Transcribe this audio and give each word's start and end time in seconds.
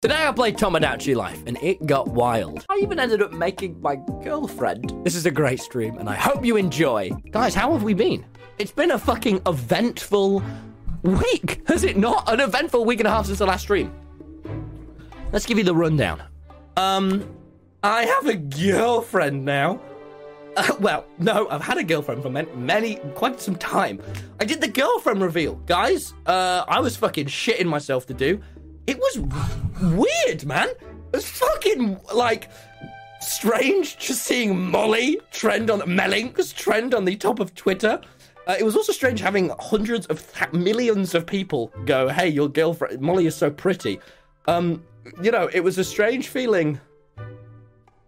Today 0.00 0.28
I 0.28 0.30
played 0.30 0.56
Tomodachi 0.56 1.16
Life 1.16 1.42
and 1.48 1.58
it 1.60 1.84
got 1.84 2.06
wild. 2.06 2.64
I 2.68 2.76
even 2.76 3.00
ended 3.00 3.20
up 3.20 3.32
making 3.32 3.80
my 3.82 3.96
girlfriend. 4.22 4.92
This 5.02 5.16
is 5.16 5.26
a 5.26 5.30
great 5.32 5.58
stream 5.58 5.98
and 5.98 6.08
I 6.08 6.14
hope 6.14 6.44
you 6.44 6.54
enjoy. 6.54 7.10
Guys, 7.32 7.52
how 7.52 7.72
have 7.72 7.82
we 7.82 7.94
been? 7.94 8.24
It's 8.60 8.70
been 8.70 8.92
a 8.92 8.98
fucking 9.00 9.42
eventful 9.44 10.40
week, 11.02 11.62
has 11.66 11.82
it 11.82 11.96
not? 11.96 12.32
An 12.32 12.38
eventful 12.38 12.84
week 12.84 13.00
and 13.00 13.08
a 13.08 13.10
half 13.10 13.26
since 13.26 13.38
the 13.40 13.46
last 13.46 13.62
stream. 13.62 13.92
Let's 15.32 15.46
give 15.46 15.58
you 15.58 15.64
the 15.64 15.74
rundown. 15.74 16.22
Um, 16.76 17.28
I 17.82 18.04
have 18.04 18.28
a 18.28 18.36
girlfriend 18.36 19.44
now. 19.44 19.80
Uh, 20.56 20.76
well, 20.78 21.06
no, 21.18 21.48
I've 21.50 21.60
had 21.60 21.76
a 21.76 21.82
girlfriend 21.84 22.22
for 22.22 22.30
many, 22.30 22.48
many, 22.52 22.96
quite 23.16 23.40
some 23.40 23.56
time. 23.56 24.00
I 24.38 24.44
did 24.44 24.60
the 24.60 24.68
girlfriend 24.68 25.22
reveal, 25.22 25.56
guys. 25.66 26.14
Uh, 26.24 26.64
I 26.68 26.78
was 26.78 26.96
fucking 26.96 27.26
shitting 27.26 27.66
myself 27.66 28.06
to 28.06 28.14
do. 28.14 28.40
It 28.88 28.98
was 28.98 29.18
weird, 29.82 30.46
man. 30.46 30.68
It 30.68 31.16
was 31.16 31.28
fucking 31.28 32.00
like 32.14 32.48
strange 33.20 33.98
just 33.98 34.22
seeing 34.22 34.58
Molly 34.58 35.20
trend 35.30 35.70
on 35.70 35.80
Melinks 35.80 36.54
trend 36.54 36.94
on 36.94 37.04
the 37.04 37.14
top 37.14 37.38
of 37.38 37.54
Twitter. 37.54 38.00
Uh, 38.46 38.56
it 38.58 38.62
was 38.62 38.74
also 38.76 38.94
strange 38.94 39.20
having 39.20 39.52
hundreds 39.60 40.06
of 40.06 40.32
th- 40.32 40.54
millions 40.54 41.14
of 41.14 41.26
people 41.26 41.70
go, 41.84 42.08
"Hey, 42.08 42.28
your 42.28 42.48
girlfriend 42.48 42.98
Molly 43.02 43.26
is 43.26 43.36
so 43.36 43.50
pretty." 43.50 44.00
Um, 44.46 44.82
you 45.20 45.30
know, 45.32 45.50
it 45.52 45.60
was 45.60 45.76
a 45.76 45.84
strange 45.84 46.28
feeling. 46.28 46.80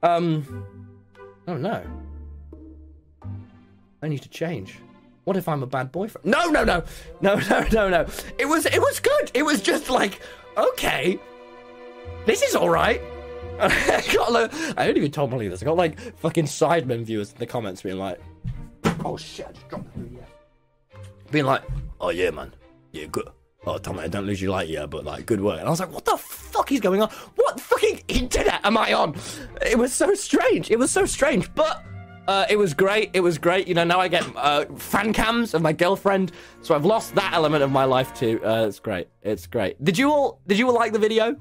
Um, 0.02 0.64
oh 1.46 1.58
no. 1.58 1.84
I 4.02 4.08
need 4.08 4.22
to 4.22 4.30
change. 4.30 4.78
What 5.24 5.36
if 5.36 5.46
I'm 5.46 5.62
a 5.62 5.66
bad 5.66 5.92
boyfriend? 5.92 6.24
No, 6.24 6.46
no, 6.46 6.64
no, 6.64 6.82
no, 7.20 7.34
no, 7.50 7.66
no, 7.70 7.88
no. 7.90 8.06
It 8.38 8.46
was, 8.46 8.64
it 8.64 8.80
was 8.80 8.98
good. 8.98 9.30
It 9.34 9.42
was 9.42 9.60
just 9.60 9.90
like, 9.90 10.20
okay, 10.60 11.18
this 12.26 12.42
is 12.42 12.54
all 12.54 12.70
right. 12.70 13.00
I 13.60 14.02
got, 14.14 14.32
like, 14.32 14.54
I 14.76 14.84
haven't 14.84 14.96
even 14.96 15.10
tell 15.10 15.26
Molly 15.26 15.48
this. 15.48 15.62
I 15.62 15.66
got 15.66 15.76
like 15.76 15.98
fucking 16.18 16.46
Sidemen 16.46 17.04
viewers 17.04 17.32
in 17.32 17.38
the 17.38 17.46
comments 17.46 17.82
being 17.82 17.98
like, 17.98 18.18
oh 19.04 19.16
shit, 19.16 19.46
I 19.48 19.52
just 19.52 19.68
dropped 19.68 19.92
through, 19.94 20.10
yeah. 20.16 20.98
Being 21.30 21.44
like, 21.44 21.62
oh 22.00 22.10
yeah, 22.10 22.30
man, 22.30 22.54
yeah, 22.92 23.06
good. 23.06 23.28
Oh, 23.66 23.76
Tommy, 23.76 24.00
I 24.00 24.08
don't 24.08 24.24
lose 24.24 24.40
you 24.40 24.50
light, 24.50 24.68
yeah, 24.68 24.86
but 24.86 25.04
like 25.04 25.26
good 25.26 25.42
work. 25.42 25.58
And 25.58 25.66
I 25.66 25.70
was 25.70 25.80
like, 25.80 25.92
what 25.92 26.06
the 26.06 26.16
fuck 26.16 26.72
is 26.72 26.80
going 26.80 27.02
on? 27.02 27.10
What 27.36 27.60
fucking 27.60 28.02
internet 28.08 28.64
am 28.64 28.78
I 28.78 28.94
on? 28.94 29.14
It 29.60 29.76
was 29.76 29.92
so 29.92 30.14
strange. 30.14 30.70
It 30.70 30.78
was 30.78 30.90
so 30.90 31.04
strange, 31.04 31.54
but 31.54 31.84
uh, 32.30 32.46
it 32.48 32.56
was 32.56 32.74
great. 32.74 33.10
It 33.12 33.20
was 33.20 33.38
great. 33.38 33.66
You 33.66 33.74
know, 33.74 33.82
now 33.82 33.98
I 33.98 34.06
get 34.06 34.24
uh, 34.36 34.64
fan 34.76 35.12
cams 35.12 35.52
of 35.52 35.62
my 35.62 35.72
girlfriend, 35.72 36.30
so 36.62 36.76
I've 36.76 36.84
lost 36.84 37.16
that 37.16 37.32
element 37.32 37.64
of 37.64 37.72
my 37.72 37.82
life 37.82 38.14
too. 38.14 38.40
Uh, 38.44 38.66
it's 38.68 38.78
great. 38.78 39.08
It's 39.22 39.48
great. 39.48 39.82
Did 39.82 39.98
you 39.98 40.12
all? 40.12 40.38
Did 40.46 40.56
you 40.56 40.68
all 40.68 40.74
like 40.74 40.92
the 40.92 41.00
video? 41.00 41.36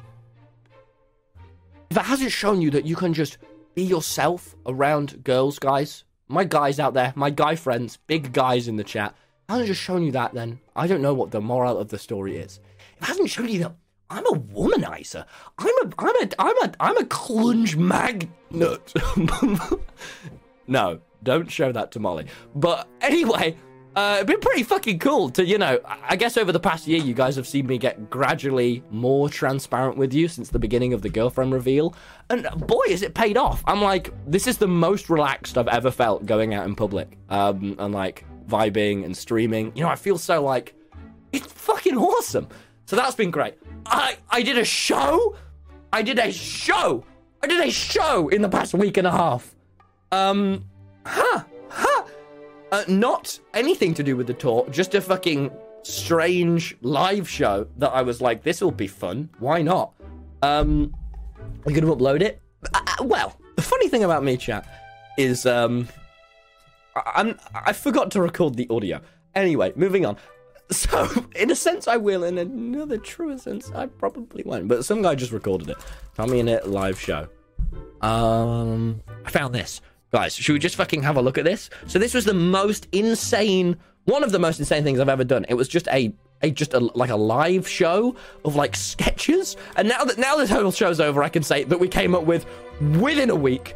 If 1.91 1.97
it 1.97 2.01
hasn't 2.01 2.31
shown 2.31 2.59
you 2.59 2.71
that 2.71 2.87
you 2.87 2.95
can 2.95 3.13
just 3.13 3.37
be 3.75 3.83
yourself 3.83 4.55
around 4.65 5.23
girls, 5.23 5.59
guys, 5.59 6.05
my 6.27 6.43
guys 6.43 6.79
out 6.79 6.95
there, 6.95 7.13
my 7.15 7.29
guy 7.29 7.55
friends, 7.55 7.97
big 8.07 8.33
guys 8.33 8.67
in 8.67 8.75
the 8.75 8.83
chat, 8.83 9.13
hasn't 9.47 9.67
just 9.67 9.81
shown 9.81 10.01
you 10.01 10.11
that, 10.13 10.33
then 10.33 10.59
I 10.75 10.87
don't 10.87 11.03
know 11.03 11.13
what 11.13 11.29
the 11.29 11.39
moral 11.39 11.77
of 11.77 11.89
the 11.89 11.99
story 11.99 12.37
is. 12.37 12.59
It 12.99 13.05
hasn't 13.05 13.29
shown 13.29 13.47
you 13.47 13.59
that 13.59 13.75
I'm 14.09 14.25
a 14.25 14.39
womanizer, 14.39 15.25
I'm 15.59 15.75
a, 15.83 15.93
I'm 15.99 16.15
a, 16.15 16.29
I'm 16.39 16.57
a, 16.63 16.73
I'm 16.79 16.97
a 16.97 17.05
clunge 17.05 17.75
magnet. 17.75 18.93
no, 20.69 20.99
don't 21.23 21.49
show 21.51 21.71
that 21.71 21.91
to 21.91 21.99
Molly. 21.99 22.27
But 22.55 22.87
anyway, 23.01 23.57
uh, 23.95 24.17
it's 24.19 24.27
been 24.27 24.39
pretty 24.39 24.63
fucking 24.63 24.99
cool 24.99 25.29
to, 25.31 25.43
you 25.45 25.57
know, 25.57 25.79
I 25.85 26.15
guess 26.15 26.37
over 26.37 26.51
the 26.51 26.59
past 26.59 26.87
year, 26.87 26.99
you 26.99 27.13
guys 27.13 27.35
have 27.35 27.47
seen 27.47 27.67
me 27.67 27.77
get 27.77 28.09
gradually 28.09 28.83
more 28.91 29.29
transparent 29.29 29.97
with 29.97 30.13
you 30.13 30.27
since 30.27 30.49
the 30.49 30.59
beginning 30.59 30.93
of 30.93 31.01
the 31.01 31.09
girlfriend 31.09 31.51
reveal. 31.51 31.95
And 32.29 32.47
boy, 32.55 32.85
has 32.89 33.01
it 33.01 33.13
paid 33.13 33.35
off. 33.35 33.63
I'm 33.65 33.81
like, 33.81 34.13
this 34.27 34.47
is 34.47 34.57
the 34.57 34.67
most 34.67 35.09
relaxed 35.09 35.57
I've 35.57 35.67
ever 35.67 35.91
felt 35.91 36.25
going 36.25 36.53
out 36.53 36.65
in 36.65 36.75
public. 36.75 37.17
Um, 37.29 37.75
and 37.79 37.93
like 37.93 38.25
vibing 38.47 39.05
and 39.05 39.17
streaming. 39.17 39.71
You 39.75 39.83
know, 39.83 39.89
I 39.89 39.95
feel 39.95 40.17
so 40.17 40.43
like, 40.43 40.75
it's 41.31 41.51
fucking 41.51 41.97
awesome. 41.97 42.47
So 42.85 42.95
that's 42.95 43.15
been 43.15 43.31
great. 43.31 43.55
I, 43.85 44.17
I 44.29 44.41
did 44.43 44.57
a 44.57 44.65
show. 44.65 45.35
I 45.91 46.03
did 46.03 46.19
a 46.19 46.31
show. 46.31 47.03
I 47.41 47.47
did 47.47 47.59
a 47.67 47.71
show 47.71 48.29
in 48.29 48.41
the 48.41 48.49
past 48.49 48.73
week 48.73 48.97
and 48.97 49.07
a 49.07 49.11
half. 49.11 49.55
Um, 50.11 50.65
huh, 51.05 51.43
huh. 51.69 52.03
Uh, 52.71 52.83
not 52.87 53.39
anything 53.53 53.93
to 53.95 54.03
do 54.03 54.15
with 54.15 54.27
the 54.27 54.33
tour, 54.33 54.67
just 54.69 54.93
a 54.95 55.01
fucking 55.01 55.51
strange 55.83 56.75
live 56.81 57.27
show 57.27 57.67
that 57.77 57.89
I 57.89 58.01
was 58.01 58.21
like, 58.21 58.43
this 58.43 58.61
will 58.61 58.71
be 58.71 58.87
fun. 58.87 59.29
Why 59.39 59.61
not? 59.61 59.93
Um, 60.41 60.93
we're 61.63 61.73
gonna 61.73 61.93
upload 61.95 62.21
it. 62.21 62.41
Uh, 62.73 62.79
uh, 62.99 63.03
well, 63.03 63.35
the 63.55 63.61
funny 63.61 63.87
thing 63.89 64.03
about 64.03 64.23
me, 64.23 64.37
chat, 64.37 64.67
is 65.17 65.45
um, 65.45 65.87
I- 66.95 67.11
I'm 67.15 67.39
I 67.53 67.73
forgot 67.73 68.11
to 68.11 68.21
record 68.21 68.55
the 68.55 68.67
audio. 68.69 69.01
Anyway, 69.35 69.73
moving 69.75 70.05
on. 70.05 70.17
So, 70.71 71.09
in 71.35 71.49
a 71.49 71.55
sense, 71.55 71.87
I 71.87 71.97
will. 71.97 72.23
In 72.23 72.37
another 72.37 72.99
truer 72.99 73.39
sense, 73.39 73.71
I 73.73 73.87
probably 73.87 74.43
won't. 74.45 74.67
But 74.67 74.85
some 74.85 75.01
guy 75.01 75.15
just 75.15 75.31
recorded 75.31 75.67
it. 75.71 75.77
Tommy 76.13 76.43
Innit 76.43 76.67
live 76.67 76.99
show. 76.99 77.27
Um, 78.01 79.01
I 79.25 79.31
found 79.31 79.55
this. 79.55 79.81
Guys, 80.11 80.35
should 80.35 80.53
we 80.53 80.59
just 80.59 80.75
fucking 80.75 81.03
have 81.03 81.17
a 81.17 81.21
look 81.21 81.37
at 81.37 81.45
this? 81.45 81.69
So 81.85 81.99
this 81.99 82.13
was 82.15 82.25
the 82.25 82.33
most 82.33 82.87
insane, 82.91 83.77
one 84.05 84.23
of 84.23 84.31
the 84.31 84.39
most 84.39 84.59
insane 84.59 84.83
things 84.83 84.99
I've 84.99 85.09
ever 85.09 85.23
done. 85.23 85.45
It 85.49 85.53
was 85.53 85.67
just 85.67 85.87
a, 85.89 86.11
a 86.41 86.49
just 86.49 86.73
a, 86.73 86.79
like 86.79 87.11
a 87.11 87.15
live 87.15 87.67
show 87.67 88.15
of 88.43 88.55
like 88.55 88.75
sketches. 88.75 89.55
And 89.75 89.87
now 89.87 90.03
that 90.05 90.17
now 90.17 90.35
the 90.35 90.47
whole 90.47 90.71
show's 90.71 90.99
over, 90.99 91.21
I 91.21 91.29
can 91.29 91.43
say 91.43 91.63
that 91.65 91.79
we 91.79 91.87
came 91.87 92.15
up 92.15 92.23
with 92.23 92.47
within 92.81 93.29
a 93.29 93.35
week, 93.35 93.75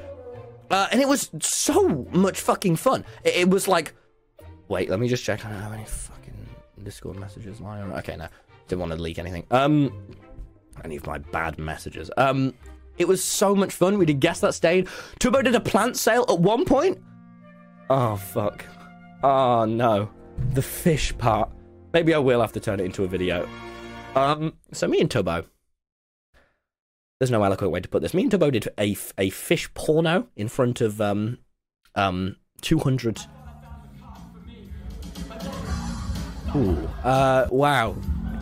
uh, 0.71 0.87
and 0.91 0.99
it 0.99 1.07
was 1.07 1.29
so 1.39 2.07
much 2.11 2.39
fucking 2.39 2.77
fun. 2.77 3.05
It, 3.23 3.35
it 3.35 3.49
was 3.49 3.67
like, 3.67 3.93
wait, 4.69 4.89
let 4.89 4.99
me 4.99 5.07
just 5.07 5.23
check. 5.23 5.45
I 5.45 5.51
don't 5.51 5.61
have 5.61 5.73
any 5.73 5.85
fucking 5.85 6.33
Discord 6.83 7.19
messages 7.19 7.61
lying. 7.61 7.91
Okay, 7.93 8.15
no, 8.15 8.27
didn't 8.67 8.79
want 8.79 8.91
to 8.91 8.97
leak 8.97 9.19
anything. 9.19 9.45
Um, 9.51 9.93
any 10.83 10.95
of 10.95 11.05
my 11.05 11.19
bad 11.19 11.59
messages. 11.59 12.09
Um, 12.17 12.55
it 12.97 13.07
was 13.07 13.23
so 13.23 13.55
much 13.55 13.73
fun. 13.73 13.97
We 13.97 14.05
did 14.05 14.19
guess 14.19 14.39
that 14.41 14.53
stain. 14.53 14.87
Turbo 15.19 15.41
did 15.41 15.55
a 15.55 15.59
plant 15.59 15.97
sale 15.97 16.25
at 16.29 16.39
one 16.39 16.65
point. 16.65 16.99
Oh 17.89 18.15
fuck. 18.15 18.65
Oh 19.23 19.65
no. 19.65 20.09
The 20.53 20.61
fish 20.61 21.17
part. 21.17 21.51
Maybe 21.93 22.13
I 22.13 22.17
will 22.17 22.41
have 22.41 22.53
to 22.53 22.59
turn 22.59 22.79
it 22.79 22.85
into 22.85 23.03
a 23.03 23.07
video. 23.07 23.47
Um. 24.15 24.53
So 24.71 24.87
me 24.87 24.99
and 24.99 25.09
Turbo. 25.09 25.45
There's 27.19 27.31
no 27.31 27.43
eloquent 27.43 27.71
way 27.71 27.79
to 27.79 27.89
put 27.89 28.01
this. 28.01 28.13
Me 28.13 28.23
and 28.23 28.31
Turbo 28.31 28.51
did 28.51 28.67
a 28.77 28.95
a 29.17 29.29
fish 29.29 29.73
porno 29.73 30.27
in 30.35 30.47
front 30.47 30.81
of 30.81 31.01
um 31.01 31.39
um 31.95 32.35
200. 32.61 33.21
Ooh. 36.55 36.89
Uh. 37.03 37.47
Wow 37.49 37.95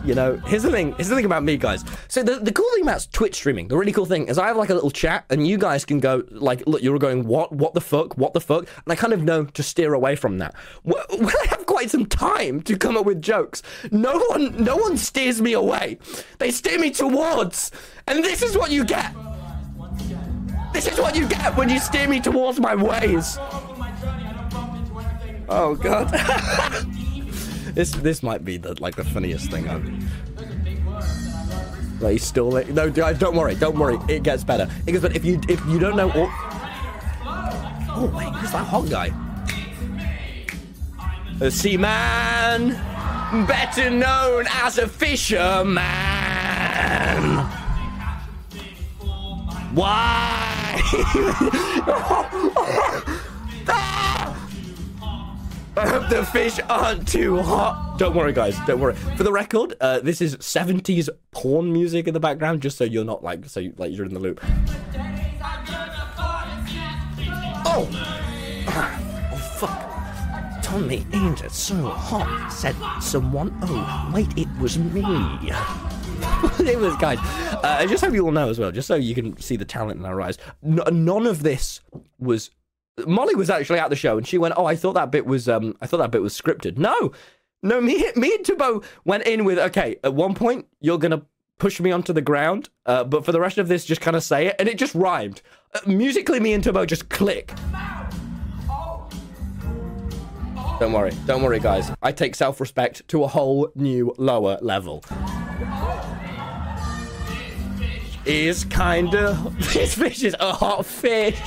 you 0.04 0.14
know 0.14 0.36
here's 0.46 0.62
the 0.62 0.70
thing 0.70 0.92
here's 0.94 1.08
the 1.08 1.14
thing 1.14 1.24
about 1.24 1.42
me 1.42 1.56
guys. 1.56 1.84
So 2.08 2.22
the, 2.22 2.36
the 2.36 2.52
cool 2.52 2.68
thing 2.74 2.82
about 2.82 3.06
twitch 3.12 3.36
streaming 3.36 3.68
the 3.68 3.76
really 3.76 3.92
cool 3.92 4.06
thing 4.06 4.26
is 4.26 4.38
i 4.38 4.46
have 4.46 4.56
like 4.56 4.70
a 4.70 4.74
little 4.74 4.90
chat 4.90 5.24
and 5.30 5.46
you 5.46 5.58
guys 5.58 5.84
can 5.84 6.00
go 6.00 6.22
like 6.30 6.62
look 6.66 6.82
you're 6.82 6.98
going 6.98 7.26
what 7.26 7.52
what 7.52 7.74
the 7.74 7.80
fuck 7.80 8.16
what 8.16 8.34
the 8.34 8.40
fuck? 8.40 8.60
And 8.84 8.92
i 8.92 8.96
kind 8.96 9.12
of 9.12 9.22
know 9.22 9.44
to 9.44 9.62
steer 9.62 9.94
away 9.94 10.16
from 10.16 10.38
that. 10.38 10.54
When 10.82 10.96
i 11.42 11.46
have 11.50 11.66
quite 11.66 11.90
some 11.90 12.06
time 12.06 12.62
to 12.62 12.76
come 12.76 12.96
up 12.96 13.06
with 13.06 13.22
jokes 13.22 13.62
no 13.90 14.18
one 14.30 14.62
no 14.62 14.76
one 14.76 14.96
steers 14.96 15.40
me 15.40 15.52
away. 15.52 15.98
They 16.38 16.50
steer 16.50 16.78
me 16.78 16.90
towards 16.90 17.70
and 18.06 18.24
this 18.24 18.42
is 18.42 18.56
what 18.56 18.70
you 18.70 18.84
get. 18.84 19.14
This 20.72 20.86
is 20.86 20.98
what 20.98 21.14
you 21.14 21.28
get 21.28 21.56
when 21.56 21.68
you 21.68 21.78
steer 21.78 22.08
me 22.08 22.20
towards 22.20 22.58
my 22.58 22.74
ways. 22.74 23.38
Oh 25.48 25.76
god 25.80 26.10
This 27.74 27.90
this 27.92 28.22
might 28.22 28.44
be 28.44 28.58
the 28.58 28.80
like 28.82 28.96
the 28.96 29.04
funniest 29.04 29.50
thing 29.50 29.68
I've. 29.68 29.82
Like 32.02 32.12
he's 32.12 32.24
still 32.24 32.50
like, 32.50 32.68
no, 32.68 32.90
guys, 32.90 33.18
don't 33.18 33.36
worry, 33.36 33.54
don't 33.54 33.78
worry. 33.78 33.98
It 34.08 34.24
gets 34.24 34.44
better. 34.44 34.68
It 34.86 34.92
gets 34.92 35.02
better 35.02 35.14
if 35.14 35.24
you 35.24 35.40
if 35.48 35.64
you 35.66 35.78
don't 35.78 35.96
know. 35.96 36.10
All... 36.10 36.28
Oh 37.94 38.12
wait, 38.14 38.28
who's 38.34 38.52
that 38.52 38.66
hot 38.66 38.90
guy? 38.90 39.10
A 41.40 41.50
seaman, 41.50 42.72
better 43.46 43.88
known 43.90 44.46
as 44.50 44.78
a 44.78 44.86
fisherman. 44.88 45.78
Why? 49.74 50.78
I 55.74 55.88
hope 55.88 56.10
the 56.10 56.24
fish 56.26 56.60
aren't 56.68 57.08
too 57.08 57.40
hot. 57.40 57.96
Don't 57.98 58.14
worry, 58.14 58.34
guys. 58.34 58.58
Don't 58.66 58.78
worry. 58.78 58.94
For 59.16 59.22
the 59.22 59.32
record, 59.32 59.74
uh, 59.80 60.00
this 60.00 60.20
is 60.20 60.36
70s 60.36 61.08
porn 61.30 61.72
music 61.72 62.06
in 62.06 62.12
the 62.12 62.20
background, 62.20 62.60
just 62.60 62.76
so 62.76 62.84
you're 62.84 63.04
not 63.06 63.24
like 63.24 63.46
so 63.46 63.60
you, 63.60 63.72
like 63.78 63.90
you're 63.90 64.04
in 64.04 64.12
the 64.12 64.20
loop. 64.20 64.40
Oh, 67.64 67.88
oh 69.32 69.36
fuck! 69.58 70.62
Tommy, 70.62 71.06
ain't 71.14 71.42
it 71.42 71.52
so 71.52 71.74
hot? 71.88 72.50
Said 72.52 72.76
someone. 73.00 73.56
Oh, 73.62 74.10
wait, 74.12 74.28
it 74.36 74.48
was 74.60 74.78
me. 74.78 75.00
it 76.60 76.78
was, 76.78 76.94
guys. 76.96 77.18
Uh, 77.64 77.76
I 77.80 77.86
just 77.86 78.04
hope 78.04 78.12
you 78.12 78.26
all 78.26 78.30
know 78.30 78.50
as 78.50 78.58
well, 78.58 78.70
just 78.72 78.88
so 78.88 78.94
you 78.94 79.14
can 79.14 79.38
see 79.40 79.56
the 79.56 79.64
talent 79.64 79.98
in 79.98 80.04
our 80.04 80.20
eyes. 80.20 80.36
N- 80.62 81.04
none 81.04 81.26
of 81.26 81.42
this 81.42 81.80
was. 82.18 82.50
Molly 83.06 83.34
was 83.34 83.48
actually 83.50 83.78
at 83.78 83.90
the 83.90 83.96
show, 83.96 84.18
and 84.18 84.26
she 84.26 84.38
went, 84.38 84.54
"Oh, 84.56 84.66
I 84.66 84.76
thought 84.76 84.94
that 84.94 85.10
bit 85.10 85.26
was, 85.26 85.48
um, 85.48 85.76
I 85.80 85.86
thought 85.86 85.98
that 85.98 86.10
bit 86.10 86.22
was 86.22 86.38
scripted." 86.38 86.76
No, 86.78 87.12
no. 87.62 87.80
Me, 87.80 88.10
me 88.16 88.34
and 88.34 88.44
Tubbo 88.44 88.84
went 89.04 89.24
in 89.24 89.44
with, 89.44 89.58
"Okay, 89.58 89.96
at 90.04 90.14
one 90.14 90.34
point 90.34 90.66
you're 90.80 90.98
gonna 90.98 91.22
push 91.58 91.80
me 91.80 91.90
onto 91.90 92.12
the 92.12 92.20
ground, 92.20 92.68
uh, 92.86 93.04
but 93.04 93.24
for 93.24 93.32
the 93.32 93.40
rest 93.40 93.58
of 93.58 93.68
this, 93.68 93.84
just 93.84 94.00
kind 94.00 94.16
of 94.16 94.22
say 94.22 94.46
it," 94.48 94.56
and 94.58 94.68
it 94.68 94.78
just 94.78 94.94
rhymed. 94.94 95.40
Uh, 95.74 95.80
musically, 95.86 96.38
me 96.38 96.52
and 96.52 96.62
Tubbo 96.62 96.86
just 96.86 97.08
click. 97.08 97.52
Don't 100.78 100.92
worry, 100.92 101.12
don't 101.26 101.42
worry, 101.42 101.60
guys. 101.60 101.92
I 102.02 102.12
take 102.12 102.34
self-respect 102.34 103.06
to 103.08 103.22
a 103.22 103.28
whole 103.28 103.70
new 103.74 104.14
lower 104.18 104.58
level. 104.60 105.04
Is 108.24 108.64
kinda 108.64 109.52
this 109.72 109.94
fish 109.94 110.22
is 110.24 110.36
a 110.40 110.52
hot 110.52 110.84
fish. 110.84 111.40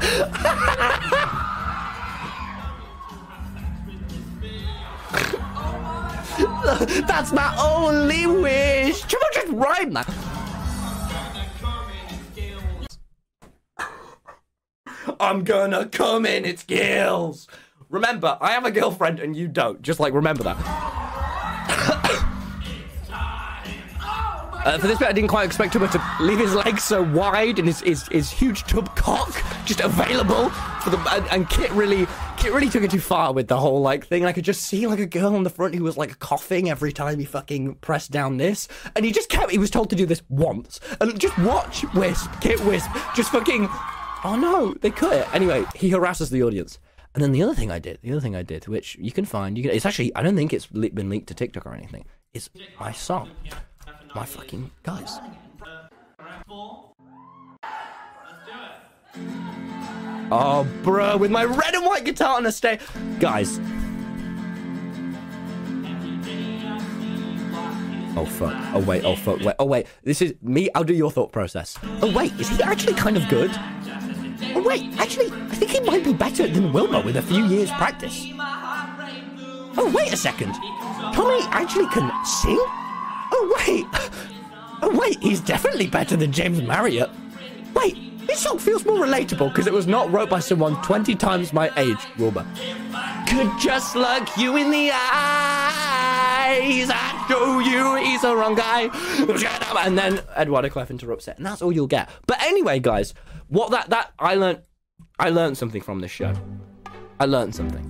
That's 7.06 7.32
my 7.32 7.54
only 7.58 8.26
wish. 8.26 9.04
Come 9.04 9.20
on, 9.20 9.32
just 9.34 9.48
rhyme 9.48 9.92
that. 9.92 10.08
I'm 15.20 15.44
gonna 15.44 15.86
come 15.86 16.24
in 16.24 16.46
its 16.46 16.62
gills. 16.62 17.46
Remember, 17.90 18.38
I 18.40 18.52
have 18.52 18.64
a 18.64 18.70
girlfriend 18.70 19.20
and 19.20 19.36
you 19.36 19.48
don't. 19.48 19.82
Just 19.82 20.00
like 20.00 20.14
remember 20.14 20.44
that. 20.44 21.96
Uh, 24.62 24.76
for 24.76 24.88
this 24.88 24.98
bit, 24.98 25.08
I 25.08 25.12
didn't 25.12 25.28
quite 25.28 25.46
expect 25.46 25.72
Tubbo 25.72 25.90
to 25.90 26.22
leave 26.22 26.38
his 26.38 26.54
legs 26.54 26.84
so 26.84 27.02
wide 27.02 27.58
and 27.58 27.66
his, 27.66 27.80
his, 27.80 28.06
his 28.08 28.30
huge 28.30 28.64
tub 28.64 28.94
cock 28.94 29.42
just 29.64 29.80
available 29.80 30.50
for 30.80 30.90
the 30.90 30.98
and, 31.10 31.26
and 31.30 31.48
Kit 31.48 31.70
really 31.70 32.06
Kit 32.36 32.52
really 32.52 32.68
took 32.68 32.82
it 32.82 32.90
too 32.90 33.00
far 33.00 33.32
with 33.32 33.48
the 33.48 33.56
whole 33.56 33.80
like 33.80 34.06
thing. 34.06 34.26
I 34.26 34.32
could 34.32 34.44
just 34.44 34.62
see 34.62 34.86
like 34.86 34.98
a 34.98 35.06
girl 35.06 35.34
on 35.34 35.44
the 35.44 35.50
front 35.50 35.74
who 35.74 35.84
was 35.84 35.96
like 35.96 36.18
coughing 36.18 36.68
every 36.68 36.92
time 36.92 37.18
he 37.18 37.24
fucking 37.24 37.76
pressed 37.76 38.10
down 38.10 38.36
this, 38.36 38.68
and 38.94 39.04
he 39.04 39.12
just 39.12 39.30
kept. 39.30 39.50
He 39.50 39.58
was 39.58 39.70
told 39.70 39.88
to 39.90 39.96
do 39.96 40.04
this 40.04 40.22
once, 40.28 40.78
and 41.00 41.18
just 41.18 41.38
watch 41.38 41.84
Wisp 41.94 42.30
Kit 42.42 42.60
Wisp 42.64 42.90
just 43.14 43.32
fucking. 43.32 43.66
Oh 44.24 44.36
no, 44.38 44.74
they 44.82 44.90
cut 44.90 45.14
it. 45.14 45.34
Anyway, 45.34 45.64
he 45.74 45.88
harasses 45.88 46.28
the 46.28 46.42
audience. 46.42 46.78
And 47.14 47.24
then 47.24 47.32
the 47.32 47.42
other 47.42 47.54
thing 47.54 47.70
I 47.70 47.78
did, 47.78 47.98
the 48.02 48.12
other 48.12 48.20
thing 48.20 48.36
I 48.36 48.42
did, 48.42 48.68
which 48.68 48.96
you 49.00 49.10
can 49.10 49.24
find, 49.24 49.56
you 49.56 49.64
can, 49.64 49.72
it's 49.72 49.86
actually, 49.86 50.14
I 50.14 50.22
don't 50.22 50.36
think 50.36 50.52
it's 50.52 50.66
been 50.66 51.08
leaked 51.08 51.26
to 51.28 51.34
TikTok 51.34 51.66
or 51.66 51.74
anything, 51.74 52.04
is 52.34 52.50
my 52.78 52.92
song. 52.92 53.30
My 54.14 54.24
fucking 54.24 54.70
guys. 54.82 55.18
Oh, 60.32 60.66
bro, 60.82 61.16
with 61.16 61.30
my 61.30 61.44
red 61.44 61.74
and 61.74 61.84
white 61.84 62.04
guitar 62.04 62.36
on 62.36 62.46
a 62.46 62.52
stage. 62.52 62.80
Guys. 63.18 63.60
Oh, 68.16 68.26
fuck. 68.26 68.54
Oh, 68.74 68.80
wait. 68.86 69.04
Oh, 69.04 69.14
fuck. 69.16 69.40
Wait. 69.40 69.54
Oh, 69.58 69.64
wait. 69.64 69.86
This 70.02 70.20
is 70.20 70.34
me. 70.42 70.68
I'll 70.74 70.84
do 70.84 70.94
your 70.94 71.10
thought 71.10 71.32
process. 71.32 71.78
Oh, 72.02 72.12
wait. 72.12 72.32
Is 72.40 72.48
he 72.48 72.62
actually 72.62 72.94
kind 72.94 73.16
of 73.16 73.28
good? 73.28 73.50
Oh, 74.54 74.62
wait. 74.64 74.98
Actually, 75.00 75.30
I 75.30 75.54
think 75.54 75.70
he 75.70 75.80
might 75.80 76.04
be 76.04 76.12
better 76.12 76.46
than 76.48 76.72
Wilma 76.72 77.00
with 77.00 77.16
a 77.16 77.22
few 77.22 77.44
years' 77.46 77.70
practice. 77.72 78.26
Oh, 79.76 79.90
wait 79.94 80.12
a 80.12 80.16
second. 80.16 80.52
Tommy 81.14 81.40
actually 81.50 81.86
can 81.88 82.10
sing? 82.24 82.60
Oh, 83.32 83.64
wait. 83.66 83.86
Oh, 84.82 84.96
wait. 84.98 85.22
He's 85.22 85.40
definitely 85.40 85.86
better 85.86 86.16
than 86.16 86.32
James 86.32 86.62
Marriott. 86.62 87.10
Wait. 87.74 88.26
This 88.26 88.40
song 88.40 88.58
feels 88.58 88.84
more 88.84 88.98
relatable 88.98 89.48
because 89.48 89.66
it 89.66 89.72
was 89.72 89.86
not 89.88 90.10
wrote 90.12 90.30
by 90.30 90.38
someone 90.38 90.80
20 90.82 91.16
times 91.16 91.52
my 91.52 91.70
age, 91.76 91.98
Wilbur. 92.16 92.46
Could 93.28 93.50
just 93.58 93.96
look 93.96 94.36
you 94.36 94.56
in 94.56 94.70
the 94.70 94.90
eyes. 94.92 96.90
I 96.92 97.26
show 97.28 97.58
you 97.58 97.96
he's 98.04 98.22
the 98.22 98.36
wrong 98.36 98.54
guy. 98.54 98.88
And 99.84 99.98
then 99.98 100.20
Eduardo 100.36 100.68
Clef 100.68 100.90
interrupts 100.90 101.26
it, 101.28 101.38
and 101.38 101.46
that's 101.46 101.60
all 101.62 101.72
you'll 101.72 101.86
get. 101.86 102.08
But 102.26 102.40
anyway, 102.42 102.78
guys, 102.78 103.14
what 103.48 103.70
that 103.72 103.90
that 103.90 104.12
I 104.18 104.34
learned, 104.36 104.60
I 105.18 105.30
learned 105.30 105.56
something 105.58 105.82
from 105.82 106.00
this 106.00 106.10
show. 106.12 106.32
I 107.18 107.24
learned 107.24 107.54
something, 107.54 107.82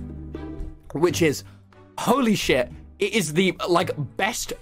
which 0.93 1.21
is, 1.21 1.43
holy 1.99 2.35
shit, 2.35 2.71
it 2.99 3.13
is 3.13 3.33
the 3.33 3.55
like 3.67 3.91
best 4.17 4.53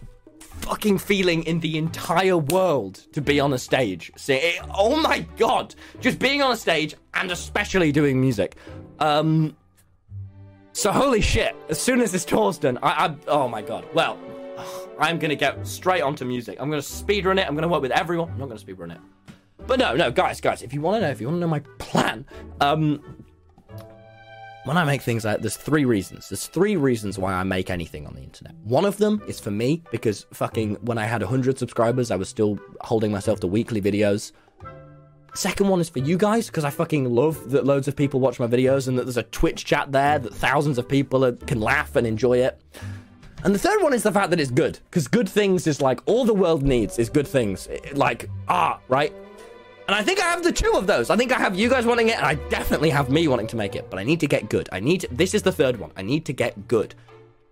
fucking 0.70 1.00
feeling 1.00 1.42
in 1.46 1.60
the 1.62 1.80
entire 1.80 2.38
world 2.38 2.94
to 3.12 3.22
be 3.22 3.40
on 3.40 3.52
a 3.54 3.58
stage. 3.58 4.12
See, 4.16 4.60
oh 4.76 5.02
my 5.02 5.26
god, 5.36 5.74
just 6.00 6.20
being 6.20 6.44
on 6.44 6.52
a 6.52 6.56
stage 6.56 6.94
and 7.16 7.32
especially 7.32 7.92
doing 7.92 8.22
music. 8.22 8.56
Um, 9.00 9.58
so 10.74 10.92
holy 10.92 11.22
shit! 11.22 11.56
As 11.70 11.82
soon 11.82 12.02
as 12.02 12.12
this 12.12 12.24
tour's 12.24 12.60
done, 12.60 12.78
I, 12.84 13.08
I 13.08 13.16
oh 13.28 13.48
my 13.48 13.64
god. 13.64 13.84
Well, 13.96 14.20
I'm 15.00 15.18
gonna 15.18 15.36
get 15.36 15.66
straight 15.66 16.02
onto 16.02 16.24
music. 16.24 16.60
I'm 16.60 16.70
gonna 16.70 16.84
speedrun 16.84 17.40
it. 17.40 17.48
I'm 17.48 17.56
gonna 17.56 17.68
work 17.68 17.82
with 17.82 17.92
everyone. 17.92 18.30
I'm 18.30 18.38
not 18.38 18.50
gonna 18.50 18.62
speedrun 18.62 18.92
it. 18.92 19.02
But 19.66 19.80
no, 19.80 19.96
no, 19.96 20.12
guys, 20.12 20.40
guys, 20.40 20.62
if 20.62 20.72
you 20.72 20.82
want 20.82 20.98
to 20.98 21.02
know, 21.02 21.10
if 21.10 21.20
you 21.20 21.28
want 21.28 21.38
to 21.38 21.42
know 21.42 21.48
my 21.48 21.62
plan, 21.80 22.28
um, 22.62 23.19
when 24.66 24.78
I 24.78 24.84
make 24.84 25.02
things 25.02 25.26
like 25.26 25.42
there's 25.42 25.58
three 25.58 25.86
reasons. 25.86 26.30
There's 26.30 26.48
three 26.48 26.76
reasons 26.76 27.18
why 27.18 27.34
I 27.34 27.44
make 27.44 27.70
anything 27.70 28.06
on 28.06 28.14
the 28.14 28.22
internet. 28.22 28.56
One 28.64 28.86
of 28.86 28.98
them 28.98 29.22
is 29.28 29.40
for 29.40 29.52
me 29.52 29.84
because 29.92 30.26
fucking 30.34 30.76
when 30.82 30.98
I 30.98 31.06
had 31.06 31.22
100 31.22 31.58
subscribers, 31.58 32.12
I 32.12 32.16
was 32.16 32.30
still 32.30 32.60
holding 32.82 33.12
myself 33.12 33.40
to 33.42 33.48
weekly 33.48 33.82
videos. 33.82 34.32
Second 35.34 35.70
one 35.70 35.80
is 35.80 35.90
for 35.90 36.00
you 36.00 36.18
guys 36.18 36.48
because 36.48 36.66
I 36.66 36.72
fucking 36.72 37.06
love 37.06 37.52
that 37.52 37.66
loads 37.66 37.88
of 37.88 37.96
people 37.96 38.20
watch 38.20 38.40
my 38.40 38.48
videos 38.48 38.88
and 38.88 38.98
that 38.98 39.04
there's 39.04 39.18
a 39.18 39.24
Twitch 39.24 39.64
chat 39.64 39.92
there 39.92 40.20
that 40.20 40.34
thousands 40.34 40.78
of 40.78 40.90
people 40.90 41.24
are, 41.24 41.34
can 41.34 41.62
laugh 41.62 41.96
and 41.96 42.06
enjoy 42.06 42.40
it. 42.40 42.60
And 43.44 43.56
the 43.56 43.60
third 43.60 43.82
one 43.82 43.94
is 43.94 44.04
the 44.04 44.12
fact 44.12 44.32
that 44.32 44.40
it's 44.40 44.52
good 44.52 44.80
because 44.90 45.08
good 45.08 45.30
things 45.30 45.66
is 45.68 45.82
like 45.82 46.02
all 46.06 46.26
the 46.26 46.34
world 46.34 46.64
needs 46.64 47.00
is 47.00 47.10
good 47.10 47.28
things 47.28 47.70
like 47.94 48.30
art, 48.50 48.82
right? 48.90 49.14
And 49.90 49.96
I 49.96 50.04
think 50.04 50.22
I 50.22 50.26
have 50.26 50.44
the 50.44 50.52
two 50.52 50.74
of 50.74 50.86
those. 50.86 51.10
I 51.10 51.18
think 51.18 51.32
I 51.32 51.40
have 51.40 51.58
you 51.58 51.68
guys 51.68 51.84
wanting 51.84 52.10
it, 52.10 52.18
and 52.18 52.24
I 52.24 52.36
definitely 52.50 52.92
have 52.92 53.10
me 53.10 53.28
wanting 53.28 53.48
to 53.48 53.56
make 53.56 53.76
it. 53.76 53.90
But 53.90 53.98
I 53.98 54.04
need 54.04 54.20
to 54.20 54.28
get 54.28 54.48
good. 54.48 54.70
I 54.72 54.80
need 54.80 55.02
to, 55.02 55.08
this 55.08 55.34
is 55.34 55.42
the 55.42 55.52
third 55.52 55.80
one. 55.80 55.92
I 55.98 56.04
need 56.04 56.26
to 56.26 56.34
get 56.34 56.68
good. 56.68 56.94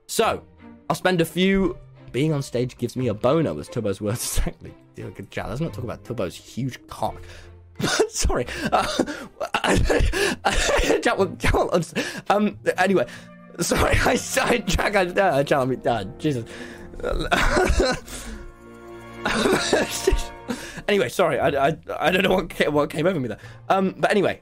So 0.06 0.44
I'll 0.88 0.96
spend 0.96 1.20
a 1.20 1.26
few. 1.26 1.76
Being 2.12 2.34
on 2.34 2.44
stage 2.44 2.78
gives 2.78 2.96
me 2.96 3.08
a 3.08 3.14
boner, 3.16 3.56
was 3.56 3.68
Tubbo's 3.68 4.02
words 4.02 4.20
exactly. 4.38 4.72
Dear 4.94 5.10
good 5.10 5.32
chat. 5.32 5.50
Let's 5.50 5.62
not 5.62 5.74
talk 5.74 5.84
about 5.84 6.04
Tubbo's 6.04 6.36
huge 6.36 6.78
cock. 6.86 7.20
Sorry. 8.10 8.46
Uh, 8.72 8.86
um. 12.30 12.60
Anyway, 12.78 13.08
sorry. 13.62 13.98
I 14.02 14.20
I 14.44 14.58
Jack. 14.60 14.96
I 14.96 15.08
uh, 15.08 15.44
uh, 15.90 16.04
Jesus. 16.20 16.46
Anyway, 20.88 21.10
sorry, 21.10 21.40
I, 21.40 21.68
I, 21.70 21.78
I 22.00 22.12
don't 22.12 22.24
know 22.24 22.34
what 22.34 22.50
came, 22.50 22.74
what 22.74 22.90
came 22.90 23.08
over 23.08 23.20
me 23.20 23.28
there. 23.28 23.40
Um, 23.70 23.96
but 23.98 24.12
anyway, 24.12 24.42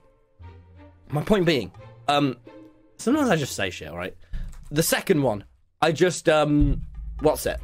my 1.10 1.24
point 1.24 1.46
being, 1.46 1.72
um, 2.08 2.38
sometimes 2.98 3.30
I 3.30 3.36
just 3.36 3.56
say 3.56 3.70
shit, 3.70 3.92
right? 3.92 4.16
The 4.72 4.84
second 4.84 5.22
one, 5.22 5.44
I 5.82 5.92
just 5.92 6.28
um, 6.30 6.82
what's 7.20 7.46
it? 7.46 7.60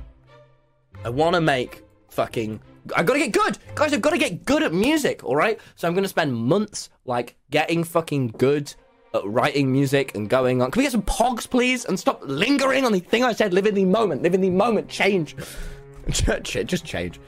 I 1.04 1.10
want 1.10 1.36
to 1.36 1.42
make 1.42 1.84
fucking. 2.10 2.60
I 2.96 3.04
gotta 3.04 3.20
get 3.20 3.32
good, 3.32 3.58
guys. 3.76 3.94
I've 3.94 4.02
got 4.02 4.12
to 4.12 4.18
get 4.18 4.44
good 4.44 4.64
at 4.64 4.74
music, 4.74 5.24
all 5.24 5.36
right. 5.36 5.60
So 5.76 5.88
I'm 5.88 5.94
gonna 5.94 6.08
spend 6.08 6.36
months 6.36 6.90
like 7.06 7.36
getting 7.50 7.84
fucking 7.84 8.30
good 8.38 8.74
at 9.14 9.26
writing 9.26 9.72
music 9.72 10.16
and 10.16 10.30
going 10.30 10.62
on. 10.62 10.72
Can 10.72 10.80
we 10.80 10.86
get 10.86 10.92
some 10.92 11.04
pogs, 11.04 11.50
please, 11.50 11.86
and 11.86 12.00
stop 12.00 12.22
lingering 12.24 12.86
on 12.86 12.92
the 12.92 13.00
thing 13.00 13.24
I 13.24 13.34
said? 13.34 13.54
Live 13.54 13.66
in 13.66 13.76
the 13.76 13.86
moment. 13.86 14.24
Live 14.24 14.34
in 14.34 14.42
the 14.42 14.50
moment. 14.50 14.90
Change. 14.90 15.36
Just 16.10 16.86
change. 16.86 17.20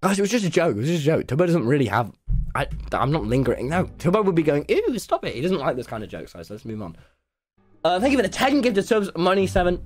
Guys, 0.02 0.18
it 0.18 0.22
was 0.22 0.30
just 0.30 0.44
a 0.44 0.50
joke. 0.50 0.76
It 0.76 0.80
was 0.80 0.88
just 0.88 1.02
a 1.02 1.06
joke. 1.06 1.26
Tubbo 1.26 1.46
doesn't 1.46 1.66
really 1.66 1.86
have. 1.86 2.12
I, 2.54 2.66
I'm 2.92 3.12
not 3.12 3.24
lingering. 3.24 3.68
No, 3.68 3.84
Tubbo 3.98 4.24
would 4.24 4.34
be 4.34 4.42
going, 4.42 4.64
ew, 4.68 4.98
stop 4.98 5.24
it. 5.24 5.34
He 5.34 5.40
doesn't 5.40 5.58
like 5.58 5.76
this 5.76 5.86
kind 5.86 6.02
of 6.02 6.10
joke. 6.10 6.28
So 6.28 6.38
let's 6.38 6.64
move 6.64 6.82
on. 6.82 6.96
Uh, 7.84 8.00
thank 8.00 8.12
you 8.12 8.18
for 8.18 8.22
the 8.22 8.28
10 8.28 8.62
gifted 8.62 8.84
subs, 8.84 9.10
money 9.16 9.46
7. 9.46 9.80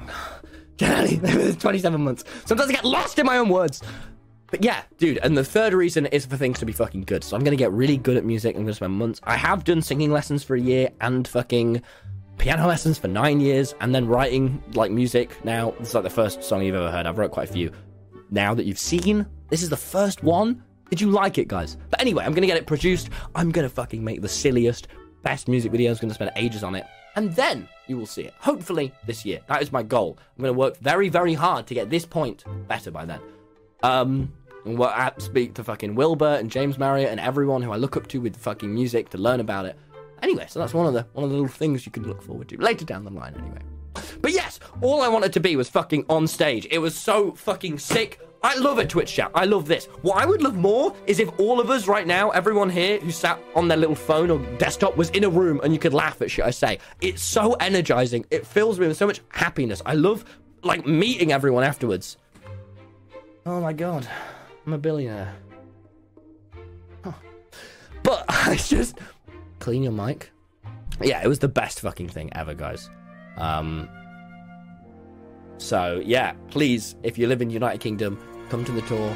Generally, 0.76 1.54
27 1.58 2.00
months. 2.00 2.24
Sometimes 2.44 2.70
I 2.70 2.74
get 2.74 2.84
lost 2.84 3.18
in 3.18 3.26
my 3.26 3.38
own 3.38 3.48
words. 3.48 3.82
But 4.48 4.62
yeah, 4.62 4.82
dude, 4.98 5.18
and 5.18 5.36
the 5.36 5.44
third 5.44 5.72
reason 5.72 6.06
is 6.06 6.24
for 6.26 6.36
things 6.36 6.58
to 6.60 6.66
be 6.66 6.72
fucking 6.72 7.02
good. 7.02 7.24
So 7.24 7.36
I'm 7.36 7.42
gonna 7.42 7.56
get 7.56 7.72
really 7.72 7.96
good 7.96 8.16
at 8.16 8.24
music. 8.24 8.54
I'm 8.54 8.62
gonna 8.62 8.74
spend 8.74 8.92
months. 8.92 9.20
I 9.24 9.36
have 9.36 9.64
done 9.64 9.82
singing 9.82 10.12
lessons 10.12 10.44
for 10.44 10.54
a 10.54 10.60
year 10.60 10.90
and 11.00 11.26
fucking 11.26 11.82
piano 12.38 12.66
lessons 12.66 12.98
for 12.98 13.08
nine 13.08 13.40
years 13.40 13.74
and 13.80 13.94
then 13.94 14.06
writing 14.06 14.62
like 14.74 14.90
music 14.90 15.44
now. 15.44 15.72
This 15.78 15.88
is 15.88 15.94
like 15.94 16.04
the 16.04 16.10
first 16.10 16.42
song 16.42 16.62
you've 16.62 16.74
ever 16.74 16.90
heard. 16.90 17.06
I've 17.06 17.18
wrote 17.18 17.30
quite 17.30 17.48
a 17.48 17.52
few 17.52 17.72
now 18.30 18.54
that 18.54 18.64
you've 18.64 18.78
seen. 18.78 19.26
This 19.48 19.62
is 19.62 19.70
the 19.70 19.76
first 19.76 20.22
one. 20.22 20.62
Did 20.90 21.00
you 21.00 21.10
like 21.10 21.38
it, 21.38 21.48
guys? 21.48 21.76
But 21.90 22.00
anyway, 22.00 22.24
I'm 22.24 22.32
gonna 22.32 22.46
get 22.46 22.56
it 22.56 22.66
produced. 22.66 23.10
I'm 23.34 23.50
gonna 23.50 23.68
fucking 23.68 24.02
make 24.02 24.22
the 24.22 24.28
silliest, 24.28 24.88
best 25.22 25.48
music 25.48 25.72
videos. 25.72 26.00
Going 26.00 26.08
to 26.08 26.14
spend 26.14 26.30
ages 26.36 26.62
on 26.62 26.74
it, 26.74 26.84
and 27.16 27.32
then 27.34 27.68
you 27.88 27.96
will 27.96 28.06
see 28.06 28.22
it. 28.22 28.34
Hopefully 28.38 28.92
this 29.06 29.24
year. 29.24 29.40
That 29.48 29.62
is 29.62 29.72
my 29.72 29.82
goal. 29.82 30.18
I'm 30.38 30.44
to 30.44 30.52
work 30.52 30.76
very, 30.78 31.08
very 31.08 31.34
hard 31.34 31.66
to 31.68 31.74
get 31.74 31.90
this 31.90 32.06
point 32.06 32.44
better 32.68 32.90
by 32.90 33.04
then. 33.04 33.20
Um, 33.82 34.32
and 34.64 34.82
I 34.82 35.12
speak 35.18 35.54
to 35.54 35.64
fucking 35.64 35.94
Wilbur 35.94 36.36
and 36.40 36.50
James 36.50 36.76
Marriott 36.78 37.10
and 37.10 37.20
everyone 37.20 37.62
who 37.62 37.70
I 37.72 37.76
look 37.76 37.96
up 37.96 38.08
to 38.08 38.20
with 38.20 38.36
fucking 38.36 38.72
music 38.72 39.10
to 39.10 39.18
learn 39.18 39.40
about 39.40 39.66
it. 39.66 39.78
Anyway, 40.22 40.46
so 40.48 40.58
that's 40.58 40.74
one 40.74 40.86
of 40.86 40.94
the 40.94 41.06
one 41.12 41.24
of 41.24 41.30
the 41.30 41.36
little 41.36 41.48
things 41.48 41.86
you 41.86 41.92
can 41.92 42.06
look 42.06 42.22
forward 42.22 42.48
to 42.48 42.56
later 42.58 42.84
down 42.84 43.04
the 43.04 43.10
line. 43.10 43.34
Anyway. 43.38 43.60
But 44.20 44.32
yes, 44.32 44.60
all 44.82 45.02
I 45.02 45.08
wanted 45.08 45.32
to 45.34 45.40
be 45.40 45.56
was 45.56 45.68
fucking 45.68 46.04
on 46.08 46.26
stage. 46.26 46.66
It 46.70 46.78
was 46.78 46.94
so 46.94 47.32
fucking 47.32 47.78
sick. 47.78 48.20
I 48.42 48.56
love 48.58 48.78
a 48.78 48.86
Twitch 48.86 49.12
chat. 49.12 49.30
I 49.34 49.44
love 49.44 49.66
this. 49.66 49.86
What 50.02 50.18
I 50.18 50.26
would 50.26 50.42
love 50.42 50.56
more 50.56 50.94
is 51.06 51.18
if 51.18 51.28
all 51.40 51.58
of 51.60 51.70
us 51.70 51.88
right 51.88 52.06
now, 52.06 52.30
everyone 52.30 52.70
here 52.70 53.00
who 53.00 53.10
sat 53.10 53.40
on 53.54 53.66
their 53.68 53.78
little 53.78 53.94
phone 53.94 54.30
or 54.30 54.38
desktop 54.58 54.96
was 54.96 55.10
in 55.10 55.24
a 55.24 55.28
room 55.28 55.60
and 55.64 55.72
you 55.72 55.78
could 55.78 55.94
laugh 55.94 56.20
at 56.22 56.30
shit 56.30 56.44
I 56.44 56.50
say. 56.50 56.78
It's 57.00 57.22
so 57.22 57.54
energizing. 57.54 58.24
It 58.30 58.46
fills 58.46 58.78
me 58.78 58.86
with 58.86 58.96
so 58.96 59.06
much 59.06 59.20
happiness. 59.30 59.82
I 59.84 59.94
love 59.94 60.24
like 60.62 60.86
meeting 60.86 61.32
everyone 61.32 61.64
afterwards. 61.64 62.18
Oh 63.46 63.60
my 63.60 63.72
god. 63.72 64.06
I'm 64.66 64.72
a 64.72 64.78
billionaire. 64.78 65.34
Huh. 67.04 67.12
But 68.02 68.24
I 68.28 68.56
just 68.56 68.98
clean 69.66 69.82
your 69.82 69.90
mic. 69.90 70.30
Yeah, 71.02 71.20
it 71.24 71.26
was 71.26 71.40
the 71.40 71.48
best 71.48 71.80
fucking 71.80 72.08
thing 72.10 72.30
ever, 72.36 72.54
guys. 72.54 72.88
Um, 73.36 73.88
so 75.58 76.00
yeah, 76.06 76.34
please, 76.50 76.94
if 77.02 77.18
you 77.18 77.26
live 77.26 77.42
in 77.42 77.50
United 77.50 77.80
Kingdom, 77.80 78.16
come 78.48 78.64
to 78.64 78.70
the 78.70 78.82
tour. 78.82 79.12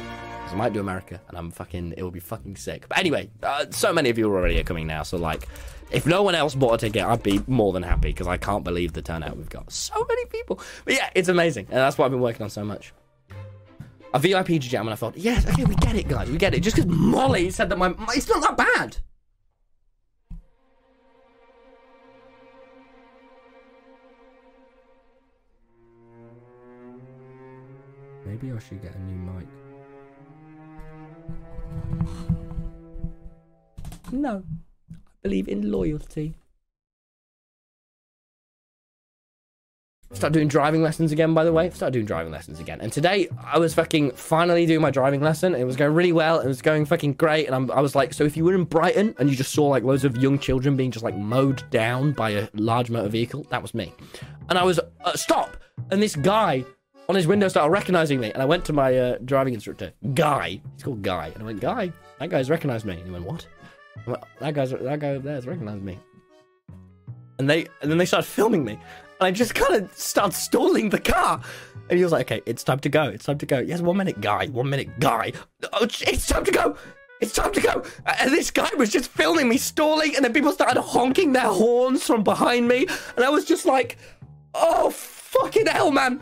I 0.49 0.53
might 0.55 0.73
do 0.73 0.81
America, 0.81 1.21
and 1.29 1.37
I'm 1.37 1.51
fucking. 1.51 1.93
It 1.95 2.03
will 2.03 2.11
be 2.11 2.19
fucking 2.19 2.57
sick. 2.57 2.89
But 2.89 2.97
anyway, 2.97 3.29
uh, 3.41 3.67
so 3.69 3.93
many 3.93 4.09
of 4.09 4.17
you 4.17 4.29
are 4.29 4.35
already 4.35 4.59
are 4.59 4.65
coming 4.65 4.87
now. 4.87 5.03
So 5.03 5.15
like, 5.15 5.47
if 5.89 6.05
no 6.05 6.21
one 6.21 6.35
else 6.35 6.53
bought 6.53 6.73
a 6.73 6.77
ticket, 6.79 7.03
I'd 7.03 7.23
be 7.23 7.41
more 7.47 7.71
than 7.71 7.83
happy 7.83 8.09
because 8.09 8.27
I 8.27 8.35
can't 8.35 8.65
believe 8.65 8.91
the 8.91 9.01
turnout 9.01 9.37
we've 9.37 9.47
got. 9.47 9.71
So 9.71 10.05
many 10.05 10.25
people. 10.25 10.59
But 10.83 10.95
yeah, 10.95 11.11
it's 11.15 11.29
amazing, 11.29 11.67
and 11.69 11.77
that's 11.77 11.97
what 11.97 12.03
I've 12.03 12.11
been 12.11 12.19
working 12.19 12.43
on 12.43 12.49
so 12.49 12.65
much. 12.65 12.91
A 14.13 14.19
VIP 14.19 14.59
jam, 14.59 14.81
and 14.81 14.91
I 14.91 14.97
thought, 14.97 15.15
yes, 15.15 15.47
okay, 15.47 15.63
we 15.63 15.75
get 15.75 15.95
it, 15.95 16.09
guys, 16.09 16.29
we 16.29 16.37
get 16.37 16.53
it. 16.53 16.59
Just 16.59 16.75
because 16.75 16.91
Molly 16.91 17.51
said 17.51 17.69
that 17.69 17.77
my, 17.77 17.87
my 17.87 18.13
it's 18.13 18.27
not 18.27 18.41
that 18.41 18.57
bad. 18.57 18.97
Maybe 28.31 28.49
I 28.55 28.59
should 28.59 28.81
get 28.81 28.95
a 28.95 28.99
new 29.01 29.33
mic. 29.33 29.45
No. 34.13 34.43
I 34.89 34.95
believe 35.21 35.49
in 35.49 35.69
loyalty. 35.69 36.35
Start 40.13 40.31
doing 40.31 40.47
driving 40.47 40.81
lessons 40.81 41.11
again, 41.11 41.33
by 41.33 41.43
the 41.43 41.51
way. 41.51 41.69
Start 41.71 41.91
doing 41.91 42.05
driving 42.05 42.31
lessons 42.31 42.61
again. 42.61 42.79
And 42.79 42.93
today, 42.93 43.27
I 43.43 43.59
was 43.59 43.73
fucking 43.73 44.11
finally 44.11 44.65
doing 44.65 44.79
my 44.79 44.91
driving 44.91 45.19
lesson. 45.19 45.53
It 45.53 45.65
was 45.65 45.75
going 45.75 45.93
really 45.93 46.13
well. 46.13 46.39
It 46.39 46.47
was 46.47 46.61
going 46.61 46.85
fucking 46.85 47.13
great. 47.13 47.47
And 47.47 47.55
I'm, 47.55 47.69
i 47.71 47.81
was 47.81 47.95
like, 47.95 48.13
so 48.13 48.23
if 48.23 48.37
you 48.37 48.45
were 48.45 48.55
in 48.55 48.63
Brighton 48.63 49.13
and 49.19 49.29
you 49.29 49.35
just 49.35 49.51
saw 49.51 49.67
like 49.67 49.83
loads 49.83 50.05
of 50.05 50.15
young 50.15 50.39
children 50.39 50.77
being 50.77 50.91
just 50.91 51.03
like 51.03 51.17
mowed 51.17 51.69
down 51.69 52.13
by 52.13 52.29
a 52.29 52.47
large 52.53 52.89
motor 52.89 53.09
vehicle, 53.09 53.45
that 53.49 53.61
was 53.61 53.73
me. 53.73 53.93
And 54.47 54.57
I 54.57 54.63
was, 54.63 54.79
uh, 55.03 55.17
stop. 55.17 55.57
And 55.89 56.01
this 56.01 56.15
guy 56.15 56.63
on 57.09 57.15
his 57.15 57.27
window 57.27 57.47
started 57.47 57.71
recognizing 57.71 58.19
me. 58.19 58.31
And 58.31 58.41
I 58.41 58.45
went 58.45 58.65
to 58.65 58.73
my 58.73 58.97
uh, 58.97 59.17
driving 59.25 59.53
instructor, 59.53 59.93
Guy. 60.13 60.61
He's 60.75 60.83
called 60.83 61.01
Guy. 61.01 61.27
And 61.33 61.43
I 61.43 61.45
went, 61.45 61.59
Guy, 61.59 61.91
that 62.19 62.29
guy's 62.29 62.49
recognized 62.49 62.85
me. 62.85 62.93
And 62.93 63.05
he 63.05 63.11
went, 63.11 63.25
what? 63.25 63.47
That 64.39 64.53
guy's 64.53 64.71
that 64.71 64.99
guy 64.99 65.09
over 65.09 65.19
there 65.19 65.35
has 65.35 65.45
recognized 65.45 65.83
me. 65.83 65.99
And 67.39 67.49
they 67.49 67.67
and 67.81 67.91
then 67.91 67.97
they 67.97 68.05
started 68.05 68.27
filming 68.27 68.63
me. 68.63 68.73
And 68.73 69.27
I 69.27 69.31
just 69.31 69.53
kind 69.53 69.75
of 69.75 69.93
started 69.93 70.33
stalling 70.33 70.89
the 70.89 70.99
car. 70.99 71.41
And 71.89 71.97
he 71.97 72.03
was 72.03 72.11
like, 72.11 72.31
okay, 72.31 72.41
it's 72.45 72.63
time 72.63 72.79
to 72.79 72.89
go. 72.89 73.03
It's 73.03 73.25
time 73.25 73.37
to 73.39 73.45
go. 73.45 73.59
Yes, 73.59 73.81
one 73.81 73.97
minute, 73.97 74.21
Guy. 74.21 74.47
One 74.47 74.69
minute, 74.69 74.99
Guy. 74.99 75.33
Oh, 75.73 75.83
it's 75.83 76.27
time 76.27 76.45
to 76.45 76.51
go. 76.51 76.77
It's 77.19 77.33
time 77.33 77.53
to 77.53 77.61
go. 77.61 77.83
And 78.05 78.31
this 78.31 78.49
guy 78.49 78.69
was 78.77 78.89
just 78.89 79.11
filming 79.11 79.47
me 79.47 79.57
stalling. 79.57 80.15
And 80.15 80.25
then 80.25 80.33
people 80.33 80.51
started 80.51 80.81
honking 80.81 81.33
their 81.33 81.43
horns 81.43 82.03
from 82.03 82.23
behind 82.23 82.67
me. 82.67 82.87
And 83.15 83.23
I 83.23 83.29
was 83.29 83.45
just 83.45 83.65
like, 83.65 83.97
oh, 84.55 84.89
fucking 84.89 85.67
hell, 85.67 85.91
man. 85.91 86.19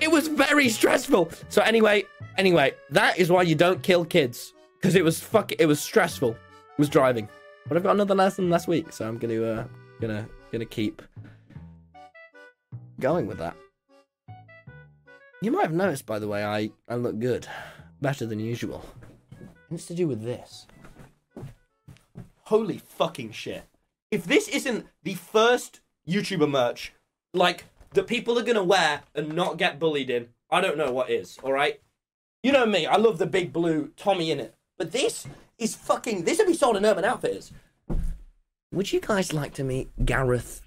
It 0.00 0.10
was 0.10 0.28
very 0.28 0.68
stressful. 0.68 1.30
So 1.48 1.62
anyway, 1.62 2.04
anyway, 2.36 2.74
that 2.90 3.18
is 3.18 3.30
why 3.30 3.42
you 3.42 3.54
don't 3.54 3.82
kill 3.82 4.04
kids 4.04 4.52
because 4.82 4.96
it 4.96 5.04
was 5.04 5.20
fuck. 5.20 5.52
It 5.58 5.66
was 5.66 5.80
stressful. 5.80 6.30
It 6.30 6.78
was 6.78 6.88
driving. 6.88 7.28
But 7.68 7.76
I've 7.76 7.82
got 7.84 7.94
another 7.94 8.14
lesson 8.14 8.50
last 8.50 8.66
week, 8.66 8.92
so 8.92 9.06
I'm 9.06 9.18
gonna 9.18 9.42
uh, 9.42 9.64
gonna 10.00 10.28
gonna 10.50 10.66
keep 10.66 11.02
going 12.98 13.26
with 13.26 13.38
that. 13.38 13.56
You 15.40 15.52
might 15.52 15.62
have 15.62 15.72
noticed, 15.72 16.06
by 16.06 16.18
the 16.18 16.28
way, 16.28 16.44
I 16.44 16.70
I 16.88 16.96
look 16.96 17.18
good, 17.18 17.46
better 18.00 18.26
than 18.26 18.40
usual. 18.40 18.84
It's 19.70 19.86
to 19.86 19.94
do 19.94 20.08
with 20.08 20.22
this. 20.22 20.66
Holy 22.44 22.78
fucking 22.78 23.30
shit! 23.30 23.62
If 24.10 24.24
this 24.24 24.48
isn't 24.48 24.86
the 25.04 25.14
first 25.14 25.80
YouTuber 26.06 26.50
merch, 26.50 26.92
like 27.32 27.64
that 27.94 28.06
people 28.06 28.38
are 28.38 28.44
gonna 28.44 28.64
wear 28.64 29.02
and 29.14 29.34
not 29.34 29.56
get 29.58 29.78
bullied 29.78 30.10
in, 30.10 30.28
I 30.50 30.60
don't 30.60 30.78
know 30.78 30.92
what 30.92 31.10
is, 31.10 31.38
alright? 31.42 31.80
You 32.42 32.52
know 32.52 32.66
me, 32.66 32.86
I 32.86 32.96
love 32.96 33.18
the 33.18 33.26
big 33.26 33.52
blue 33.52 33.92
Tommy 33.96 34.28
Innit. 34.28 34.52
But 34.78 34.92
this 34.92 35.26
is 35.58 35.74
fucking 35.74 36.24
this 36.24 36.38
would 36.38 36.46
be 36.46 36.54
sold 36.54 36.76
in 36.76 36.84
Urban 36.84 37.04
Outfitters. 37.04 37.52
Would 38.72 38.92
you 38.92 39.00
guys 39.00 39.32
like 39.32 39.54
to 39.54 39.64
meet 39.64 39.90
Gareth 40.04 40.62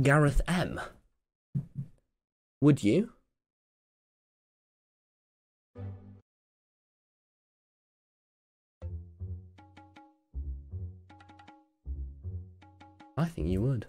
Gareth 0.00 0.40
M? 0.46 0.80
Would 2.60 2.84
you? 2.84 3.10
I 13.16 13.26
think 13.26 13.48
you 13.48 13.60
would. 13.60 13.86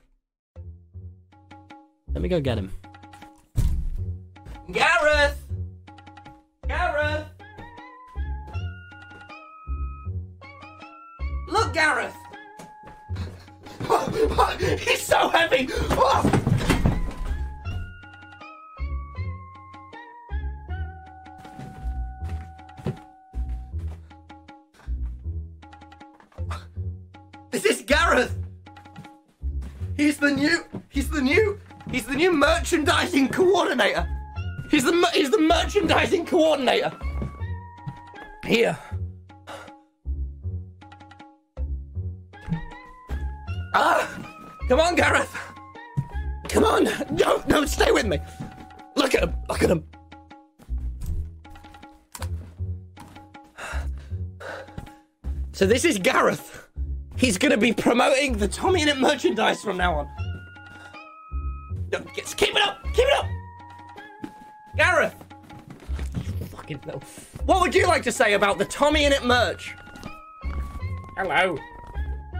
Let 2.13 2.21
me 2.21 2.29
go 2.29 2.39
get 2.39 2.59
him. 2.59 2.71
Gareth! 4.71 5.43
Gareth! 6.67 7.25
Look, 11.47 11.73
Gareth! 11.73 12.15
Oh, 13.85 14.55
he's 14.57 15.01
so 15.01 15.27
heavy! 15.27 15.67
Oh! 15.71 16.29
This 27.51 27.65
is 27.65 27.81
Gareth! 27.81 28.35
He's 29.97 30.17
the 30.17 30.31
new, 30.31 30.63
he's 30.89 31.09
the 31.09 31.21
new 31.21 31.59
He's 31.93 32.07
the 32.07 32.15
new 32.15 32.31
merchandising 32.31 33.29
coordinator. 33.29 34.09
He's 34.71 34.83
the 34.83 35.09
he's 35.13 35.29
the 35.29 35.39
merchandising 35.39 36.25
coordinator. 36.25 36.91
Here. 38.43 38.75
Ah, 43.75 44.09
come 44.67 44.79
on, 44.79 44.95
Gareth. 44.95 45.37
Come 46.49 46.63
on. 46.63 46.85
No, 47.11 47.43
no, 47.47 47.63
stay 47.65 47.91
with 47.91 48.07
me. 48.07 48.17
Look 48.95 49.13
at 49.13 49.21
him. 49.21 49.35
Look 49.47 49.61
at 49.61 49.69
him. 49.69 49.83
So 55.51 55.67
this 55.67 55.85
is 55.85 55.99
Gareth. 55.99 56.67
He's 57.17 57.37
gonna 57.37 57.57
be 57.57 57.71
promoting 57.71 58.39
the 58.39 58.47
Tommy 58.47 58.83
Innit 58.83 58.99
merchandise 58.99 59.61
from 59.61 59.77
now 59.77 59.93
on. 59.93 60.22
No, 61.93 61.99
keep 61.99 62.55
it 62.55 62.61
up! 62.61 62.83
Keep 62.93 63.05
it 63.05 63.13
up! 63.13 63.27
Gareth! 64.75 65.15
fucking 66.47 66.79
no. 66.87 66.99
What 67.45 67.61
would 67.61 67.75
you 67.75 67.85
like 67.85 68.01
to 68.03 68.11
say 68.11 68.33
about 68.33 68.57
the 68.57 68.65
Tommy 68.65 69.03
Innit 69.03 69.23
merch? 69.23 69.75
Hello. 71.15 71.57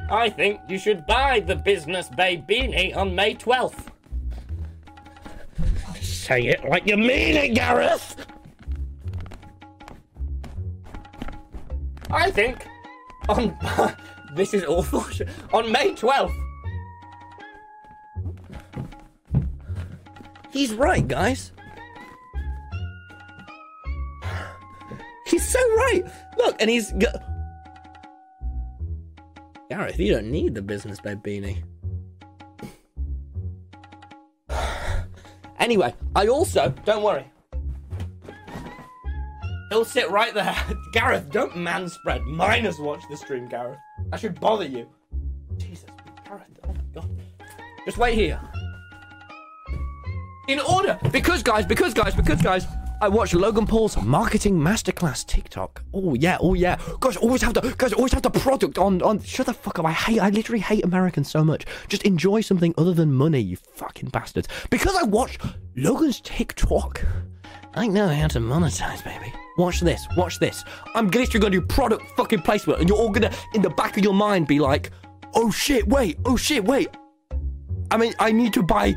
I 0.10 0.30
think 0.30 0.60
you 0.68 0.80
should 0.80 1.06
buy 1.06 1.40
the 1.40 1.56
Business 1.56 2.10
Bay 2.10 2.44
beanie 2.50 2.96
on 2.96 3.14
May 3.14 3.36
12th. 3.36 3.90
Say 6.02 6.48
it 6.48 6.68
like 6.68 6.88
you 6.88 6.98
mean 6.98 7.36
it, 7.36 7.54
Gareth! 7.54 8.26
I 12.10 12.32
think 12.32 12.66
on. 13.30 13.56
this 14.36 14.54
is 14.54 14.64
awful. 14.64 15.06
On 15.54 15.72
May 15.72 15.94
12th, 15.94 16.43
He's 20.54 20.76
right, 20.76 21.06
guys. 21.08 21.52
He's 25.26 25.48
so 25.48 25.60
right. 25.76 26.04
Look, 26.38 26.56
and 26.60 26.70
he's. 26.70 26.92
Go- 26.92 27.08
Gareth, 29.68 29.98
you 29.98 30.14
don't 30.14 30.30
need 30.30 30.54
the 30.54 30.62
business 30.62 31.00
babe 31.00 31.24
beanie. 31.24 31.64
anyway, 35.58 35.96
I 36.16 36.28
also 36.28 36.70
don't 36.86 37.02
worry. 37.02 37.26
He'll 39.72 39.84
sit 39.84 40.12
right 40.12 40.36
there. 40.36 40.56
Gareth, 40.94 41.32
don't 41.32 41.54
manspread. 41.54 42.24
Minors 42.26 42.78
watch 42.78 43.02
the 43.10 43.18
stream, 43.18 43.48
Gareth. 43.48 43.80
That 44.12 44.20
should 44.20 44.40
bother 44.40 44.66
you. 44.68 44.88
Jesus, 45.58 45.86
Gareth, 46.24 46.44
oh 46.64 46.68
my 46.68 47.02
god. 47.02 47.10
Just 47.86 47.98
wait 47.98 48.14
here. 48.14 48.40
In 50.48 50.60
order, 50.60 51.00
because 51.12 51.42
guys, 51.42 51.66
because 51.66 51.94
guys, 51.94 52.14
because 52.14 52.42
guys, 52.42 52.68
I 53.02 53.08
watched 53.08 53.34
Logan 53.34 53.66
Paul's 53.66 53.96
marketing 54.02 54.60
masterclass 54.60 55.26
TikTok. 55.26 55.82
Oh 55.94 56.16
yeah, 56.16 56.38
oh 56.42 56.54
yeah. 56.54 56.78
Guys, 57.00 57.16
always 57.16 57.42
have 57.42 57.54
the 57.54 57.62
guys 57.78 57.94
always 57.94 58.12
have 58.12 58.24
the 58.24 58.30
product 58.30 58.78
on 58.78 59.02
on. 59.02 59.22
Shut 59.22 59.46
the 59.46 59.54
fuck 59.54 59.80
up. 59.80 59.86
I 59.86 59.92
hate. 59.92 60.20
I 60.20 60.30
literally 60.30 60.60
hate 60.60 60.84
Americans 60.84 61.30
so 61.32 61.46
much. 61.46 61.66
Just 61.88 62.04
enjoy 62.04 62.42
something 62.42 62.74
other 62.78 62.94
than 62.94 63.14
money, 63.14 63.40
you 63.40 63.56
fucking 63.56 64.10
bastards. 64.10 64.50
Because 64.70 64.96
I 64.96 65.04
watched 65.04 65.42
Logan's 65.78 66.20
TikTok. 66.22 67.06
I 67.76 67.88
know 67.88 68.08
how 68.10 68.28
to 68.28 68.40
monetize, 68.40 69.04
baby. 69.04 69.34
Watch 69.58 69.80
this. 69.80 70.06
Watch 70.18 70.40
this. 70.40 70.64
I'm 70.94 71.08
literally 71.08 71.40
gonna 71.40 71.52
do 71.52 71.62
product 71.62 72.04
fucking 72.18 72.42
placement, 72.42 72.80
and 72.82 72.90
you're 72.90 72.98
all 72.98 73.10
gonna, 73.10 73.32
in 73.54 73.62
the 73.62 73.70
back 73.70 73.98
of 73.98 74.04
your 74.04 74.14
mind, 74.14 74.48
be 74.48 74.60
like, 74.60 74.92
"Oh 75.36 75.52
shit! 75.52 75.88
Wait! 75.88 76.20
Oh 76.26 76.36
shit! 76.36 76.66
Wait! 76.66 76.90
I 77.94 77.98
mean, 77.98 78.16
I 78.18 78.32
need 78.32 78.54
to 78.54 78.64
buy. 78.64 78.96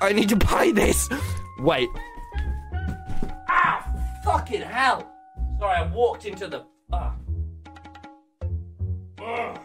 I 0.00 0.14
need 0.14 0.30
to 0.30 0.36
buy 0.36 0.72
this. 0.74 1.10
Wait. 1.58 1.90
Ah! 3.46 3.86
Fucking 4.24 4.62
hell! 4.62 5.06
Sorry, 5.58 5.76
I 5.76 5.86
walked 5.88 6.24
into 6.24 6.46
the. 6.46 6.64
Ah. 6.90 7.14
Ugh. 9.22 9.60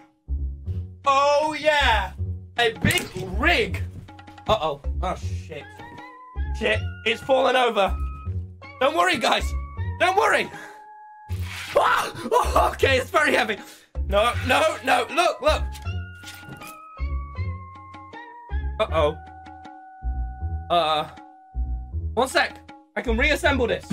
Oh 1.08 1.56
yeah! 1.58 2.12
A 2.60 2.74
big 2.74 3.08
rig. 3.38 3.82
Uh 4.46 4.58
oh. 4.60 4.82
Oh 5.02 5.16
shit. 5.16 5.64
Shit! 6.60 6.82
It's 7.06 7.22
fallen 7.22 7.56
over. 7.56 7.96
Don't 8.82 8.98
worry, 8.98 9.18
guys. 9.18 9.50
Don't 10.00 10.18
worry. 10.18 10.52
Ah! 11.78 12.10
Oh, 12.32 12.70
okay, 12.72 13.00
it's 13.00 13.10
very 13.10 13.36
heavy. 13.36 13.58
No, 14.08 14.32
no, 14.48 14.78
no. 14.86 15.06
Look, 15.14 15.42
look. 15.42 15.62
Uh 18.80 18.88
oh. 18.92 19.18
Uh. 20.70 21.10
One 22.14 22.28
sec. 22.28 22.60
I 22.96 23.02
can 23.02 23.18
reassemble 23.18 23.68
this. 23.68 23.86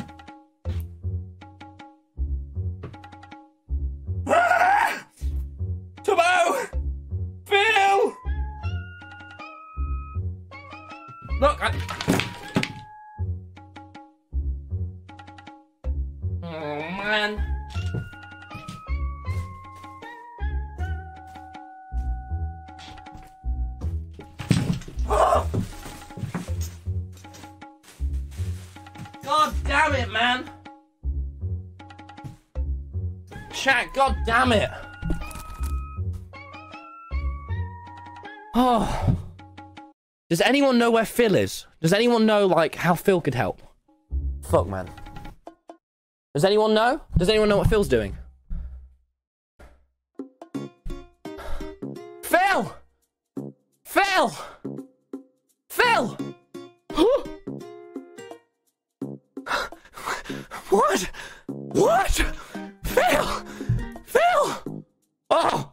Damn 34.42 34.52
it! 34.52 34.70
Oh. 38.54 39.16
Does 40.28 40.40
anyone 40.40 40.78
know 40.78 40.90
where 40.90 41.04
Phil 41.04 41.37
is? 41.37 41.66
Does 41.80 41.92
anyone 41.92 42.26
know, 42.26 42.46
like, 42.46 42.75
how 42.75 42.96
Phil 42.96 43.20
could 43.20 43.34
help? 43.34 43.62
Fuck, 44.42 44.66
man. 44.66 44.90
Does 46.35 46.44
anyone 46.44 46.74
know? 46.74 47.00
Does 47.16 47.28
anyone 47.28 47.48
know 47.48 47.59
what 47.59 47.68
Phil's 47.68 47.87
doing? 47.88 48.18
Phil! 52.22 52.74
Phil! 53.85 54.33
Phil! 55.68 56.18
what? 60.70 61.11
What? 61.46 62.11
Phil! 62.85 63.44
Oh! 65.35 65.73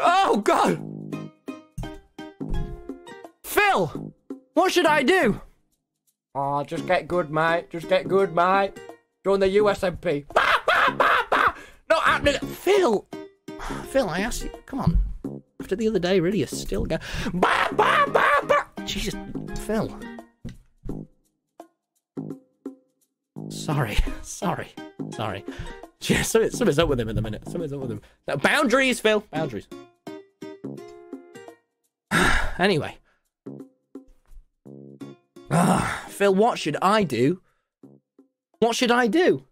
Oh, 0.00 0.38
God! 0.38 0.80
Phil! 3.44 4.14
What 4.54 4.72
should 4.72 4.86
I 4.86 5.02
do? 5.02 5.38
Oh, 6.34 6.64
just 6.64 6.86
get 6.86 7.06
good, 7.06 7.30
mate. 7.30 7.68
Just 7.70 7.90
get 7.90 8.08
good, 8.08 8.34
mate. 8.34 8.72
Join 9.22 9.40
the 9.40 9.48
QSMP. 9.48 10.26
Bah, 10.32 10.60
bah, 10.66 11.24
bah. 11.30 11.54
Not 11.90 12.02
happening. 12.04 12.40
Phil! 12.40 13.06
Phil, 13.90 14.08
I 14.08 14.20
asked 14.20 14.44
you. 14.44 14.50
Come 14.64 14.80
on. 14.80 15.42
After 15.60 15.76
the 15.76 15.88
other 15.88 15.98
day, 15.98 16.18
really, 16.18 16.38
you're 16.38 16.46
still 16.46 16.86
going. 16.86 17.02
Bah, 17.34 17.68
bah, 17.72 18.06
bah, 18.06 18.40
bah. 18.44 18.64
Jesus, 18.86 19.14
Phil. 19.66 19.94
Sorry, 23.50 23.98
sorry, 24.22 24.68
sorry. 25.10 25.44
Yeah, 26.02 26.22
something, 26.22 26.50
something's 26.50 26.78
up 26.78 26.88
with 26.88 27.00
him 27.00 27.08
in 27.08 27.16
the 27.16 27.22
minute. 27.22 27.48
Something's 27.48 27.72
up 27.72 27.80
with 27.80 27.90
him. 27.90 28.02
No, 28.28 28.36
boundaries, 28.36 29.00
Phil. 29.00 29.24
Boundaries. 29.30 29.66
anyway. 32.58 32.98
Phil, 36.08 36.34
what 36.34 36.58
should 36.58 36.76
I 36.82 37.02
do? 37.02 37.40
What 38.58 38.76
should 38.76 38.90
I 38.90 39.06
do? 39.06 39.44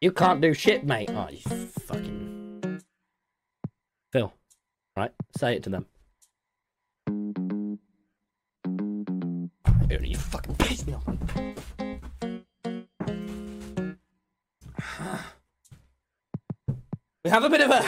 You 0.00 0.12
can't 0.12 0.40
do 0.40 0.52
shit, 0.52 0.84
mate. 0.84 1.10
Oh, 1.12 1.28
you 1.30 1.38
fucking. 1.40 2.82
Phil, 4.12 4.32
right? 4.96 5.12
Say 5.36 5.56
it 5.56 5.62
to 5.64 5.70
them. 5.70 5.86
You 9.88 10.16
fucking 10.16 10.54
pissed 10.56 10.86
me 10.86 10.94
off. 10.94 11.75
We 17.26 17.30
have 17.30 17.42
a 17.42 17.50
bit 17.50 17.60
of 17.60 17.72
a 17.72 17.84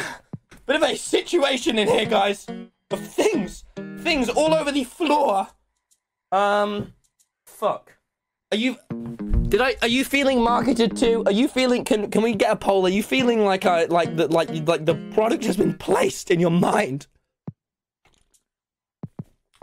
bit 0.67 0.75
of 0.75 0.83
a 0.83 0.97
situation 0.97 1.79
in 1.79 1.87
here, 1.87 2.07
guys. 2.07 2.45
Of 2.91 2.99
things, 2.99 3.63
things 3.99 4.29
all 4.29 4.53
over 4.53 4.73
the 4.73 4.83
floor. 4.83 5.47
Um, 6.33 6.95
fuck. 7.47 7.99
Are 8.51 8.59
you? 8.59 8.79
Did 9.49 9.61
I? 9.61 9.77
Are 9.81 9.87
you 9.87 10.05
feeling 10.05 10.43
marketed 10.43 10.97
to? 10.97 11.23
Are 11.27 11.31
you 11.31 11.47
feeling? 11.47 11.85
Can 11.85 12.11
Can 12.11 12.23
we 12.23 12.35
get 12.35 12.51
a 12.51 12.57
poll? 12.57 12.85
Are 12.85 12.89
you 12.89 13.05
feeling 13.05 13.45
like 13.45 13.65
I 13.65 13.85
like 13.85 14.17
that? 14.17 14.33
Like 14.33 14.51
like 14.67 14.87
the 14.87 14.97
product 15.15 15.45
has 15.45 15.57
been 15.57 15.75
placed 15.75 16.33
in 16.33 16.41
your 16.41 16.51
mind? 16.51 17.07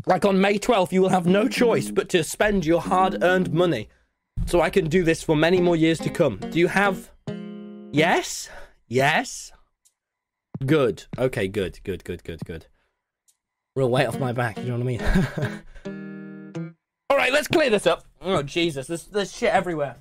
Like 0.06 0.24
on 0.24 0.40
May 0.40 0.58
12th, 0.58 0.94
you 0.94 1.02
will 1.02 1.10
have 1.10 1.26
no 1.26 1.50
choice 1.50 1.92
but 1.92 2.08
to 2.12 2.24
spend 2.24 2.66
your 2.66 2.80
hard 2.80 3.22
earned 3.22 3.52
money. 3.52 3.90
So 4.46 4.62
I 4.62 4.70
can 4.70 4.88
do 4.88 5.04
this 5.04 5.22
for 5.22 5.36
many 5.36 5.60
more 5.60 5.76
years 5.76 6.00
to 6.00 6.10
come. 6.10 6.38
Do 6.38 6.60
you 6.60 6.70
have. 6.70 7.12
Yes? 7.92 8.50
Yes? 8.88 9.52
Good. 10.64 11.06
Okay, 11.18 11.48
good, 11.48 11.80
good, 11.84 12.04
good, 12.04 12.24
good, 12.24 12.42
good. 12.46 12.68
Real 13.76 13.90
weight 13.90 14.06
off 14.06 14.20
my 14.20 14.32
back, 14.32 14.58
you 14.58 14.66
know 14.66 14.78
what 14.78 14.82
I 14.82 15.64
mean? 15.86 16.76
Alright, 17.12 17.34
let's 17.34 17.48
clear 17.48 17.70
this 17.70 17.88
up. 17.88 18.06
Oh, 18.22 18.44
Jesus, 18.44 18.88
there's, 18.88 19.06
there's 19.06 19.36
shit 19.36 19.52
everywhere. 19.52 19.96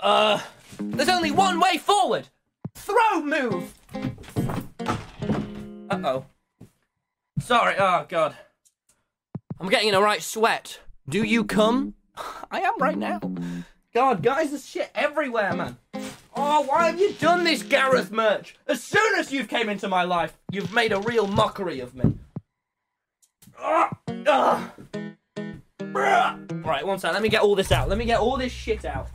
Uh. 0.00 0.40
There's 0.80 1.08
only 1.08 1.30
one 1.30 1.58
way 1.60 1.76
forward! 1.78 2.28
Throw 2.74 3.20
move! 3.20 3.74
Uh 5.90 6.00
oh. 6.04 6.24
Sorry, 7.40 7.74
oh 7.78 8.06
god. 8.08 8.36
I'm 9.58 9.68
getting 9.68 9.88
in 9.88 9.94
a 9.94 10.00
right 10.00 10.22
sweat. 10.22 10.80
Do 11.08 11.22
you 11.22 11.44
come? 11.44 11.94
I 12.50 12.60
am 12.60 12.78
right 12.78 12.96
now. 12.96 13.20
God, 13.92 14.22
guys, 14.22 14.50
there's 14.50 14.68
shit 14.68 14.90
everywhere, 14.94 15.54
man. 15.54 15.78
Oh, 16.40 16.60
why 16.62 16.86
have 16.86 17.00
you 17.00 17.12
done 17.14 17.42
this, 17.42 17.64
Gareth 17.64 18.12
merch? 18.12 18.54
As 18.68 18.80
soon 18.80 19.18
as 19.18 19.32
you've 19.32 19.48
came 19.48 19.68
into 19.68 19.88
my 19.88 20.04
life, 20.04 20.38
you've 20.52 20.72
made 20.72 20.92
a 20.92 21.00
real 21.00 21.26
mockery 21.26 21.80
of 21.80 21.96
me. 21.96 22.14
Ah, 23.58 23.90
ah. 24.28 24.70
Right, 25.80 26.86
one 26.86 27.00
sec. 27.00 27.12
Let 27.12 27.22
me 27.22 27.28
get 27.28 27.42
all 27.42 27.56
this 27.56 27.72
out. 27.72 27.88
Let 27.88 27.98
me 27.98 28.04
get 28.04 28.20
all 28.20 28.36
this 28.36 28.52
shit 28.52 28.84
out. 28.84 29.08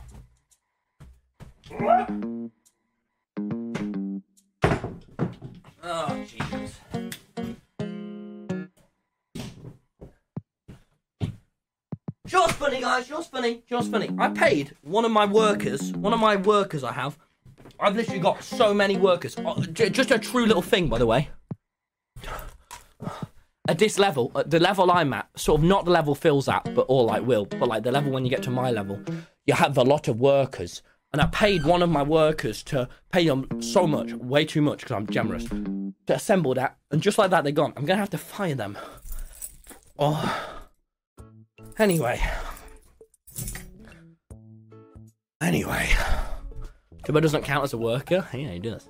Oh, 5.82 6.24
Jesus. 6.26 6.78
Yours 12.34 12.50
funny, 12.50 12.80
guys. 12.80 13.08
Yours 13.08 13.26
funny. 13.26 13.62
Yours 13.68 13.86
funny. 13.86 14.10
I 14.18 14.28
paid 14.28 14.76
one 14.82 15.04
of 15.04 15.12
my 15.12 15.24
workers, 15.24 15.92
one 15.92 16.12
of 16.12 16.18
my 16.18 16.34
workers 16.34 16.82
I 16.82 16.90
have, 16.90 17.16
I've 17.78 17.94
literally 17.94 18.18
got 18.18 18.42
so 18.42 18.74
many 18.74 18.96
workers. 18.96 19.36
Oh, 19.38 19.60
just 19.60 20.10
a 20.10 20.18
true 20.18 20.44
little 20.44 20.60
thing, 20.60 20.88
by 20.88 20.98
the 20.98 21.06
way. 21.06 21.28
At 23.68 23.78
this 23.78 24.00
level, 24.00 24.32
at 24.34 24.50
the 24.50 24.58
level 24.58 24.90
I'm 24.90 25.12
at, 25.12 25.28
sort 25.38 25.60
of 25.60 25.64
not 25.64 25.84
the 25.84 25.92
level 25.92 26.16
Phil's 26.16 26.48
at, 26.48 26.74
but 26.74 26.86
or 26.88 27.04
like 27.04 27.24
Will, 27.24 27.46
but 27.46 27.68
like 27.68 27.84
the 27.84 27.92
level 27.92 28.10
when 28.10 28.24
you 28.24 28.30
get 28.30 28.42
to 28.42 28.50
my 28.50 28.72
level, 28.72 29.00
you 29.46 29.54
have 29.54 29.78
a 29.78 29.82
lot 29.82 30.08
of 30.08 30.18
workers. 30.18 30.82
And 31.12 31.22
I 31.22 31.26
paid 31.26 31.64
one 31.64 31.82
of 31.82 31.90
my 31.90 32.02
workers 32.02 32.64
to 32.64 32.88
pay 33.12 33.28
them 33.28 33.46
so 33.62 33.86
much, 33.86 34.12
way 34.12 34.44
too 34.44 34.60
much, 34.60 34.80
because 34.80 34.96
I'm 34.96 35.06
generous, 35.06 35.44
to 35.46 36.14
assemble 36.14 36.54
that. 36.54 36.78
And 36.90 37.00
just 37.00 37.16
like 37.16 37.30
that, 37.30 37.44
they're 37.44 37.52
gone. 37.52 37.72
I'm 37.76 37.84
gonna 37.84 38.00
have 38.00 38.10
to 38.10 38.18
fire 38.18 38.56
them. 38.56 38.76
Oh. 40.00 40.63
Anyway. 41.78 42.20
Anyway. 45.40 45.88
Tubbo 47.04 47.20
doesn't 47.20 47.42
count 47.42 47.64
as 47.64 47.72
a 47.72 47.78
worker. 47.78 48.26
Yeah, 48.32 48.50
he 48.50 48.58
does. 48.58 48.88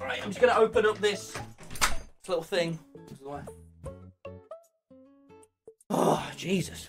Alright, 0.00 0.20
I'm 0.22 0.30
just 0.30 0.40
gonna 0.40 0.58
open 0.58 0.84
up 0.86 0.98
this, 0.98 1.32
this 1.80 2.28
little 2.28 2.42
thing. 2.42 2.78
Oh, 5.90 6.30
Jesus. 6.36 6.88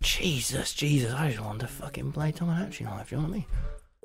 Jesus, 0.00 0.72
Jesus, 0.72 1.12
I 1.12 1.30
just 1.30 1.42
want 1.42 1.60
to 1.60 1.66
fucking 1.66 2.12
play 2.12 2.30
Tom 2.30 2.48
and 2.48 2.72
Tomodachi 2.72 2.86
Life, 2.86 3.10
you 3.10 3.18
know 3.18 3.24
what 3.24 3.30
I 3.30 3.34
mean? 3.34 3.44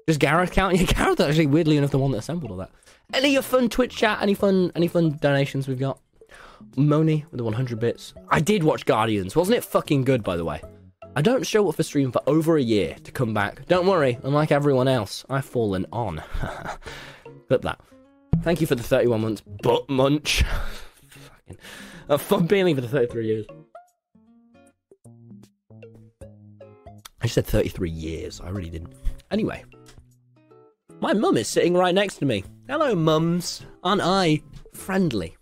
Does 0.08 0.18
Gareth 0.18 0.52
count? 0.52 0.76
Yeah, 0.80 0.86
Gareth 0.86 1.20
actually 1.20 1.46
weirdly 1.46 1.78
enough 1.78 1.92
the 1.92 2.00
one 2.00 2.12
that 2.12 2.18
assembled 2.18 2.52
all 2.52 2.58
that. 2.58 2.72
Any 3.14 3.40
fun 3.42 3.70
Twitch 3.70 3.96
chat? 3.96 4.20
Any 4.22 4.34
fun 4.34 4.72
any 4.76 4.88
fun 4.88 5.18
donations 5.22 5.68
we've 5.68 5.80
got? 5.80 6.00
Moni 6.76 7.26
with 7.32 7.38
the 7.38 7.44
100 7.44 7.80
bits. 7.80 8.14
I 8.30 8.40
did 8.40 8.64
watch 8.64 8.86
Guardians. 8.86 9.36
Wasn't 9.36 9.58
it 9.58 9.64
fucking 9.64 10.04
good, 10.04 10.24
by 10.24 10.36
the 10.36 10.46
way? 10.46 10.62
I 11.16 11.22
don't 11.22 11.46
show 11.46 11.68
up 11.68 11.76
for 11.76 11.84
stream 11.84 12.12
for 12.12 12.22
over 12.26 12.58
a 12.58 12.62
year 12.62 12.96
to 13.04 13.12
come 13.12 13.34
back. 13.34 13.66
Don't 13.68 13.86
worry, 13.86 14.18
unlike 14.24 14.52
everyone 14.52 14.88
else, 14.88 15.26
I've 15.30 15.46
fallen 15.46 15.86
on. 15.92 16.24
Clip 17.48 17.62
that. 17.64 17.82
Thank 18.44 18.62
you 18.62 18.68
for 18.68 18.76
the 18.76 18.84
31 18.84 19.22
months, 19.22 19.42
butt 19.42 19.90
munch. 19.90 20.44
fucking. 21.08 21.58
Uh, 22.10 22.18
fun 22.18 22.48
being 22.48 22.74
for 22.76 22.82
the 22.82 22.88
33 22.88 23.28
years. 23.28 23.46
I 27.22 27.28
said 27.28 27.46
33 27.46 27.90
years. 27.90 28.42
I 28.42 28.50
really 28.50 28.70
didn't. 28.70 28.94
Anyway, 29.30 29.64
my 31.02 31.14
mum 31.14 31.38
is 31.38 31.48
sitting 31.48 31.74
right 31.74 31.94
next 31.94 32.16
to 32.18 32.26
me. 32.26 32.44
Hello, 32.68 32.96
mums. 32.96 33.64
Aren't 33.84 34.02
I 34.02 34.42
friendly? 34.74 35.36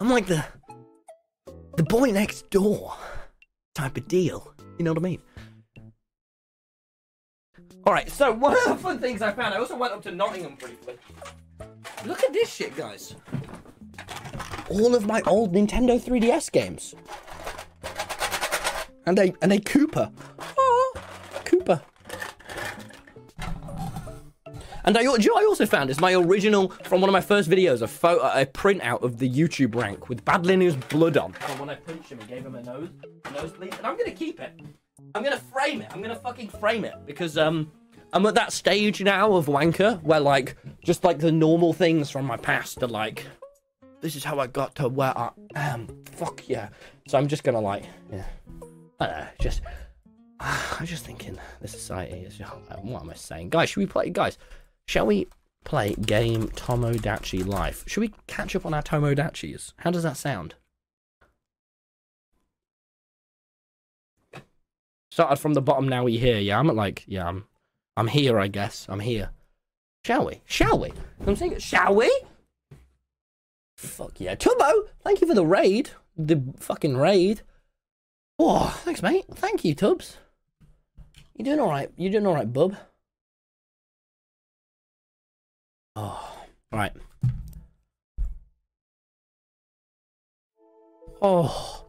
I'm 0.00 0.10
like 0.10 0.26
the 0.26 0.44
the 1.76 1.82
boy 1.82 2.10
next 2.10 2.50
door 2.50 2.94
type 3.74 3.96
of 3.96 4.06
deal. 4.08 4.54
You 4.78 4.84
know 4.84 4.92
what 4.92 4.98
I 4.98 5.02
mean? 5.02 5.22
All 7.84 7.92
right. 7.92 8.08
So 8.10 8.32
one 8.32 8.56
of 8.56 8.64
the 8.64 8.76
fun 8.76 8.98
things 8.98 9.22
I 9.22 9.32
found, 9.32 9.54
I 9.54 9.58
also 9.58 9.76
went 9.76 9.92
up 9.92 10.02
to 10.02 10.12
Nottingham 10.12 10.56
briefly. 10.56 10.98
Look 12.04 12.22
at 12.22 12.32
this 12.32 12.52
shit, 12.52 12.76
guys. 12.76 13.16
All 14.70 14.94
of 14.94 15.06
my 15.06 15.22
old 15.22 15.54
Nintendo 15.54 16.00
3DS 16.00 16.52
games. 16.52 16.94
And 19.06 19.18
a 19.18 19.34
and 19.42 19.52
a 19.52 19.58
Cooper. 19.58 20.10
And 24.88 24.96
I, 24.96 25.02
you 25.02 25.18
know 25.18 25.36
I 25.36 25.44
also 25.44 25.66
found 25.66 25.90
is 25.90 26.00
my 26.00 26.14
original 26.14 26.70
from 26.84 27.02
one 27.02 27.10
of 27.10 27.12
my 27.12 27.20
first 27.20 27.50
videos, 27.50 27.82
a 27.82 27.86
photo, 27.86 28.22
a 28.24 28.46
printout 28.46 29.02
of 29.02 29.18
the 29.18 29.28
YouTube 29.28 29.74
rank 29.74 30.08
with 30.08 30.24
Bad 30.24 30.46
Linus 30.46 30.76
blood 30.76 31.18
on. 31.18 31.34
From 31.34 31.58
when 31.58 31.68
I 31.68 31.74
punched 31.74 32.10
him 32.10 32.20
and 32.20 32.26
gave 32.26 32.46
him 32.46 32.54
a 32.54 32.62
nose, 32.62 32.88
a 33.26 33.30
nosebleed, 33.32 33.74
and 33.74 33.86
I'm 33.86 33.98
gonna 33.98 34.12
keep 34.12 34.40
it. 34.40 34.58
I'm 35.14 35.22
gonna 35.22 35.36
frame 35.36 35.82
it. 35.82 35.90
I'm 35.92 36.00
gonna 36.00 36.16
fucking 36.16 36.48
frame 36.48 36.86
it 36.86 36.94
because 37.04 37.36
um, 37.36 37.70
I'm 38.14 38.24
at 38.24 38.34
that 38.36 38.50
stage 38.50 39.02
now 39.02 39.34
of 39.34 39.44
wanker 39.44 40.02
where 40.04 40.20
like 40.20 40.56
just 40.82 41.04
like 41.04 41.18
the 41.18 41.32
normal 41.32 41.74
things 41.74 42.08
from 42.08 42.24
my 42.24 42.38
past 42.38 42.82
are 42.82 42.86
like, 42.86 43.26
this 44.00 44.16
is 44.16 44.24
how 44.24 44.38
I 44.38 44.46
got 44.46 44.74
to 44.76 44.88
where 44.88 45.12
I 45.18 45.32
am. 45.54 45.86
Fuck 46.12 46.48
yeah. 46.48 46.70
So 47.08 47.18
I'm 47.18 47.28
just 47.28 47.44
gonna 47.44 47.60
like, 47.60 47.84
yeah, 48.10 48.24
I 49.00 49.06
don't 49.06 49.18
know, 49.18 49.26
just. 49.38 49.60
I'm 50.40 50.86
just 50.86 51.04
thinking 51.04 51.36
the 51.60 51.68
society 51.68 52.18
is. 52.18 52.38
What 52.38 53.02
am 53.02 53.10
I 53.10 53.14
saying, 53.14 53.50
guys? 53.50 53.70
Should 53.70 53.80
we 53.80 53.86
play, 53.86 54.08
guys? 54.08 54.38
Shall 54.88 55.04
we 55.04 55.26
play 55.64 55.94
game 55.94 56.48
Tomodachi 56.48 57.46
Life? 57.46 57.84
Should 57.86 58.00
we 58.00 58.14
catch 58.26 58.56
up 58.56 58.64
on 58.64 58.72
our 58.72 58.82
Tomodachis? 58.82 59.74
How 59.76 59.90
does 59.90 60.02
that 60.02 60.16
sound? 60.16 60.54
Started 65.10 65.36
from 65.36 65.52
the 65.52 65.60
bottom, 65.60 65.86
now 65.86 66.04
we 66.04 66.16
here. 66.16 66.38
Yeah, 66.38 66.58
I'm 66.58 66.70
at 66.70 66.74
like, 66.74 67.04
yeah, 67.06 67.28
I'm, 67.28 67.44
I'm 67.98 68.06
here. 68.06 68.38
I 68.38 68.48
guess 68.48 68.86
I'm 68.88 69.00
here. 69.00 69.28
Shall 70.06 70.24
we? 70.24 70.40
Shall 70.46 70.78
we? 70.78 70.94
I'm 71.26 71.36
saying, 71.36 71.58
shall 71.58 71.94
we? 71.94 72.10
Fuck 73.76 74.20
yeah, 74.20 74.36
Tubbo! 74.36 74.88
Thank 75.04 75.20
you 75.20 75.26
for 75.26 75.34
the 75.34 75.44
raid. 75.44 75.90
The 76.16 76.42
fucking 76.60 76.96
raid. 76.96 77.42
Oh, 78.38 78.80
thanks, 78.84 79.02
mate. 79.02 79.26
Thank 79.34 79.66
you, 79.66 79.74
Tubbs. 79.74 80.16
You 81.34 81.44
doing 81.44 81.60
all 81.60 81.68
right? 81.68 81.90
You 81.98 82.08
doing 82.08 82.26
all 82.26 82.34
right, 82.34 82.50
bub? 82.50 82.74
Oh, 86.00 86.32
right. 86.70 86.92
Oh, 91.20 91.86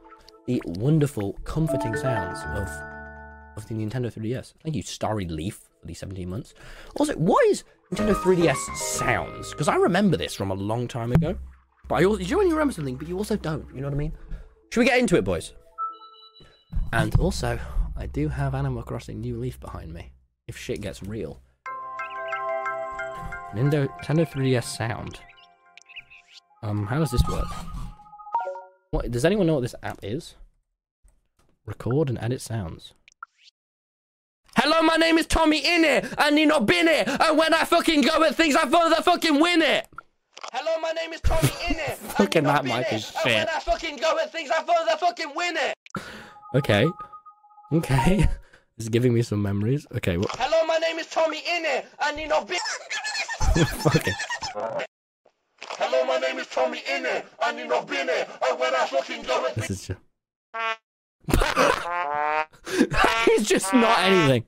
the 0.48 0.60
wonderful, 0.66 1.34
comforting 1.44 1.96
sounds 1.96 2.40
of 2.56 2.68
of 3.56 3.68
the 3.68 3.76
Nintendo 3.76 4.12
3DS. 4.12 4.54
Thank 4.64 4.76
you, 4.76 4.82
Starry 4.82 5.26
Leaf, 5.26 5.70
for 5.80 5.86
the 5.86 5.94
17 5.94 6.28
months. 6.28 6.56
Also, 6.96 7.14
what 7.18 7.46
is 7.46 7.64
Nintendo 7.92 8.16
3DS 8.16 8.76
sounds? 8.76 9.52
Because 9.52 9.68
I 9.68 9.76
remember 9.76 10.18
this 10.18 10.34
from 10.34 10.50
a 10.50 10.56
long 10.56 10.88
time 10.88 11.12
ago. 11.12 11.38
But 11.88 11.96
I 12.02 12.06
also, 12.06 12.24
you 12.24 12.42
you 12.42 12.50
remember 12.50 12.74
something, 12.74 12.96
but 12.96 13.08
you 13.08 13.16
also 13.16 13.36
don't. 13.36 13.68
You 13.76 13.82
know 13.82 13.90
what 13.90 13.94
I 13.94 13.98
mean? 13.98 14.14
Should 14.72 14.80
we 14.80 14.86
get 14.88 14.98
into 14.98 15.18
it, 15.18 15.24
boys? 15.24 15.54
And 16.94 17.14
also, 17.20 17.60
I 17.96 18.08
do 18.08 18.28
have 18.28 18.56
Animal 18.56 18.82
Crossing 18.82 19.22
New 19.22 19.38
Leaf 19.38 19.60
behind 19.60 19.94
me. 19.94 20.14
If 20.48 20.58
shit 20.58 20.82
gets 20.82 21.04
real. 21.04 21.44
Nintendo, 23.54 23.90
Nintendo 24.02 24.30
3DS 24.30 24.64
sound. 24.64 25.20
Um, 26.62 26.86
how 26.86 27.00
does 27.00 27.12
this 27.12 27.28
work? 27.28 27.48
What 28.92 29.10
does 29.12 29.26
anyone 29.26 29.48
know 29.48 29.56
what 29.56 29.62
this 29.62 29.76
app 29.82 30.00
is? 30.04 30.36
Record 31.66 32.10
and 32.10 32.20
edit 32.22 32.42
sounds. 32.42 32.94
Hello, 34.56 34.82
my 34.82 34.96
name 34.96 35.18
is 35.18 35.26
Tommy 35.26 35.62
Innit, 35.62 36.14
and 36.18 36.38
you 36.38 36.46
know 36.46 36.60
been 36.60 36.88
it. 36.88 37.08
And 37.08 37.38
when 37.38 37.54
I 37.54 37.64
fucking 37.64 38.02
go 38.02 38.24
at 38.24 38.36
things, 38.36 38.56
I 38.56 38.68
fucking 38.68 39.40
win 39.40 39.62
it. 39.62 39.88
Hello, 40.52 40.80
my 40.82 40.92
name 40.92 41.14
is 41.14 41.22
Tommy 41.22 41.50
Innit. 41.50 41.96
fucking 42.18 42.44
that 42.44 42.66
mic 42.66 42.92
is 42.92 43.06
shit. 43.06 43.26
And 43.28 43.48
when 43.48 43.50
I 43.50 43.60
fucking 43.60 43.98
go 43.98 44.18
at 44.22 44.32
things, 44.32 44.50
I 44.52 44.64
fucking 44.98 45.34
win 45.36 45.56
it. 45.58 45.74
Okay. 46.56 46.88
Okay. 47.72 48.28
This 48.80 48.86
is 48.86 48.90
giving 48.92 49.14
me 49.14 49.22
some 49.24 49.42
memories. 49.42 49.86
Okay. 49.94 50.16
Well... 50.16 50.30
Hello, 50.36 50.66
my 50.66 50.78
name 50.78 51.00
is 51.00 51.08
Tommy 51.08 51.42
Innit, 51.42 51.84
and 52.02 52.18
you 52.18 52.30
know 52.30 52.46
been. 52.46 52.60
Fucking. 53.66 54.14
Hello, 55.62 56.06
my 56.06 56.18
name 56.20 56.40
is 56.40 56.48
Tommy 56.48 56.80
Innit, 56.80 57.26
and 57.44 57.60
you 57.60 57.68
know 57.68 57.84
been 57.84 58.10
it. 58.10 58.30
And 58.46 58.60
when 58.60 58.76
I 58.76 58.86
fucking 58.86 59.24
go 59.24 59.46
at 59.46 59.56
This 59.56 59.70
is 59.72 59.88
just. 59.88 60.00
He's 63.26 63.48
just 63.48 63.74
not 63.74 64.00
anything. 64.00 64.46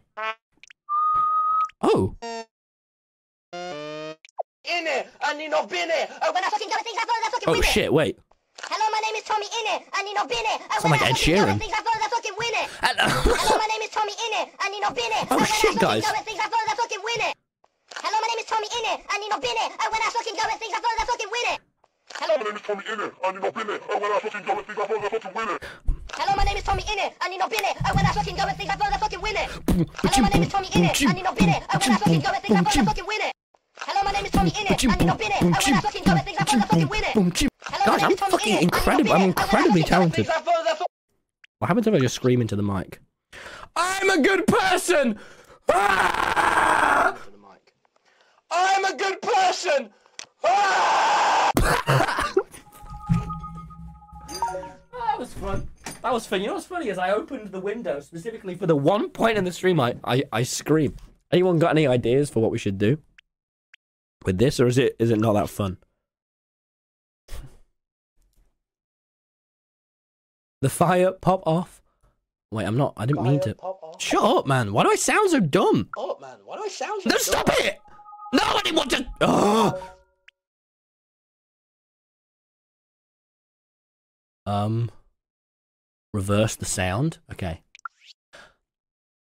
Oh. 1.81 2.15
In 4.63 4.87
it, 4.87 5.07
and 5.25 5.41
you 5.41 5.49
know 5.49 5.65
been 5.65 5.89
it. 5.89 6.09
And 6.09 6.33
when 6.33 6.43
I 6.43 6.49
fucking 6.49 6.69
go 6.69 6.75
at 6.75 6.83
things, 6.83 6.97
I 6.99 7.05
follow 7.05 7.19
the 7.25 7.31
fucking 7.31 7.49
Oh 7.49 7.61
shit! 7.61 7.91
Wait. 7.91 8.17
Hello, 8.63 8.85
my 8.91 8.99
name 9.01 9.15
is 9.15 9.23
Tommy 9.23 9.45
Innit, 9.45 9.83
and 9.97 10.07
you 10.07 10.13
know 10.13 10.25
been 10.27 10.37
it. 10.37 10.61
And 10.61 10.83
when 10.83 10.91
like 10.91 11.01
I 11.01 11.09
Ed 11.09 11.11
oh 11.11 11.15
Sheeran. 11.15 11.57
Things, 11.57 11.73
I 11.73 11.81
follow 11.81 11.97
the 11.97 12.09
fucking 12.13 12.35
win. 12.37 12.53
Hello, 12.81 13.57
my 13.57 13.67
name 13.67 13.81
is 13.81 13.89
Tommy 13.89 14.13
Innit, 14.13 14.47
and 14.63 14.75
you 14.75 14.81
know 14.81 14.91
been 14.91 15.11
it. 15.11 15.27
Oh 15.31 15.43
shit, 15.43 15.79
guys. 15.79 16.03
Go 16.03 16.13
at 16.13 16.25
things, 16.25 16.39
I 16.39 16.49
follow 16.49 16.65
the 16.69 16.75
fucking 16.75 17.01
win 17.03 17.21
it. 17.29 17.40
Hello, 17.99 18.17
my 18.21 18.27
name 18.27 18.39
is 18.39 18.45
Tommy 18.47 18.67
Innit, 18.71 19.03
and 19.03 19.19
you 19.23 19.29
know 19.29 19.39
been 19.39 19.51
it. 19.51 19.71
And 19.75 19.89
when 19.91 20.01
I 20.01 20.09
fucking 20.15 20.35
go 20.35 20.47
at 20.47 20.59
things, 20.59 20.71
I 20.71 20.79
follow 20.79 20.95
the 20.95 21.05
fucking 21.11 21.31
win 21.31 21.45
it. 21.51 21.59
Hello, 22.15 22.33
my 22.37 22.43
name 22.43 22.55
is 22.55 22.63
Tommy 22.63 22.83
Innit, 22.87 23.11
and 23.19 23.33
you 23.33 23.39
know 23.39 23.51
been 23.51 23.69
it. 23.69 23.81
And 23.91 24.01
when 24.01 24.11
I 24.11 24.19
fucking 24.19 24.45
go 24.45 24.53
at 24.55 24.65
things, 24.65 24.79
I 24.79 24.85
follow 24.87 25.01
the 25.01 25.09
fucking 25.09 25.33
win 25.35 25.49
it. 25.49 25.61
Hello, 26.13 26.35
my 26.35 26.43
name 26.43 26.57
is 26.57 26.63
Tommy 26.63 26.83
Innit, 26.83 27.13
I 27.19 27.27
need 27.29 27.39
no 27.39 27.47
been 27.47 27.65
it. 27.65 27.75
And 27.83 27.95
when 27.95 28.05
I 28.05 28.11
fucking 28.11 28.35
go 28.35 28.43
at 28.47 28.55
things, 28.55 28.69
I 28.69 28.75
follow 28.79 28.91
the 28.91 28.99
fucking 28.99 29.21
win 29.21 29.35
it. 29.35 29.49
Hello, 29.99 30.21
my 30.21 30.29
name 30.29 30.43
is 30.43 30.49
Tommy 30.51 30.67
Innit, 30.67 31.07
I 31.07 31.13
need 31.13 31.23
no 31.23 31.33
been 31.33 31.49
it. 31.49 31.63
And 31.71 31.81
when 31.81 31.91
I 31.91 31.97
fucking 31.97 32.21
go 32.21 32.29
at 32.31 32.41
things, 32.41 32.55
I 32.55 32.63
follow 32.63 32.79
the 32.79 32.85
fucking 32.85 33.07
win 33.07 33.21
it. 33.21 33.33
Hello, 33.81 34.01
my 34.03 34.11
name 34.11 34.25
is 34.25 34.31
Tommy 34.31 34.51
Innit, 34.51 34.71
and 34.71 35.01
you 35.01 35.07
know 35.07 35.15
been 35.15 35.31
it. 35.31 35.41
And 35.41 35.51
when 35.51 35.73
I 35.73 35.81
fucking 35.81 36.03
go 36.03 36.11
at 36.11 36.25
things, 36.25 36.37
I 36.39 36.43
follow 36.45 36.61
the 36.61 36.67
fucking 36.67 36.89
win 36.89 37.03
it. 37.03 37.13
Guys, 37.85 38.03
I'm 38.03 38.15
fucking 38.15 38.61
incredible. 38.61 39.13
I'm 39.13 39.21
incredibly 39.21 39.83
talented. 39.83 40.27
What 41.59 41.67
happens 41.67 41.87
if 41.87 41.93
I 41.93 41.99
just 41.99 42.15
scream 42.15 42.41
into 42.41 42.55
the 42.55 42.63
mic? 42.63 42.99
I'm 43.75 44.09
a 44.09 44.21
good 44.21 44.47
person! 44.47 45.19
Ah! 45.73 47.15
I'm 48.51 48.85
a 48.85 48.95
good 48.95 49.21
person! 49.21 49.89
Ah! 50.43 51.51
that 51.55 52.33
was 55.19 55.31
fun. 55.35 55.69
That 56.01 56.11
was 56.11 56.25
fun. 56.25 56.41
You 56.41 56.47
know 56.47 56.55
what's 56.55 56.65
funny 56.65 56.87
is 56.87 56.97
I 56.97 57.11
opened 57.11 57.51
the 57.51 57.59
window 57.59 57.99
specifically 57.99 58.55
for 58.55 58.65
the 58.65 58.75
one 58.75 59.11
point 59.11 59.37
in 59.37 59.43
the 59.43 59.51
stream 59.51 59.79
I, 59.79 59.97
I, 60.03 60.23
I 60.33 60.41
scream. 60.41 60.95
Anyone 61.31 61.59
got 61.59 61.69
any 61.71 61.85
ideas 61.85 62.31
for 62.31 62.41
what 62.41 62.49
we 62.49 62.57
should 62.57 62.79
do? 62.79 62.97
with 64.25 64.37
this, 64.37 64.59
or 64.59 64.67
is 64.67 64.77
it 64.77 64.95
is 64.99 65.11
it 65.11 65.19
not 65.19 65.33
that 65.33 65.49
fun? 65.49 65.77
The 70.61 70.69
fire 70.69 71.11
pop 71.11 71.41
off. 71.45 71.81
Wait, 72.51 72.65
I'm 72.65 72.77
not. 72.77 72.93
I 72.97 73.05
didn't 73.05 73.23
mean 73.23 73.39
to. 73.41 73.55
Shut 73.97 74.23
up, 74.23 74.45
man. 74.45 74.73
Why 74.73 74.83
do 74.83 74.91
I 74.91 74.95
sound 74.95 75.31
so 75.31 75.39
dumb? 75.39 75.89
Oh 75.97 76.17
man, 76.19 76.37
why 76.45 76.57
do 76.57 76.63
I 76.63 76.67
sound 76.67 77.01
so 77.01 77.09
No, 77.09 77.17
stop 77.17 77.49
it! 77.59 77.79
No, 78.33 78.41
I 78.43 78.61
didn't 78.63 78.77
want 78.77 78.91
to. 78.91 79.05
Oh. 79.21 79.91
Um. 84.45 84.89
Reverse 86.13 86.55
the 86.55 86.65
sound. 86.65 87.19
Okay. 87.31 87.61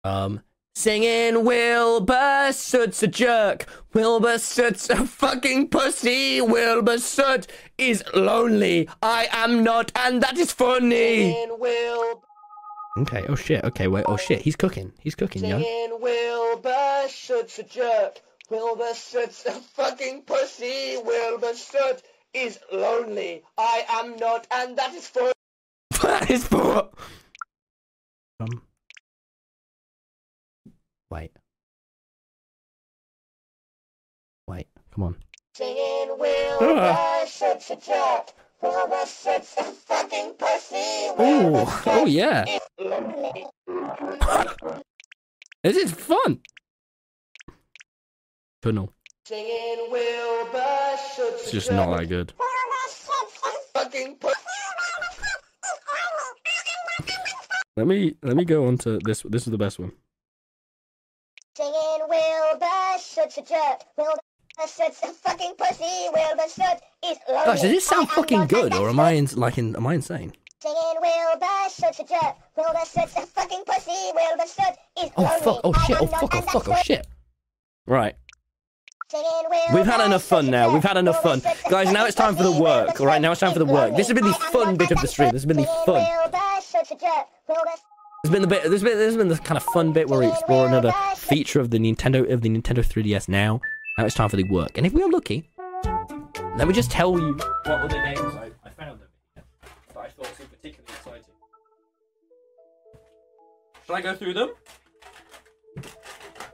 Um. 0.02 0.40
Singing 0.76 1.44
Wilbur 1.44 2.50
Soot's 2.52 3.00
a 3.04 3.06
jerk. 3.06 3.66
Wilbur 3.92 4.38
Soot's 4.38 4.90
a 4.90 5.06
fucking 5.06 5.68
pussy. 5.68 6.40
Wilbur 6.40 6.98
Soot 6.98 7.46
is 7.78 8.02
lonely. 8.12 8.88
I 9.00 9.28
am 9.30 9.62
not, 9.62 9.92
and 9.94 10.20
that 10.22 10.36
is 10.36 10.50
funny. 10.50 11.32
Singing 11.32 11.56
Will, 11.60 12.22
Okay. 12.98 13.24
Oh 13.28 13.36
shit. 13.36 13.62
Okay. 13.64 13.86
Wait. 13.86 14.04
Oh 14.08 14.16
shit. 14.16 14.42
He's 14.42 14.56
cooking. 14.56 14.92
He's 15.00 15.14
cooking, 15.14 15.44
yo. 15.44 15.60
singing 15.60 15.98
Wilbur 16.00 17.04
Soot's 17.08 17.58
a 17.60 17.62
jerk. 17.62 18.20
Wilbur 18.50 18.92
Soot's 18.94 19.46
a 19.46 19.52
fucking 19.52 20.22
pussy. 20.22 20.96
Wilbur 21.02 21.54
Soot 21.54 22.02
is 22.34 22.58
lonely. 22.72 23.42
I 23.56 23.84
am 23.88 24.16
not, 24.16 24.46
and 24.50 24.76
that 24.76 24.94
is 24.94 25.08
for 25.08 25.32
that 26.02 26.30
is 26.30 26.46
for. 26.46 26.90
Um. 28.40 28.62
Wait. 31.10 31.30
Wait. 34.46 34.66
Come 34.94 35.04
on. 35.04 35.16
singing 35.54 36.08
Wilbur 36.18 36.96
Soot's 37.26 37.70
a 37.70 37.76
jerk. 37.76 38.32
Wilbur 38.60 39.06
Soot's 39.06 39.56
a 39.56 39.64
fucking 39.64 40.34
pussy. 40.34 41.14
Oh. 41.18 41.82
Oh 41.86 42.06
yeah. 42.06 42.44
lonely. 42.78 43.46
This 45.62 45.78
is 45.78 45.92
fun. 45.92 46.40
Tunnel. 48.64 48.90
Singing 49.26 49.90
Wilbur 49.90 50.96
Soot's 51.14 51.42
It's 51.42 51.50
just 51.50 51.70
not 51.70 51.94
that 51.98 52.06
good. 52.06 52.32
Wilbur 52.38 52.88
Soot's 52.88 53.38
a 53.44 53.78
fucking 53.78 54.16
pussy. 54.16 54.34
Let 57.76 57.86
me 57.86 58.14
let 58.22 58.36
me 58.36 58.46
go 58.46 58.66
on 58.66 58.78
to 58.78 59.00
this. 59.04 59.22
This 59.28 59.46
is 59.46 59.50
the 59.50 59.58
best 59.58 59.78
one. 59.78 59.92
Singing 61.54 61.74
Wilbur 62.08 62.98
Soot's 63.00 63.36
a 63.36 63.42
jerk. 63.42 63.82
Wilbur 63.98 64.18
Soot's 64.66 65.02
a 65.02 65.08
fucking 65.08 65.56
pussy. 65.58 66.08
Wilbur 66.14 66.48
Soot 66.48 66.80
is 67.04 67.18
lonely. 67.28 67.44
Gosh, 67.44 67.60
does 67.60 67.70
this 67.70 67.84
sound 67.84 68.08
I 68.12 68.14
fucking 68.14 68.46
good, 68.46 68.72
or 68.72 68.88
am 68.88 68.98
I 68.98 69.10
in, 69.10 69.26
like 69.34 69.58
in, 69.58 69.76
am 69.76 69.86
I 69.86 69.92
insane? 69.96 70.32
Singing 70.62 70.96
Wilbur 71.02 71.68
Soot's 71.68 72.00
a 72.00 72.04
jerk. 72.04 72.34
Wilbur 72.56 72.86
Soot's 72.86 73.14
a 73.14 73.26
fucking 73.26 73.64
pussy. 73.66 74.10
Wilbur 74.14 74.46
Soot 74.46 74.74
is 75.04 75.10
Oh 75.18 75.26
fuck! 75.26 75.60
Oh 75.64 75.72
shit! 75.86 75.98
Oh 76.00 76.06
fuck! 76.06 76.34
Oh 76.34 76.40
fuck! 76.40 76.68
Oh 76.70 76.76
shit! 76.82 77.06
Right. 77.86 78.14
We've 79.72 79.86
had 79.86 80.04
enough 80.04 80.22
fun 80.22 80.50
now. 80.50 80.72
We've 80.72 80.82
had 80.82 80.96
enough 80.96 81.22
fun, 81.22 81.40
guys. 81.70 81.92
Now 81.92 82.04
it's 82.06 82.16
time 82.16 82.36
for 82.36 82.42
the 82.42 82.52
work. 82.52 83.00
All 83.00 83.06
right, 83.06 83.20
now 83.20 83.32
it's 83.32 83.40
time 83.40 83.52
for 83.52 83.58
the 83.58 83.64
work. 83.64 83.96
This 83.96 84.08
has 84.08 84.14
been 84.14 84.26
the 84.26 84.34
fun 84.34 84.76
bit 84.76 84.90
of 84.90 85.00
the 85.00 85.06
stream. 85.06 85.30
This 85.30 85.42
has 85.42 85.46
been 85.46 85.56
the 85.56 85.66
fun. 85.86 86.04
There's 88.22 88.32
been 88.32 88.42
the 88.42 88.48
bit. 88.48 88.64
There's 88.64 88.82
been. 88.82 88.98
There's 88.98 89.16
been 89.16 89.28
the 89.28 89.36
kind 89.36 89.56
of 89.56 89.62
fun 89.64 89.92
bit 89.92 90.08
where 90.08 90.20
we 90.20 90.26
explore 90.26 90.66
another 90.66 90.92
feature 91.16 91.60
of 91.60 91.70
the 91.70 91.78
Nintendo 91.78 92.30
of 92.32 92.40
the 92.40 92.48
Nintendo 92.48 92.84
3DS. 92.84 93.28
Now, 93.28 93.60
now 93.98 94.06
it's 94.06 94.14
time 94.14 94.28
for 94.28 94.36
the 94.36 94.44
work. 94.44 94.76
And 94.76 94.86
if 94.86 94.92
we 94.92 95.02
are 95.02 95.10
lucky, 95.10 95.50
let 96.56 96.66
me 96.66 96.72
just 96.72 96.90
tell 96.90 97.18
you 97.18 97.34
what 97.64 97.80
other 97.80 98.02
games 98.02 98.20
I, 98.20 98.50
I 98.64 98.70
found 98.70 98.98
here 98.98 99.08
that 99.34 99.96
I 99.96 100.08
thought 100.08 100.34
seemed 100.36 100.50
particularly 100.50 100.94
exciting. 100.96 101.34
Shall 103.86 103.96
I 103.96 104.00
go 104.00 104.14
through 104.14 104.34
them? 104.34 104.50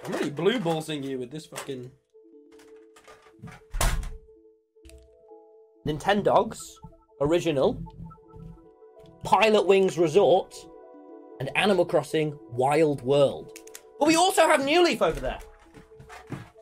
I'm 0.05 0.13
really 0.13 0.31
blue 0.31 0.59
ballsing 0.59 1.05
you 1.05 1.19
with 1.19 1.31
this 1.31 1.47
fucking. 1.47 1.91
Nintendogs 5.87 6.59
original 7.21 7.83
Pilotwings 9.25 9.99
Resort 9.99 10.55
and 11.39 11.51
Animal 11.57 11.85
Crossing 11.85 12.39
Wild 12.51 13.03
World. 13.03 13.59
But 13.99 14.09
we 14.09 14.17
also 14.17 14.43
have 14.43 14.65
New 14.65 14.83
Leaf 14.83 15.03
over 15.03 15.21
there. 15.21 15.39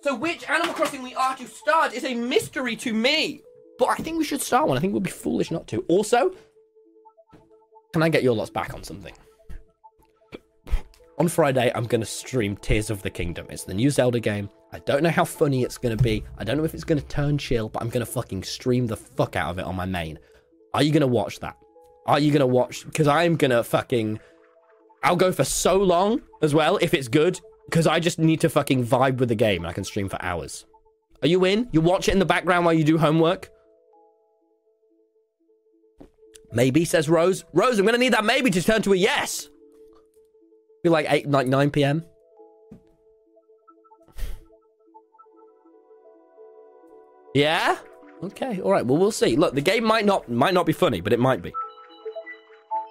So 0.02 0.14
which 0.14 0.48
Animal 0.48 0.74
Crossing 0.74 1.02
we 1.02 1.14
are 1.14 1.36
to 1.36 1.46
start 1.46 1.92
is 1.92 2.04
a 2.04 2.14
mystery 2.14 2.76
to 2.76 2.92
me. 2.92 3.42
But 3.78 3.90
I 3.90 3.96
think 3.96 4.18
we 4.18 4.24
should 4.24 4.42
start 4.42 4.68
one. 4.68 4.76
I 4.76 4.80
think 4.80 4.92
we'd 4.92 5.02
be 5.02 5.10
foolish 5.10 5.50
not 5.50 5.68
to. 5.68 5.84
Also, 5.88 6.32
can 7.92 8.02
I 8.02 8.08
get 8.08 8.22
your 8.22 8.34
lots 8.34 8.50
back 8.50 8.74
on 8.74 8.82
something? 8.82 9.14
On 11.18 11.26
Friday, 11.26 11.72
I'm 11.74 11.84
going 11.84 12.00
to 12.00 12.06
stream 12.06 12.56
Tears 12.56 12.90
of 12.90 13.02
the 13.02 13.10
Kingdom. 13.10 13.46
It's 13.50 13.64
the 13.64 13.74
new 13.74 13.90
Zelda 13.90 14.20
game. 14.20 14.48
I 14.72 14.80
don't 14.80 15.02
know 15.02 15.10
how 15.10 15.24
funny 15.24 15.62
it's 15.62 15.78
going 15.78 15.96
to 15.96 16.02
be. 16.02 16.24
I 16.36 16.44
don't 16.44 16.58
know 16.58 16.64
if 16.64 16.74
it's 16.74 16.84
going 16.84 17.00
to 17.00 17.06
turn 17.06 17.38
chill, 17.38 17.68
but 17.68 17.82
I'm 17.82 17.88
going 17.88 18.04
to 18.04 18.12
fucking 18.12 18.42
stream 18.44 18.86
the 18.86 18.96
fuck 18.96 19.34
out 19.34 19.50
of 19.50 19.58
it 19.58 19.64
on 19.64 19.76
my 19.76 19.86
main. 19.86 20.18
Are 20.74 20.82
you 20.82 20.92
going 20.92 21.00
to 21.00 21.06
watch 21.06 21.40
that? 21.40 21.56
Are 22.06 22.18
you 22.18 22.30
going 22.30 22.40
to 22.40 22.46
watch? 22.46 22.84
Because 22.84 23.08
I'm 23.08 23.36
going 23.36 23.50
to 23.50 23.64
fucking. 23.64 24.20
I'll 25.02 25.16
go 25.16 25.32
for 25.32 25.44
so 25.44 25.76
long 25.76 26.22
as 26.42 26.54
well 26.54 26.76
if 26.78 26.92
it's 26.92 27.08
good, 27.08 27.40
because 27.66 27.86
I 27.86 28.00
just 28.00 28.18
need 28.18 28.40
to 28.40 28.50
fucking 28.50 28.84
vibe 28.84 29.18
with 29.18 29.30
the 29.30 29.34
game 29.34 29.62
and 29.62 29.70
I 29.70 29.72
can 29.72 29.84
stream 29.84 30.08
for 30.08 30.20
hours. 30.22 30.66
Are 31.22 31.28
you 31.28 31.44
in? 31.44 31.68
You 31.72 31.80
watch 31.80 32.08
it 32.08 32.12
in 32.12 32.18
the 32.18 32.24
background 32.24 32.64
while 32.64 32.74
you 32.74 32.84
do 32.84 32.98
homework? 32.98 33.50
Maybe, 36.52 36.84
says 36.84 37.08
Rose. 37.08 37.44
Rose, 37.52 37.78
I'm 37.78 37.84
going 37.84 37.94
to 37.94 38.00
need 38.00 38.12
that 38.12 38.24
maybe 38.24 38.50
to 38.50 38.62
turn 38.62 38.82
to 38.82 38.92
a 38.92 38.96
yes. 38.96 39.48
Be 40.82 40.88
like 40.88 41.06
8, 41.08 41.30
like 41.30 41.46
9 41.46 41.70
p.m. 41.70 42.04
Yeah? 47.34 47.78
Okay, 48.22 48.60
all 48.60 48.72
right. 48.72 48.84
Well, 48.84 48.98
we'll 48.98 49.12
see. 49.12 49.36
Look, 49.36 49.54
the 49.54 49.60
game 49.60 49.84
might 49.84 50.04
not 50.04 50.28
might 50.28 50.54
not 50.54 50.66
be 50.66 50.72
funny, 50.72 51.00
but 51.00 51.12
it 51.12 51.20
might 51.20 51.42
be. 51.42 51.52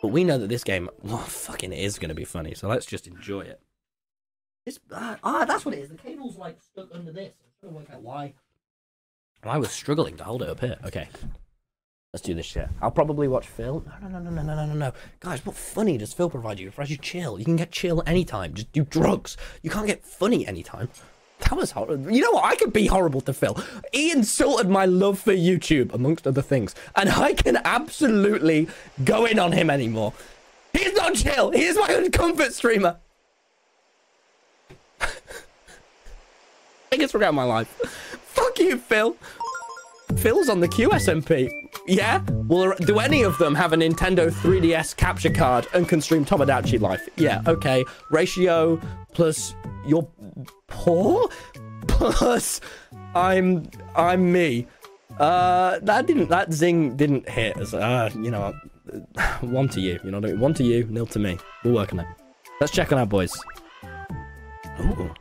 But 0.02 0.10
we 0.10 0.24
know 0.24 0.38
that 0.38 0.48
this 0.48 0.64
game, 0.64 0.90
well, 1.04 1.18
fucking 1.18 1.74
is 1.74 2.00
going 2.00 2.10
to 2.10 2.16
be 2.16 2.24
funny. 2.24 2.54
So 2.54 2.68
let's 2.68 2.86
just 2.86 3.08
enjoy 3.08 3.42
it. 3.42 3.60
Uh, 4.92 5.16
ah, 5.24 5.46
that's 5.46 5.66
what 5.66 5.74
it 5.74 5.80
is. 5.80 5.90
The 5.90 5.96
cable's 5.96 6.38
like 6.38 6.62
stuck 6.62 6.90
under 6.94 7.12
this. 7.12 7.34
I'm 7.64 7.70
to 7.70 7.76
work 7.76 7.90
out 7.92 8.02
why. 8.02 8.34
I 9.44 9.58
was 9.58 9.72
struggling 9.72 10.18
to 10.18 10.24
hold 10.24 10.42
it 10.42 10.50
up 10.50 10.60
here. 10.60 10.78
Okay, 10.86 11.08
let's 12.14 12.24
do 12.26 12.34
this 12.34 12.46
shit. 12.46 12.68
I'll 12.82 12.92
probably 12.92 13.28
watch 13.28 13.48
Phil. 13.48 13.84
No, 14.02 14.08
no, 14.08 14.20
no, 14.20 14.30
no, 14.30 14.42
no, 14.42 14.56
no, 14.56 14.66
no, 14.66 14.74
no. 14.74 14.94
Guys, 15.20 15.46
what 15.46 15.56
funny 15.56 15.98
does 15.98 16.14
Phil 16.14 16.30
provide 16.30 16.60
you? 16.60 16.72
If 16.76 16.90
you 16.90 16.98
chill, 16.98 17.40
you 17.40 17.46
can 17.46 17.56
get 17.56 17.72
chill 17.72 18.04
anytime. 18.06 18.54
Just 18.54 18.72
do 18.74 18.84
drugs. 18.84 19.38
You 19.62 19.70
can't 19.70 19.88
get 19.88 20.04
funny 20.04 20.46
anytime. 20.46 20.90
That 21.40 21.56
was 21.56 21.72
horrible. 21.72 22.12
You 22.12 22.22
know 22.22 22.32
what? 22.32 22.46
I 22.46 22.56
could 22.56 22.74
be 22.74 22.88
horrible 22.88 23.22
to 23.22 23.34
Phil. 23.34 23.58
He 23.94 24.12
insulted 24.12 24.70
my 24.70 24.86
love 24.86 25.20
for 25.20 25.34
YouTube, 25.34 25.94
amongst 25.94 26.28
other 26.28 26.42
things. 26.42 26.76
And 26.96 27.10
I 27.10 27.34
can 27.34 27.58
absolutely 27.64 28.68
go 29.04 29.26
in 29.26 29.40
on 29.40 29.52
him 29.52 29.70
anymore. 29.70 30.14
He's 30.74 30.94
not 30.94 31.16
chill. 31.16 31.52
He 31.52 31.64
is 31.64 31.78
my 31.78 32.10
comfort 32.10 32.54
streamer. 32.54 32.98
Biggest 36.90 37.14
regret 37.14 37.30
of 37.30 37.36
my 37.36 37.44
life. 37.44 37.68
Fuck 38.24 38.60
you, 38.60 38.78
Phil. 38.78 39.16
Phil's 40.18 40.50
on 40.50 40.62
the 40.62 40.68
QSMP. 40.68 41.50
Yeah? 41.86 42.22
Well, 42.30 42.74
do 42.80 43.00
any 43.00 43.24
of 43.24 43.38
them 43.38 43.56
have 43.56 43.74
a 43.74 43.78
Nintendo 43.78 44.32
3DS 44.32 44.96
capture 44.96 45.30
card 45.30 45.68
and 45.74 45.88
can 45.88 46.02
stream 46.02 46.26
Tomodachi 46.26 46.80
Life? 46.80 47.08
Yeah, 47.18 47.42
okay. 47.46 47.86
Ratio 48.10 48.80
plus 49.14 49.54
your 49.88 50.08
poor 50.68 51.30
plus 51.88 52.62
I'm 53.16 53.70
I'm 53.96 54.32
me. 54.32 54.68
Uh, 55.20 55.80
that 55.82 56.06
didn't 56.06 56.30
that 56.30 56.54
zing 56.54 56.96
didn't 56.96 57.28
hit. 57.28 57.58
As, 57.58 57.74
uh, 57.74 58.10
you 58.16 58.32
know, 58.32 58.54
one 59.42 59.70
to 59.70 59.82
you. 59.82 60.00
You 60.04 60.12
know, 60.12 60.22
one 60.36 60.54
to 60.56 60.64
you, 60.64 60.86
nil 60.86 61.06
to 61.08 61.20
me. 61.20 61.38
We'll 61.64 61.74
work 61.74 61.94
on 61.94 62.00
it. 62.00 62.08
Let's 62.60 62.74
check 62.74 62.92
on 62.92 63.00
our 63.00 63.06
boys. 63.06 63.34
Ooh. 64.80 65.14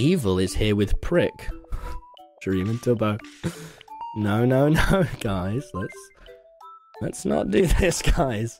Evil 0.00 0.38
is 0.38 0.54
here 0.54 0.76
with 0.76 1.00
Prick. 1.00 1.48
Dream 2.42 2.70
and 2.70 2.80
Tubbo. 2.80 3.18
No, 4.16 4.44
no, 4.44 4.68
no, 4.68 5.06
guys. 5.20 5.70
Let's 5.74 6.10
let's 7.00 7.24
not 7.24 7.50
do 7.52 7.66
this, 7.66 8.02
guys. 8.02 8.58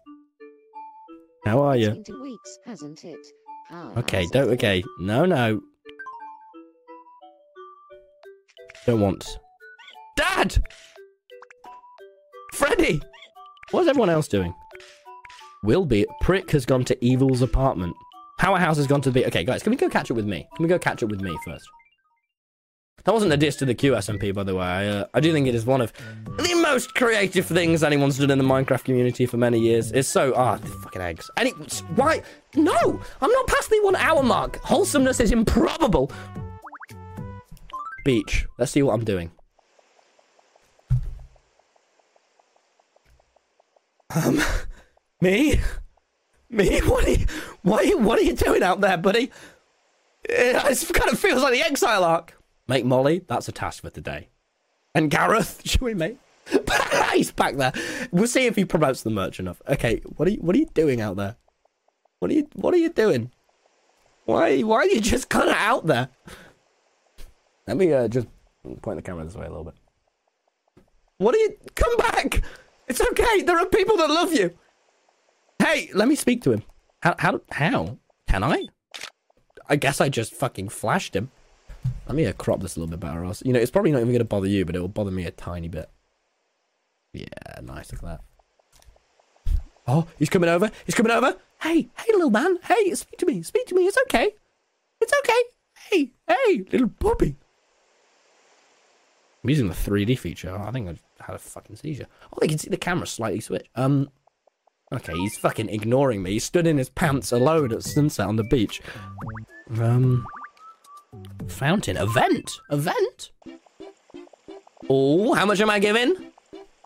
How 1.48 1.62
are 1.62 1.76
you? 1.76 2.04
Weeks, 2.20 2.58
hasn't 2.66 3.04
it? 3.06 3.26
How 3.70 3.94
Okay, 3.96 4.26
don't. 4.32 4.50
Okay, 4.50 4.84
no, 5.00 5.24
no. 5.24 5.62
Don't 8.84 9.00
want. 9.00 9.38
Dad. 10.14 10.62
Freddy. 12.52 13.00
What's 13.70 13.88
everyone 13.88 14.10
else 14.10 14.28
doing? 14.28 14.54
Will 15.62 15.86
be. 15.86 16.04
Prick 16.20 16.50
has 16.50 16.66
gone 16.66 16.84
to 16.84 17.02
Evil's 17.02 17.40
apartment. 17.40 17.96
Powerhouse 18.38 18.76
has 18.76 18.86
gone 18.86 19.00
to 19.00 19.10
the. 19.10 19.26
Okay, 19.26 19.42
guys, 19.42 19.62
can 19.62 19.70
we 19.70 19.76
go 19.76 19.88
catch 19.88 20.10
up 20.10 20.18
with 20.18 20.26
me? 20.26 20.46
Can 20.54 20.64
we 20.64 20.68
go 20.68 20.78
catch 20.78 21.02
up 21.02 21.08
with 21.08 21.22
me 21.22 21.34
first? 21.46 21.66
That 23.08 23.14
wasn't 23.14 23.32
a 23.32 23.38
diss 23.38 23.56
to 23.56 23.64
the 23.64 23.74
QSMP, 23.74 24.34
by 24.34 24.42
the 24.44 24.54
way. 24.54 24.66
I, 24.66 24.86
uh, 24.86 25.06
I 25.14 25.20
do 25.20 25.32
think 25.32 25.46
it 25.46 25.54
is 25.54 25.64
one 25.64 25.80
of 25.80 25.94
the 26.36 26.54
most 26.62 26.94
creative 26.94 27.46
things 27.46 27.82
anyone's 27.82 28.18
done 28.18 28.30
in 28.30 28.36
the 28.36 28.44
Minecraft 28.44 28.84
community 28.84 29.24
for 29.24 29.38
many 29.38 29.58
years. 29.58 29.90
It's 29.92 30.06
so 30.06 30.34
ah, 30.36 30.56
the 30.56 30.68
fucking 30.68 31.00
eggs. 31.00 31.30
Any 31.38 31.52
why? 31.94 32.20
No, 32.54 33.00
I'm 33.22 33.30
not 33.30 33.46
past 33.46 33.70
the 33.70 33.80
one 33.80 33.96
hour 33.96 34.22
mark. 34.22 34.56
Wholesomeness 34.56 35.20
is 35.20 35.32
improbable. 35.32 36.12
Beach. 38.04 38.46
Let's 38.58 38.72
see 38.72 38.82
what 38.82 38.92
I'm 38.92 39.04
doing. 39.04 39.30
Um, 44.14 44.38
me, 45.22 45.60
me. 46.50 46.80
What 46.84 47.06
are 47.06 47.10
you? 47.10 47.26
What 47.62 47.84
are 47.84 47.88
you, 47.88 47.96
what 47.96 48.18
are 48.18 48.22
you 48.24 48.34
doing 48.34 48.62
out 48.62 48.82
there, 48.82 48.98
buddy? 48.98 49.30
It, 50.24 50.56
it 50.56 50.92
kind 50.92 51.10
of 51.10 51.18
feels 51.18 51.42
like 51.42 51.54
the 51.54 51.62
exile 51.62 52.04
arc. 52.04 52.34
Make 52.68 52.84
Molly, 52.84 53.22
that's 53.26 53.48
a 53.48 53.52
task 53.52 53.82
for 53.82 53.90
today. 53.90 54.28
And 54.94 55.10
Gareth, 55.10 55.62
should 55.64 55.80
we 55.80 55.94
make? 55.94 56.18
He's 57.14 57.32
back 57.32 57.56
there. 57.56 57.72
We'll 58.12 58.28
see 58.28 58.46
if 58.46 58.54
he 58.54 58.64
promotes 58.64 59.02
the 59.02 59.10
merch 59.10 59.40
enough. 59.40 59.60
Okay, 59.68 60.02
what 60.16 60.28
are 60.28 60.30
you 60.30 60.38
what 60.38 60.54
are 60.54 60.58
you 60.58 60.68
doing 60.72 61.00
out 61.00 61.16
there? 61.16 61.36
What 62.20 62.30
are 62.30 62.34
you 62.34 62.46
what 62.54 62.72
are 62.74 62.78
you 62.78 62.90
doing? 62.90 63.32
Why 64.24 64.60
why 64.60 64.76
are 64.76 64.86
you 64.86 65.00
just 65.00 65.28
kind 65.28 65.48
of 65.48 65.56
out 65.56 65.86
there? 65.86 66.08
Let 67.66 67.76
me 67.76 67.92
uh, 67.92 68.08
just 68.08 68.28
point 68.82 68.96
the 68.96 69.02
camera 69.02 69.24
this 69.24 69.34
way 69.34 69.46
a 69.46 69.48
little 69.48 69.64
bit. 69.64 69.74
What 71.18 71.34
are 71.34 71.38
you? 71.38 71.56
Come 71.74 71.96
back! 71.96 72.42
It's 72.86 73.00
okay. 73.00 73.42
There 73.42 73.58
are 73.58 73.66
people 73.66 73.96
that 73.96 74.08
love 74.08 74.32
you. 74.32 74.56
Hey, 75.58 75.90
let 75.92 76.08
me 76.08 76.14
speak 76.14 76.42
to 76.44 76.52
him. 76.52 76.62
How 77.02 77.14
how 77.18 77.40
how 77.50 77.98
can 78.28 78.44
I? 78.44 78.66
I 79.68 79.76
guess 79.76 80.00
I 80.00 80.08
just 80.08 80.32
fucking 80.32 80.68
flashed 80.68 81.14
him. 81.14 81.30
Let 82.06 82.14
me 82.14 82.32
crop 82.32 82.60
this 82.60 82.76
a 82.76 82.80
little 82.80 82.90
bit 82.90 83.00
better, 83.00 83.24
else. 83.24 83.42
You 83.44 83.52
know, 83.52 83.60
it's 83.60 83.70
probably 83.70 83.92
not 83.92 83.98
even 83.98 84.12
going 84.12 84.18
to 84.18 84.24
bother 84.24 84.46
you, 84.46 84.64
but 84.64 84.74
it 84.74 84.80
will 84.80 84.88
bother 84.88 85.10
me 85.10 85.24
a 85.24 85.30
tiny 85.30 85.68
bit. 85.68 85.90
Yeah, 87.12 87.26
nice, 87.62 87.92
look 87.92 88.02
at 88.02 88.08
that. 88.08 88.20
Oh, 89.86 90.06
he's 90.18 90.30
coming 90.30 90.50
over. 90.50 90.70
He's 90.84 90.94
coming 90.94 91.12
over. 91.12 91.36
Hey, 91.62 91.88
hey, 91.98 92.12
little 92.12 92.30
man. 92.30 92.58
Hey, 92.62 92.94
speak 92.94 93.18
to 93.18 93.26
me. 93.26 93.42
Speak 93.42 93.66
to 93.66 93.74
me. 93.74 93.86
It's 93.86 93.98
okay. 94.06 94.32
It's 95.00 95.12
okay. 95.20 95.42
Hey, 95.90 96.10
hey, 96.26 96.64
little 96.70 96.88
puppy. 96.88 97.36
I'm 99.42 99.50
using 99.50 99.68
the 99.68 99.74
3D 99.74 100.18
feature. 100.18 100.56
I 100.56 100.70
think 100.70 100.88
I 100.88 101.24
had 101.24 101.36
a 101.36 101.38
fucking 101.38 101.76
seizure. 101.76 102.06
Oh, 102.32 102.38
they 102.40 102.48
can 102.48 102.58
see 102.58 102.68
the 102.68 102.76
camera 102.76 103.06
slightly 103.06 103.40
switch. 103.40 103.66
Um, 103.74 104.10
okay, 104.92 105.14
he's 105.14 105.38
fucking 105.38 105.68
ignoring 105.68 106.22
me. 106.22 106.32
He 106.32 106.38
stood 106.38 106.66
in 106.66 106.76
his 106.76 106.90
pants 106.90 107.32
alone 107.32 107.72
at 107.72 107.82
sunset 107.82 108.26
on 108.26 108.36
the 108.36 108.44
beach. 108.44 108.82
Um, 109.80 110.26
Fountain. 111.48 111.96
Event. 111.96 112.60
Event. 112.70 113.30
Oh, 114.88 115.34
how 115.34 115.44
much 115.44 115.60
am 115.60 115.70
I 115.70 115.78
giving? 115.78 116.14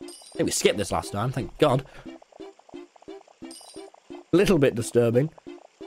I 0.03 0.37
think 0.37 0.47
we 0.47 0.51
skipped 0.51 0.79
this 0.79 0.93
last 0.93 1.13
time, 1.13 1.31
thank 1.31 1.57
God. 1.59 1.85
A 3.45 4.37
Little 4.37 4.59
bit 4.59 4.75
disturbing. 4.75 5.31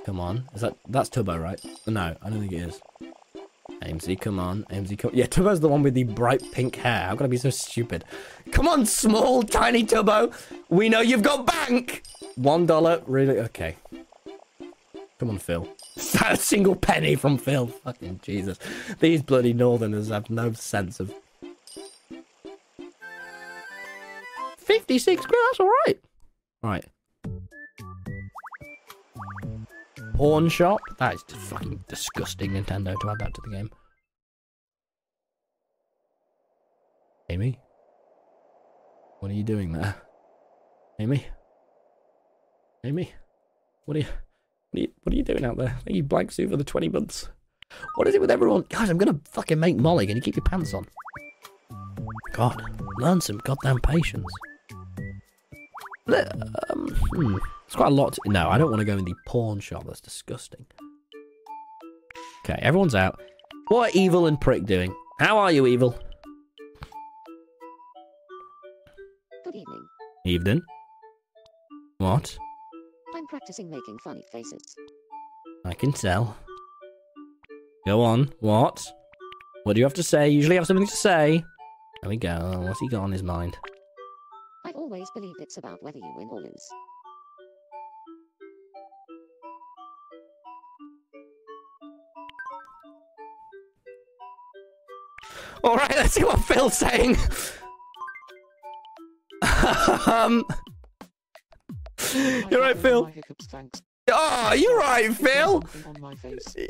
Come 0.05 0.19
on. 0.19 0.47
Is 0.53 0.61
that 0.61 0.77
that's 0.87 1.09
Tubbo, 1.09 1.41
right? 1.41 1.59
No, 1.87 2.15
I 2.21 2.29
don't 2.29 2.39
think 2.39 2.51
it 2.51 2.57
is. 2.57 2.79
Aimsey, 3.81 4.19
come 4.19 4.39
on. 4.39 4.63
Aimsey, 4.69 4.97
come 4.97 5.11
Yeah, 5.13 5.25
Tubbo's 5.25 5.59
the 5.59 5.67
one 5.67 5.81
with 5.81 5.95
the 5.95 6.03
bright 6.03 6.43
pink 6.51 6.75
hair. 6.75 7.07
How 7.07 7.15
could 7.15 7.25
I 7.25 7.27
be 7.27 7.37
so 7.37 7.49
stupid? 7.49 8.03
Come 8.51 8.67
on, 8.67 8.85
small, 8.85 9.41
tiny 9.41 9.83
Tubbo. 9.83 10.33
We 10.69 10.89
know 10.89 11.01
you've 11.01 11.23
got 11.23 11.47
bank. 11.47 12.03
One 12.35 12.65
dollar. 12.65 13.01
Really? 13.07 13.39
Okay. 13.39 13.77
Come 15.19 15.29
on, 15.29 15.37
Phil. 15.39 15.67
A 15.97 16.35
single 16.35 16.75
penny 16.75 17.15
from 17.15 17.37
Phil. 17.37 17.67
Fucking 17.67 18.19
Jesus. 18.21 18.59
These 18.99 19.21
bloody 19.21 19.53
northerners 19.53 20.09
have 20.09 20.29
no 20.29 20.53
sense 20.53 20.99
of... 20.99 21.13
56 24.57 25.25
quid, 25.25 25.39
that's 25.49 25.59
alright. 25.59 25.99
Right. 26.63 26.85
Pawn 30.15 30.49
shop? 30.49 30.79
That 30.97 31.15
is 31.15 31.23
fucking 31.23 31.83
disgusting, 31.87 32.51
Nintendo, 32.51 32.99
to 32.99 33.09
add 33.09 33.19
that 33.19 33.33
to 33.33 33.41
the 33.45 33.51
game. 33.51 33.69
Amy? 37.29 37.59
What 39.19 39.31
are 39.31 39.35
you 39.35 39.43
doing 39.43 39.71
there? 39.71 39.95
Amy? 40.99 41.25
Amy? 42.83 43.13
What 43.85 43.97
are 43.97 44.01
you... 44.01 44.05
What 44.75 44.79
are 44.79 44.81
you, 44.81 44.91
what 45.03 45.13
are 45.13 45.15
you 45.15 45.23
doing 45.23 45.45
out 45.45 45.55
there? 45.55 45.77
Thank 45.85 45.95
you, 45.95 46.03
Blank 46.03 46.33
Suit, 46.33 46.49
for 46.49 46.57
the 46.57 46.65
20 46.65 46.89
months. 46.89 47.29
What 47.95 48.09
is 48.09 48.15
it 48.15 48.19
with 48.19 48.29
everyone? 48.29 48.65
Guys, 48.67 48.89
I'm 48.89 48.97
gonna 48.97 49.21
fucking 49.23 49.57
make 49.57 49.77
Molly. 49.77 50.05
Can 50.05 50.17
you 50.17 50.21
keep 50.21 50.35
your 50.35 50.43
pants 50.43 50.73
on? 50.73 50.85
God, 52.33 52.61
learn 52.97 53.21
some 53.21 53.37
goddamn 53.37 53.79
patience. 53.79 54.25
Um, 56.07 56.89
hmm. 56.89 57.37
It's 57.65 57.77
quite 57.77 57.87
a 57.87 57.95
lot. 57.95 58.15
To, 58.15 58.21
no, 58.25 58.49
I 58.49 58.57
don't 58.57 58.69
want 58.69 58.81
to 58.81 58.85
go 58.85 58.97
in 58.97 59.05
the 59.05 59.15
pawn 59.25 59.61
shop. 59.61 59.85
That's 59.85 60.01
disgusting. 60.01 60.65
Okay, 62.43 62.59
everyone's 62.61 62.95
out. 62.95 63.17
What 63.69 63.95
are 63.95 63.97
Evil 63.97 64.25
and 64.25 64.41
Prick 64.41 64.65
doing? 64.65 64.93
How 65.21 65.37
are 65.37 65.53
you, 65.53 65.67
Evil? 65.67 65.97
Good 69.45 69.55
evening. 69.55 69.87
Evening. 70.25 70.61
What? 71.99 72.37
Practicing 73.35 73.69
making 73.69 73.97
funny 73.97 74.23
faces. 74.31 74.77
I 75.65 75.73
can 75.73 75.91
tell. 75.91 76.37
Go 77.85 78.01
on. 78.01 78.31
What? 78.39 78.81
What 79.65 79.73
do 79.73 79.79
you 79.79 79.85
have 79.85 79.93
to 79.95 80.03
say? 80.03 80.29
Usually 80.29 80.55
have 80.55 80.65
something 80.65 80.87
to 80.87 80.95
say. 80.95 81.43
There 82.01 82.09
we 82.09 82.15
go. 82.15 82.61
What's 82.63 82.79
he 82.79 82.87
got 82.87 83.03
on 83.03 83.11
his 83.11 83.23
mind? 83.23 83.57
I've 84.65 84.77
always 84.77 85.11
believed 85.13 85.41
it's 85.41 85.57
about 85.57 85.83
whether 85.83 85.97
you 85.97 86.13
win 86.15 86.29
or 86.31 86.39
lose. 86.39 86.69
All 95.61 95.75
right, 95.75 95.91
let's 95.97 96.13
see 96.13 96.23
what 96.23 96.39
Phil's 96.39 96.77
saying. 96.77 97.17
um, 100.07 100.45
you're 102.51 102.61
right, 102.61 102.77
Phil. 102.77 103.09
Oh, 104.11 104.53
you're 104.53 104.77
right, 104.77 105.13
Phil. 105.13 105.63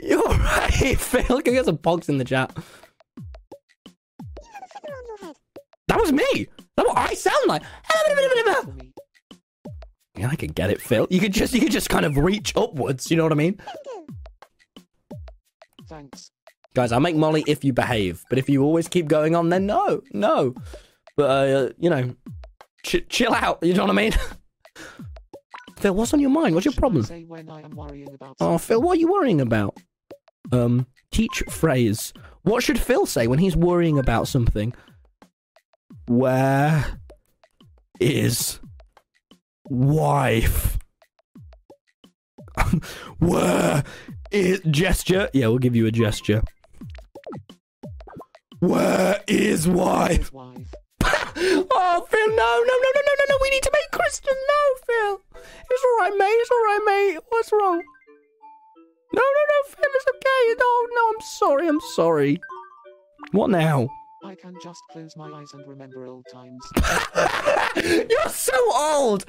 You're 0.04 0.24
right, 0.24 0.98
Phil. 1.00 1.28
Go 1.28 1.42
get 1.42 1.66
some 1.66 1.78
pogs 1.78 2.10
in 2.10 2.18
the 2.18 2.24
chat. 2.26 2.56
That 5.88 6.00
was 6.00 6.12
me. 6.12 6.48
That's 6.76 6.88
what 6.88 6.98
I 6.98 7.14
sound 7.14 7.48
like. 7.48 7.62
Yeah, 10.18 10.30
I 10.30 10.36
can 10.36 10.52
get 10.52 10.70
it, 10.70 10.82
Phil. 10.82 11.08
You 11.10 11.20
could 11.20 11.34
just 11.34 11.54
you 11.54 11.60
could 11.60 11.72
just 11.72 11.90
kind 11.90 12.06
of 12.06 12.18
reach 12.18 12.56
upwards. 12.56 13.12
You 13.12 13.18
know 13.18 13.24
what 13.24 13.32
I 13.34 13.36
mean? 13.36 13.60
Thanks. 15.90 16.32
Guys, 16.74 16.92
I'll 16.92 17.00
make 17.00 17.16
Molly 17.16 17.44
if 17.48 17.64
you 17.64 17.72
behave, 17.74 18.24
but 18.30 18.38
if 18.38 18.50
you 18.50 18.64
always 18.64 18.88
keep 18.88 19.08
going 19.08 19.36
on, 19.36 19.50
then 19.50 19.66
no, 19.66 20.02
no. 20.12 20.56
But 21.16 21.30
uh, 21.30 21.70
you 21.78 21.90
know, 21.90 22.16
ch- 22.84 23.06
chill 23.10 23.34
out. 23.34 23.60
You 23.62 23.74
know 23.74 23.84
what 23.84 23.92
I 23.92 23.94
mean? 23.94 24.14
Phil, 25.86 25.94
what's 25.94 26.16
on 26.16 26.20
your 26.20 26.32
mind? 26.32 26.56
What's 26.56 26.66
your 26.66 26.74
problem? 26.74 27.04
Say 27.04 27.26
when 27.26 27.48
I 27.48 27.62
am 27.62 27.70
worrying 27.70 28.12
about 28.12 28.38
Oh, 28.40 28.58
Phil, 28.58 28.82
what 28.82 28.98
are 28.98 29.00
you 29.00 29.12
worrying 29.12 29.40
about? 29.40 29.78
Um, 30.52 30.88
teach 31.12 31.44
phrase. 31.48 32.12
What 32.42 32.64
should 32.64 32.80
Phil 32.80 33.06
say 33.06 33.28
when 33.28 33.38
he's 33.38 33.56
worrying 33.56 34.00
about 34.00 34.28
something? 34.28 34.74
Where 36.08 37.00
is 38.00 38.60
wife? 39.66 40.80
Where 43.20 43.84
is 44.32 44.62
gesture? 44.62 45.30
Yeah, 45.34 45.50
we'll 45.50 45.60
give 45.60 45.76
you 45.76 45.86
a 45.86 45.92
gesture. 45.92 46.42
Where 48.58 49.22
is 49.28 49.68
wife? 49.68 50.34
wife. 50.34 50.74
Oh, 51.74 52.08
Phil, 52.10 52.28
no, 52.30 52.36
no, 52.36 52.76
no, 52.84 52.90
no, 52.96 53.02
no, 53.06 53.14
no, 53.20 53.26
no. 53.30 53.38
We 53.42 53.50
need 53.50 53.64
to 53.64 53.72
make 53.74 53.92
Kristen. 53.92 54.34
No, 54.34 54.62
Phil. 54.88 55.22
It's 55.70 55.84
all 55.84 56.00
right, 56.00 56.18
mate. 56.18 56.40
It's 56.42 56.52
all 56.52 56.66
right, 56.66 56.82
mate. 56.86 57.20
What's 57.30 57.52
wrong? 57.52 57.82
No, 59.14 59.22
no, 59.22 59.42
no, 59.52 59.70
Phil. 59.70 59.92
It's 59.94 60.06
okay. 60.16 60.56
No, 60.60 60.88
no, 60.96 61.10
I'm 61.10 61.22
sorry. 61.40 61.68
I'm 61.68 61.82
sorry. 61.96 62.40
What 63.32 63.50
now? 63.50 63.88
I 64.24 64.36
can 64.36 64.56
just 64.64 64.82
close 64.92 65.16
my 65.16 65.30
eyes 65.32 65.54
and 65.54 65.68
remember 65.68 66.06
old 66.08 66.26
times. 66.32 66.66
You're 68.10 68.30
so 68.30 68.58
old. 68.74 69.26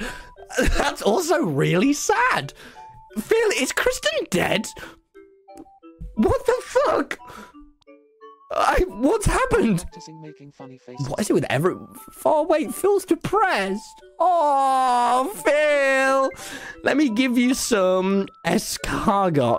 That's 0.79 1.03
also 1.03 1.43
really 1.43 1.93
sad. 1.93 2.55
Phil, 3.19 3.51
is 3.59 3.73
Kristen 3.73 4.27
dead? 4.31 4.67
What 6.15 6.47
the 6.47 6.61
fuck? 6.63 7.19
I, 8.59 8.85
what's 8.89 9.27
happened? 9.27 9.85
Making 10.23 10.53
funny 10.53 10.79
faces. 10.79 11.09
What 11.09 11.21
is 11.21 11.31
it 11.31 11.35
with 11.35 11.47
every? 11.51 11.75
Oh 12.25 12.43
wait, 12.45 12.75
Phil's 12.75 13.05
depressed. 13.05 14.03
Oh, 14.19 15.31
Phil, 15.45 16.31
let 16.83 16.97
me 16.97 17.09
give 17.11 17.37
you 17.37 17.55
some 17.55 18.27
escargot. 18.47 19.59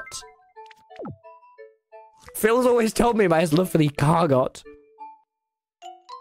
Phil's 2.35 2.65
always 2.65 2.93
told 2.93 3.17
me 3.17 3.25
about 3.25 3.41
his 3.41 3.53
love 3.53 3.69
for 3.69 3.77
the 3.77 3.89
cargot. 3.89 4.63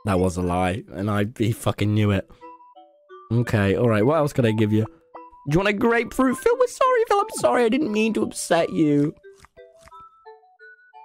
That 0.05 0.21
was 0.21 0.37
a 0.37 0.43
lie, 0.43 0.85
and 0.93 1.11
I 1.11 1.27
he 1.37 1.53
fucking 1.53 1.93
knew 1.93 2.11
it. 2.11 2.31
Okay, 3.33 3.75
all 3.75 3.89
right. 3.89 4.07
What 4.07 4.17
else 4.17 4.33
could 4.33 4.47
I 4.47 4.53
give 4.53 4.73
you? 4.73 4.85
Do 4.85 5.53
you 5.53 5.59
want 5.59 5.69
a 5.69 5.73
grapefruit? 5.73 6.39
Phil, 6.39 6.57
we're 6.59 6.67
sorry, 6.67 7.05
Phil. 7.09 7.21
I'm 7.21 7.31
sorry. 7.41 7.65
I 7.65 7.69
didn't 7.69 7.93
mean 7.93 8.13
to 8.15 8.23
upset 8.23 8.71
you. 8.71 9.15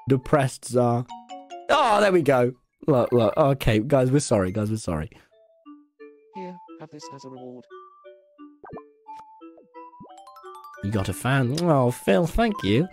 Depressed 0.08 0.66
czar. 0.66 1.06
Oh, 1.74 2.02
there 2.02 2.12
we 2.12 2.22
go. 2.22 2.54
Look, 2.88 3.12
look. 3.12 3.36
Okay, 3.38 3.80
guys, 3.80 4.12
we're 4.12 4.20
sorry. 4.20 4.52
Guys, 4.52 4.70
we're 4.70 4.78
sorry. 4.78 5.10
Here, 6.36 6.58
have 6.80 6.90
this 6.90 7.04
as 7.14 7.26
a 7.26 7.30
reward. 7.30 7.64
You 10.84 10.92
got 10.92 11.10
a 11.10 11.14
fan. 11.14 11.58
Oh, 11.62 11.92
Phil, 11.92 12.26
thank 12.26 12.56
you. 12.64 12.88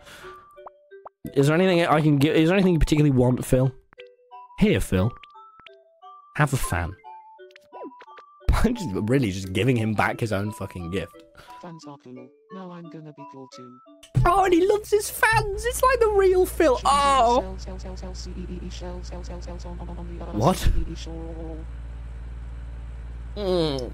Is 1.34 1.46
there 1.46 1.54
anything 1.54 1.86
I 1.86 2.00
can 2.00 2.18
give? 2.18 2.36
Is 2.36 2.48
there 2.48 2.56
anything 2.56 2.74
you 2.74 2.78
particularly 2.78 3.16
want, 3.16 3.44
Phil? 3.44 3.72
Here, 4.58 4.80
Phil. 4.80 5.10
Have 6.36 6.52
a 6.52 6.56
fan. 6.56 6.94
I'm 8.52 8.74
just 8.74 8.88
really 8.92 9.30
just 9.30 9.52
giving 9.52 9.76
him 9.76 9.94
back 9.94 10.20
his 10.20 10.32
own 10.32 10.52
fucking 10.52 10.90
gift. 10.90 11.22
Fans 11.62 11.84
are 11.88 11.96
cool. 12.04 12.28
Now 12.52 12.70
I'm 12.70 12.88
gonna 12.90 13.12
be 13.12 13.24
cool 13.32 13.48
too. 13.54 13.78
Oh, 14.24 14.44
and 14.44 14.52
he 14.52 14.66
loves 14.66 14.90
his 14.90 15.08
fans. 15.08 15.64
It's 15.64 15.82
like 15.82 16.00
the 16.00 16.08
real 16.08 16.44
Phil. 16.44 16.80
Oh. 16.84 17.56
What? 20.32 20.56
C-E-E, 20.56 20.94
shore. 20.94 21.56
Mm. 23.36 23.92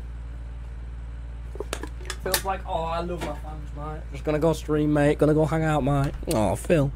Feels 2.23 2.45
like, 2.45 2.61
oh, 2.67 2.85
I 2.85 3.01
love 3.01 3.21
my 3.21 3.37
fans, 3.37 3.71
mate. 3.77 4.01
Just 4.13 4.25
gonna 4.25 4.39
go 4.39 4.53
stream, 4.55 4.93
mate. 4.93 5.19
Gonna 5.19 5.35
go 5.35 5.45
hang 5.45 5.63
out, 5.63 5.85
mate. 5.85 6.15
Oh, 6.33 6.57
Phil. 6.57 6.91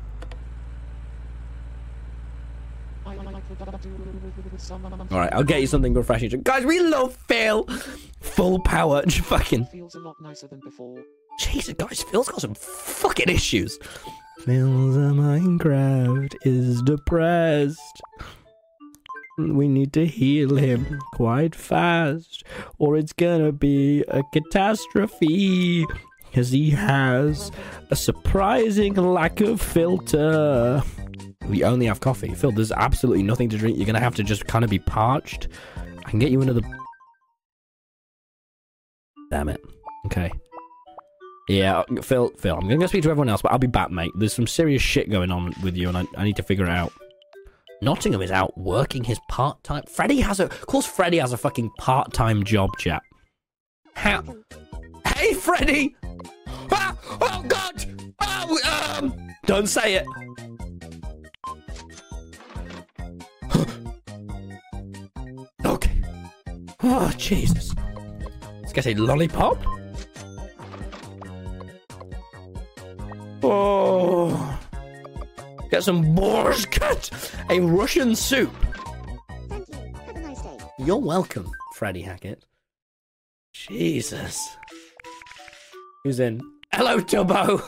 I 3.05 3.15
like 3.15 3.49
the 3.49 3.79
do 3.79 4.51
with 4.51 4.61
some 4.61 4.85
All 4.87 5.19
right, 5.19 5.33
I'll 5.33 5.45
get 5.45 5.61
you 5.61 5.67
something 5.67 5.95
refreshing. 5.95 6.43
Guys, 6.43 6.65
we 6.65 6.81
love 6.81 7.17
Phil. 7.29 7.65
Full 8.21 8.61
power. 8.61 9.03
Just 9.07 9.27
fucking. 9.27 9.67
feels 9.67 9.95
a 9.95 10.01
lot 10.01 10.21
nicer 10.21 10.47
than 10.47 10.61
before. 10.61 11.03
Jesus, 11.39 11.75
guys, 11.75 12.03
Phil's 12.03 12.29
got 12.29 12.41
some 12.41 12.55
fucking 12.55 13.29
issues. 13.29 13.79
Phil's 14.41 14.97
Minecraft 14.97 16.35
is 16.43 16.83
depressed. 16.83 18.03
We 19.39 19.69
need 19.69 19.93
to 19.93 20.05
heal 20.05 20.57
him 20.57 21.01
quite 21.13 21.55
fast, 21.55 22.45
or 22.79 22.97
it's 22.97 23.13
gonna 23.13 23.53
be 23.53 24.03
a 24.09 24.23
catastrophe. 24.33 25.87
Because 26.25 26.51
he 26.51 26.71
has 26.71 27.51
a 27.91 27.97
surprising 27.97 28.95
lack 28.95 29.41
of 29.41 29.61
filter. 29.61 30.83
We 31.49 31.65
only 31.65 31.87
have 31.87 32.01
coffee. 32.01 32.35
Phil, 32.35 32.53
there's 32.53 32.73
absolutely 32.73 33.23
nothing 33.23 33.49
to 33.51 33.57
drink. 33.57 33.77
You're 33.79 33.87
gonna 33.87 34.01
have 34.01 34.17
to 34.17 34.25
just 34.25 34.47
kind 34.47 34.65
of 34.65 34.71
be 34.71 34.79
parched. 34.79 35.49
I 36.05 36.11
can 36.11 36.19
get 36.19 36.31
you 36.31 36.43
another. 36.43 36.63
Damn 39.31 39.49
it. 39.49 39.61
Okay. 40.07 40.33
Yeah, 41.49 41.83
Phil, 42.03 42.29
Phil, 42.37 42.55
I'm 42.55 42.61
going 42.61 42.79
to 42.79 42.85
go 42.85 42.87
speak 42.87 43.03
to 43.05 43.11
everyone 43.11 43.31
else, 43.31 43.41
but 43.41 43.53
I'll 43.53 43.59
be 43.59 43.67
back, 43.67 43.91
mate. 43.91 44.11
There's 44.15 44.35
some 44.35 44.47
serious 44.47 44.83
shit 44.83 45.11
going 45.11 45.31
on 45.31 45.55
with 45.63 45.79
you, 45.79 45.89
and 45.89 45.97
I, 45.97 46.05
I 46.17 46.25
need 46.25 46.37
to 46.37 46.43
figure 46.43 46.67
it 46.67 46.71
out. 46.71 46.93
Nottingham 47.81 48.21
is 48.21 48.31
out 48.31 48.57
working 48.59 49.03
his 49.03 49.19
part 49.29 49.65
time. 49.65 49.85
Freddie 49.89 50.21
has 50.21 50.41
a. 50.41 50.45
Of 50.45 50.67
course, 50.67 50.85
Freddie 50.85 51.17
has 51.19 51.33
a 51.33 51.39
fucking 51.39 51.71
part 51.79 52.13
time 52.13 52.45
job, 52.45 52.77
chap. 52.79 53.03
Hey, 55.07 55.33
Freddie! 55.33 55.97
Ah, 56.71 56.95
oh, 57.21 57.43
God! 57.49 57.87
Oh, 58.21 58.99
um. 58.99 59.15
Don't 59.47 59.69
say 59.69 59.95
it! 59.95 60.07
okay. 65.65 66.03
Oh, 66.83 67.11
Jesus. 67.17 67.75
Let's 68.61 68.75
get 68.75 68.87
a 68.87 68.95
lollipop. 68.95 69.78
Oh. 73.51 74.59
Get 75.71 75.83
some 75.83 76.15
boar's 76.15 76.67
borscht, 76.67 77.35
a 77.51 77.61
Russian 77.61 78.15
soup. 78.15 78.53
Thank 79.49 79.69
you. 79.69 79.95
Have 80.07 80.17
a 80.17 80.21
nice 80.21 80.43
day. 80.43 80.59
You're 80.79 80.99
welcome, 80.99 81.51
Freddie 81.75 82.03
Hackett. 82.03 82.45
Jesus. 83.55 84.57
Who's 86.05 86.21
in? 86.21 86.43
Hello, 86.75 86.99
Tubbo. 86.99 87.63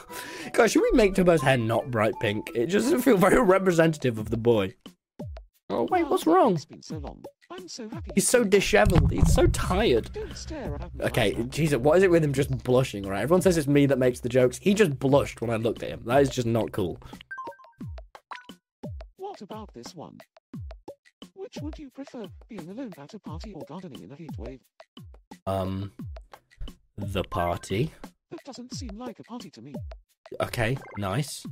Gosh, 0.53 0.73
should 0.73 0.83
we 0.83 0.91
make 0.93 1.15
Tubbo's 1.15 1.41
hair 1.41 1.57
not 1.57 1.91
bright 1.91 2.15
pink? 2.21 2.51
It 2.55 2.67
just 2.67 2.87
doesn't 2.87 3.01
feel 3.01 3.17
very 3.17 3.41
representative 3.41 4.19
of 4.19 4.29
the 4.29 4.37
boy. 4.37 4.75
Oh 5.71 5.87
wait, 5.91 6.07
what's 6.09 6.27
oh, 6.27 6.35
wrong? 6.35 6.59
It's 7.51 7.61
been 7.61 7.69
so 7.69 7.83
long. 7.83 7.91
I'm 7.91 7.91
so 7.91 7.97
happy. 7.97 8.11
He's 8.15 8.29
so 8.29 8.45
disheveled. 8.45 9.11
He's 9.11 9.35
so 9.35 9.47
tired. 9.49 10.13
Don't 10.13 10.37
stare 10.37 10.77
at. 10.81 10.91
Okay. 11.01 11.35
Jesus, 11.51 11.79
what 11.79 11.99
is 11.99 12.03
it 12.03 12.11
with 12.11 12.25
him 12.25 12.33
just 12.33 12.57
blushing, 12.65 13.05
right? 13.07 13.23
Everyone 13.23 13.43
says 13.43 13.57
it's 13.57 13.69
me 13.69 13.87
that 13.87 13.99
makes 13.99 14.21
the 14.21 14.29
jokes. 14.29 14.59
He 14.59 14.75
just 14.75 14.99
blushed 14.99 15.41
when 15.41 15.51
I 15.51 15.57
looked 15.57 15.83
at 15.83 15.91
him. 15.91 16.03
That 16.07 16.23
is 16.23 16.31
just 16.31 16.47
not 16.47 16.73
cool. 16.73 16.99
What 19.17 19.43
about 19.43 19.73
this 19.75 19.95
one? 19.95 20.19
Which 21.35 21.59
would 21.63 21.79
you 21.79 21.91
prefer, 21.91 22.27
being 22.49 22.69
alone 22.69 22.93
at 22.99 23.15
a 23.15 23.19
party 23.19 23.53
or 23.53 23.63
gardening 23.67 24.03
in 24.03 24.13
a 24.13 24.17
heat 24.17 24.31
wave? 24.39 24.61
Um, 25.47 25.93
the 26.97 27.25
party. 27.25 27.91
That 28.31 28.45
doesn't 28.45 28.75
seem 28.75 28.97
like 28.97 29.19
a 29.19 29.25
party 29.25 29.51
to 29.51 29.63
me. 29.63 29.75
Okay, 30.41 30.77
nice. 30.99 31.45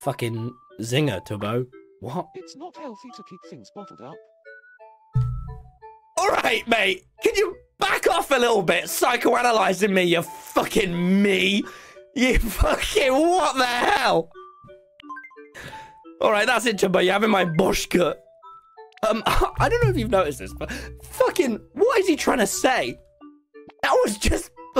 Fucking 0.00 0.54
zinger, 0.80 1.26
Tubbo. 1.26 1.66
What? 2.00 2.28
It's 2.34 2.56
not 2.56 2.76
healthy 2.76 3.08
to 3.16 3.22
keep 3.28 3.40
things 3.48 3.70
bottled 3.74 4.00
up. 4.00 4.14
Alright, 6.20 6.68
mate. 6.68 7.06
Can 7.22 7.34
you 7.34 7.56
back 7.78 8.06
off 8.08 8.30
a 8.30 8.36
little 8.36 8.62
bit, 8.62 8.84
psychoanalyzing 8.84 9.90
me, 9.90 10.02
you 10.02 10.22
fucking 10.22 11.22
me? 11.22 11.62
You 12.14 12.38
fucking 12.40 13.12
what 13.12 13.56
the 13.56 13.64
hell? 13.64 14.30
Alright, 16.20 16.46
that's 16.46 16.66
it, 16.66 16.76
Tubbo. 16.76 17.02
You're 17.02 17.14
having 17.14 17.30
my 17.30 17.46
bush 17.46 17.86
cut. 17.86 18.22
Um, 19.08 19.22
I 19.26 19.68
don't 19.70 19.82
know 19.82 19.90
if 19.90 19.96
you've 19.96 20.10
noticed 20.10 20.38
this, 20.40 20.52
but 20.52 20.70
fucking, 21.02 21.58
what 21.72 21.98
is 22.00 22.06
he 22.06 22.16
trying 22.16 22.38
to 22.38 22.46
say? 22.46 22.98
That 23.82 23.92
was 24.04 24.18
just. 24.18 24.50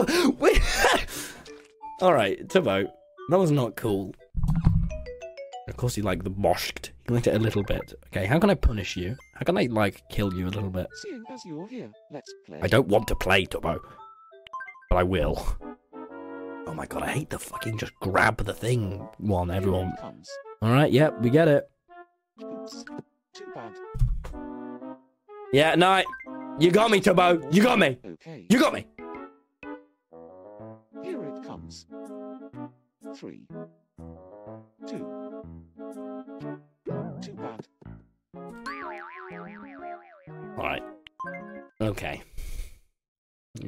Alright, 2.02 2.48
Tubbo. 2.48 2.86
That 3.30 3.38
was 3.38 3.50
not 3.50 3.76
cool. 3.76 4.14
Of 5.68 5.76
course, 5.76 5.94
he 5.94 6.02
liked 6.02 6.24
the 6.24 6.30
borscht. 6.30 6.90
He 7.18 7.30
it 7.30 7.34
a 7.34 7.38
little 7.38 7.62
bit. 7.62 7.94
Okay, 8.08 8.26
how 8.26 8.38
can 8.38 8.50
I 8.50 8.54
punish 8.54 8.96
you? 8.96 9.16
How 9.34 9.42
can 9.44 9.58
I, 9.58 9.66
like, 9.70 10.02
kill 10.10 10.32
you 10.34 10.46
a 10.46 10.50
little 10.50 10.70
bit? 10.70 10.86
Seeing 11.02 11.24
as 11.30 11.44
you're 11.44 11.66
here, 11.68 11.90
let's 12.10 12.32
play. 12.46 12.60
I 12.62 12.66
don't 12.68 12.88
want 12.88 13.08
to 13.08 13.14
play, 13.16 13.46
Tubbo. 13.46 13.78
But 14.88 14.96
I 14.96 15.02
will. 15.02 15.44
Oh 16.66 16.74
my 16.74 16.86
god, 16.86 17.02
I 17.02 17.10
hate 17.10 17.30
the 17.30 17.38
fucking 17.38 17.78
just 17.78 17.92
grab 18.00 18.44
the 18.44 18.54
thing 18.54 19.08
one, 19.18 19.50
everyone. 19.50 19.92
Alright, 20.62 20.92
yep, 20.92 21.20
we 21.20 21.30
get 21.30 21.48
it. 21.48 21.68
Oops. 22.42 22.84
Too 23.34 23.46
bad. 23.54 23.72
Yeah, 25.52 25.74
no, 25.74 25.88
I- 25.88 26.04
you 26.58 26.70
got 26.70 26.90
me, 26.90 27.00
Tubbo. 27.00 27.52
You 27.52 27.62
got 27.62 27.78
me. 27.78 27.98
Okay. 28.04 28.46
You 28.50 28.60
got 28.60 28.74
me. 28.74 28.86
Here 31.02 31.24
it 31.24 31.42
comes. 31.44 31.86
Three. 33.16 33.46
Two. 34.86 35.42
Too 37.20 37.32
bad. 37.34 37.66
Alright. 40.58 40.82
Okay. 41.80 42.22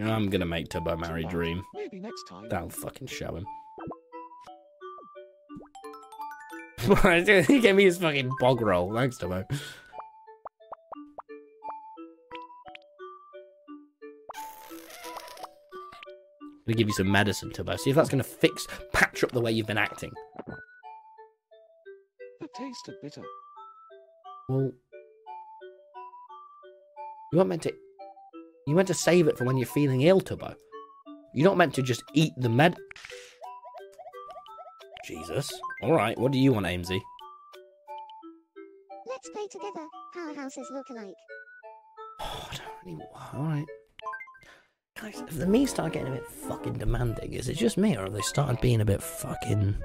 I'm 0.01 0.31
gonna 0.31 0.47
make 0.47 0.69
Tubbo 0.69 0.99
marry 0.99 1.25
Dream. 1.25 1.63
Maybe 1.75 2.01
next 2.01 2.25
time. 2.29 2.49
That'll 2.49 2.71
fucking 2.71 3.09
show 3.09 3.37
him. 3.37 3.47
he 7.47 7.61
gave 7.61 7.77
me 7.77 7.85
his 7.85 7.99
fucking 7.99 8.31
bog 8.41 8.61
roll. 8.61 8.95
Thanks, 8.95 9.19
Tubbo. 9.19 9.45
gonna 16.73 16.79
give 16.79 16.89
you 16.89 16.95
some 16.95 17.11
medicine, 17.11 17.51
Tubbo. 17.51 17.79
See 17.79 17.91
if 17.91 17.97
that's 17.97 18.09
gonna 18.09 18.23
fix, 18.23 18.67
patch 18.93 19.23
up 19.25 19.33
the 19.33 19.41
way 19.41 19.53
you've 19.53 19.67
been 19.67 19.79
acting. 19.79 20.13
The 22.41 22.49
taste 22.57 22.89
of 22.89 22.95
bitter. 23.03 23.23
Well, 24.53 24.71
you 27.33 27.39
weren't 27.39 27.49
meant 27.49 27.63
to. 27.63 27.73
You 28.67 28.75
meant 28.75 28.89
to 28.89 28.95
save 28.95 29.27
it 29.27 29.39
for 29.39 29.45
when 29.45 29.57
you're 29.57 29.67
feeling 29.67 30.03
ill, 30.03 30.21
Tubbo. 30.21 30.55
You're 31.35 31.49
not 31.49 31.57
meant 31.57 31.75
to 31.75 31.83
just 31.83 32.03
eat 32.13 32.33
the 32.37 32.51
med. 32.51 32.77
Jesus. 35.07 35.51
All 35.83 35.95
right. 35.95 36.19
What 36.19 36.33
do 36.33 36.39
you 36.39 36.53
want, 36.53 36.67
Aimsey? 36.67 37.01
Let's 39.07 39.31
play 39.31 39.47
together 39.51 39.87
Powerhouses 40.15 40.71
look 40.71 40.89
alike. 40.91 41.15
Oh, 42.21 42.49
I 42.53 42.55
don't 42.57 42.69
really. 42.85 43.07
All 43.15 43.43
right. 43.43 43.67
Guys, 45.01 45.19
have 45.21 45.37
the 45.37 45.47
me 45.47 45.65
start 45.65 45.95
getting 45.95 46.13
a 46.13 46.17
bit 46.17 46.27
fucking 46.27 46.75
demanding? 46.75 47.33
Is 47.33 47.49
it 47.49 47.57
just 47.57 47.79
me, 47.79 47.97
or 47.97 48.05
have 48.05 48.13
they 48.13 48.21
started 48.21 48.61
being 48.61 48.83
a 48.83 48.85
bit 48.85 49.03
fucking? 49.03 49.77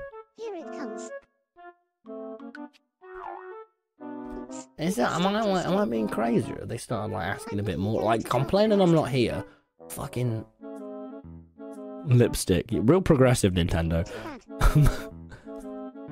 Is 4.77 4.95
that 4.97 5.11
am 5.11 5.25
I 5.25 5.41
am 5.63 5.77
I 5.77 5.85
being 5.85 6.07
crazy? 6.07 6.51
Or 6.53 6.65
they 6.65 6.77
started 6.77 7.13
like 7.13 7.25
asking 7.25 7.59
a 7.59 7.63
bit 7.63 7.79
more, 7.79 8.01
like 8.03 8.25
complaining 8.25 8.79
I'm 8.79 8.93
not 8.93 9.09
here? 9.09 9.43
Fucking 9.89 10.45
lipstick, 12.05 12.67
real 12.71 13.01
progressive 13.01 13.53
Nintendo. 13.53 14.07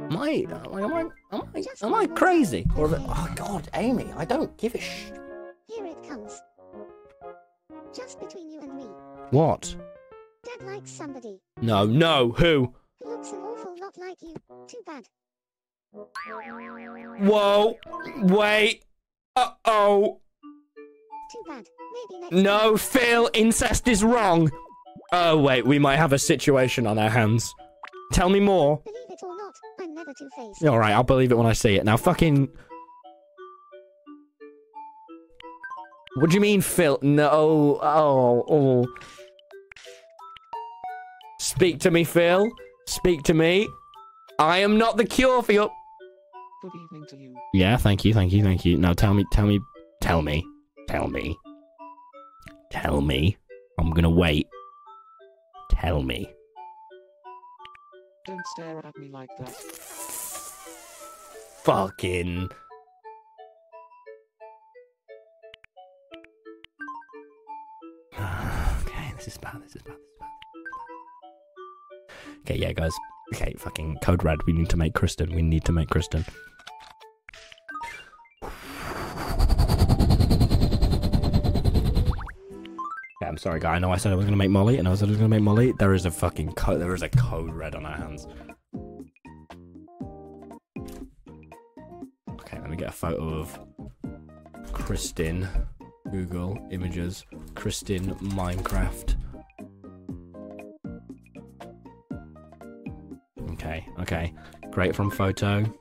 Am 0.05 0.17
I 0.17 0.45
like 0.69 0.83
am 0.83 0.93
I 0.93 1.01
am 1.31 1.41
I 1.55 1.63
am 1.81 1.95
I 1.95 2.05
crazy? 2.05 2.67
Or 2.75 2.93
it, 2.93 3.01
oh 3.07 3.27
god, 3.35 3.67
Amy, 3.73 4.11
I 4.15 4.23
don't 4.23 4.55
give 4.57 4.75
a 4.75 4.79
sh. 4.79 5.05
Here 5.67 5.85
it 5.85 5.97
comes. 6.07 6.41
Just 7.91 8.19
between 8.19 8.51
you 8.51 8.59
and 8.61 8.75
me. 8.75 8.85
What? 9.31 9.75
Dad 10.43 10.67
likes 10.67 10.91
somebody 10.91 11.41
No, 11.61 11.85
no, 11.87 12.31
who? 12.33 12.73
who 13.01 13.09
looks 13.09 13.31
an 13.31 13.39
awful 13.39 13.75
lot 13.79 13.97
like 13.97 14.21
you. 14.21 14.35
Too 14.67 14.81
bad. 14.85 15.05
Whoa, 17.19 17.77
wait. 18.17 18.83
Uh 19.35 19.51
oh. 19.65 20.21
Too 21.31 21.43
bad. 21.47 21.65
Maybe 21.93 22.21
next 22.21 22.43
No, 22.43 22.77
Phil, 22.77 23.29
incest 23.33 23.87
is 23.87 24.03
wrong. 24.03 24.51
Oh 25.11 25.39
wait, 25.39 25.65
we 25.65 25.79
might 25.79 25.97
have 25.97 26.13
a 26.13 26.19
situation 26.19 26.85
on 26.87 26.97
our 26.97 27.09
hands. 27.09 27.53
Tell 28.11 28.29
me 28.29 28.39
more. 28.39 28.81
Believe 28.85 29.09
it 29.09 29.23
or 29.23 29.35
not, 29.35 29.53
I'm 29.79 29.93
never 29.93 30.13
two-faced. 30.17 30.65
All 30.65 30.77
right, 30.79 30.93
I'll 30.93 31.03
believe 31.03 31.31
it 31.31 31.37
when 31.37 31.47
I 31.47 31.53
see 31.53 31.75
it. 31.75 31.83
Now, 31.83 31.97
fucking. 31.97 32.49
What 36.17 36.29
do 36.29 36.35
you 36.35 36.41
mean, 36.41 36.61
Phil? 36.61 36.97
No. 37.01 37.79
Oh. 37.81 38.45
Oh. 38.47 38.85
Speak 41.39 41.79
to 41.81 41.91
me, 41.91 42.03
Phil. 42.03 42.49
Speak 42.87 43.23
to 43.23 43.33
me. 43.33 43.67
I 44.39 44.59
am 44.59 44.77
not 44.77 44.97
the 44.97 45.05
cure 45.05 45.41
for 45.43 45.51
your. 45.51 45.71
Good 46.65 46.81
evening 46.81 47.05
to 47.09 47.17
you. 47.17 47.35
Yeah, 47.53 47.77
thank 47.77 48.03
you, 48.03 48.11
thank 48.11 48.33
you, 48.33 48.41
thank 48.41 48.65
you. 48.65 48.75
Now, 48.75 48.93
tell 48.93 49.13
me, 49.13 49.23
tell 49.31 49.45
me, 49.45 49.59
tell 50.01 50.23
me, 50.23 50.43
tell 50.87 51.07
me, 51.07 51.37
tell 52.71 53.01
me. 53.01 53.37
I'm 53.77 53.91
gonna 53.91 54.09
wait. 54.09 54.47
Tell 55.69 56.01
me. 56.01 56.27
Don't 58.25 58.41
stare 58.47 58.83
at 58.83 58.97
me 58.97 59.09
like 59.09 59.29
that. 59.37 59.51
Fucking. 61.65 62.49
okay, 68.17 69.13
this 69.15 69.27
is 69.27 69.37
bad. 69.37 69.61
This 69.61 69.75
is 69.75 69.83
bad. 69.83 69.83
This 69.83 69.83
is 69.83 69.83
bad. 69.83 69.97
Okay, 72.39 72.55
yeah, 72.55 72.73
guys. 72.73 72.93
Okay, 73.35 73.53
fucking 73.59 73.99
code 74.01 74.23
red. 74.23 74.39
We 74.47 74.53
need 74.53 74.69
to 74.69 74.77
make 74.77 74.95
Kristen. 74.95 75.35
We 75.35 75.43
need 75.43 75.63
to 75.65 75.71
make 75.71 75.89
Kristen. 75.89 76.25
Sorry, 83.45 83.59
guy. 83.59 83.75
I 83.75 83.77
know 83.77 83.91
I 83.91 83.97
said 83.97 84.11
I 84.11 84.15
was 84.15 84.25
gonna 84.25 84.37
make 84.37 84.49
Molly, 84.49 84.79
and 84.79 84.87
I 84.87 84.95
said 84.95 85.07
I 85.07 85.11
was 85.11 85.17
gonna 85.17 85.29
make 85.29 85.43
Molly. 85.43 85.71
There 85.77 85.93
is 85.93 86.07
a 86.07 86.11
fucking 86.11 86.53
code. 86.53 86.81
There 86.81 86.95
is 86.95 87.03
a 87.03 87.09
code 87.09 87.53
red 87.53 87.75
on 87.75 87.85
our 87.85 87.95
hands. 87.95 88.25
Okay, 92.31 92.59
let 92.59 92.71
me 92.71 92.75
get 92.75 92.89
a 92.89 92.91
photo 92.91 93.23
of 93.37 93.59
Kristen. 94.73 95.47
Google 96.09 96.57
images. 96.71 97.23
Kristen 97.53 98.15
Minecraft. 98.15 99.15
Okay, 103.51 103.87
okay. 103.99 104.33
Great 104.71 104.95
from 104.95 105.11
photo. 105.11 105.71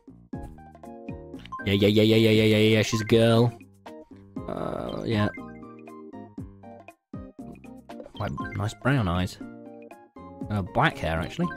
Yeah, 1.65 1.73
yeah, 1.73 1.89
yeah, 1.89 2.03
yeah, 2.03 2.17
yeah, 2.17 2.31
yeah, 2.31 2.45
yeah, 2.45 2.77
yeah. 2.77 2.83
She's 2.83 3.01
a 3.01 3.07
girl. 3.07 3.59
Uh, 4.47 5.03
yeah. 5.07 5.29
Nice 8.57 8.75
brown 8.75 9.09
eyes. 9.09 9.39
Uh, 10.51 10.63
black 10.63 10.97
hair 10.97 11.21
actually. 11.21 11.49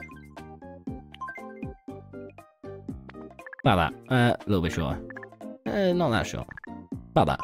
About 3.64 3.92
that. 4.08 4.12
Uh, 4.12 4.36
a 4.38 4.48
little 4.48 4.62
bit 4.62 4.72
shorter. 4.72 5.00
Uh, 5.66 5.92
not 5.92 6.10
that 6.10 6.26
short. 6.26 6.46
About 7.10 7.26
that. 7.26 7.40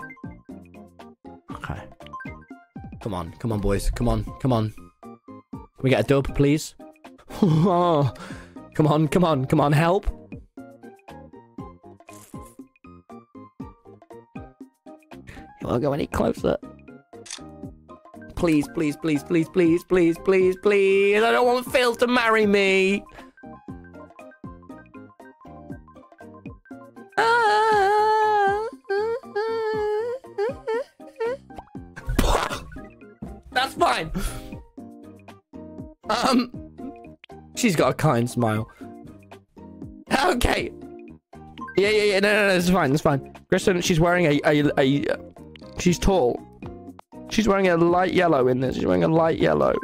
Okay. 1.52 1.82
Come 3.02 3.14
on, 3.14 3.32
come 3.38 3.52
on, 3.52 3.60
boys. 3.60 3.90
Come 3.90 4.08
on, 4.08 4.24
come 4.40 4.52
on. 4.52 4.72
Can 5.02 5.82
we 5.82 5.90
get 5.90 6.00
a 6.00 6.04
dub, 6.04 6.34
please? 6.34 6.74
come 7.40 8.86
on, 8.86 9.08
come 9.08 9.24
on, 9.24 9.44
come 9.44 9.60
on, 9.60 9.72
help. 9.72 10.06
It 15.60 15.66
won't 15.66 15.82
go 15.82 15.92
any 15.92 16.06
closer. 16.06 16.56
Please, 18.44 18.68
please, 18.68 18.94
please, 18.94 19.22
please, 19.22 19.48
please, 19.48 19.82
please, 19.84 20.18
please, 20.18 20.54
please. 20.62 21.16
I 21.16 21.32
don't 21.32 21.46
want 21.46 21.64
Phil 21.72 21.94
to 21.96 22.06
marry 22.06 22.44
me. 22.44 23.02
That's 33.50 33.72
fine. 33.78 34.12
Um, 36.10 36.52
she's 37.56 37.74
got 37.74 37.92
a 37.92 37.94
kind 37.94 38.28
smile. 38.28 38.70
Okay. 40.22 40.70
Yeah, 41.78 41.88
yeah, 41.88 42.02
yeah. 42.02 42.20
No, 42.20 42.30
no, 42.30 42.48
no. 42.48 42.54
It's 42.56 42.68
fine. 42.68 42.92
It's 42.92 43.00
fine. 43.00 43.32
Kristen, 43.48 43.80
she's 43.80 43.98
wearing 44.00 44.26
a, 44.26 44.38
a, 44.44 44.70
a. 44.78 45.04
She's 45.78 45.98
tall. 45.98 46.38
She's 47.34 47.48
wearing 47.48 47.66
a 47.66 47.76
light 47.76 48.14
yellow 48.14 48.46
in 48.46 48.60
this. 48.60 48.76
She's 48.76 48.86
wearing 48.86 49.02
a 49.02 49.08
light 49.08 49.40
yellow. 49.40 49.74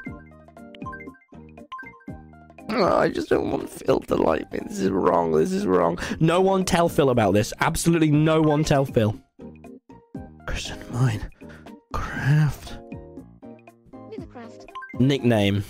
Oh, 2.68 2.96
I 2.96 3.09
just 3.09 3.28
don't 3.28 3.51
want 3.51 3.68
Phil 3.68 3.98
to 3.98 4.14
like 4.14 4.53
me. 4.53 4.61
This 4.68 4.78
is 4.78 4.90
wrong. 4.90 5.32
This 5.32 5.51
is 5.51 5.66
wrong. 5.66 5.98
No 6.20 6.40
one 6.40 6.64
tell 6.64 6.88
Phil 6.88 7.11
about 7.11 7.34
this. 7.34 7.53
Absolutely 7.59 8.12
no 8.12 8.40
one 8.40 8.62
tell 8.62 8.84
Phil. 8.84 9.20
Kristen, 10.46 10.78
mine. 10.92 11.28
Craft. 11.92 12.78
Nickname. 15.01 15.64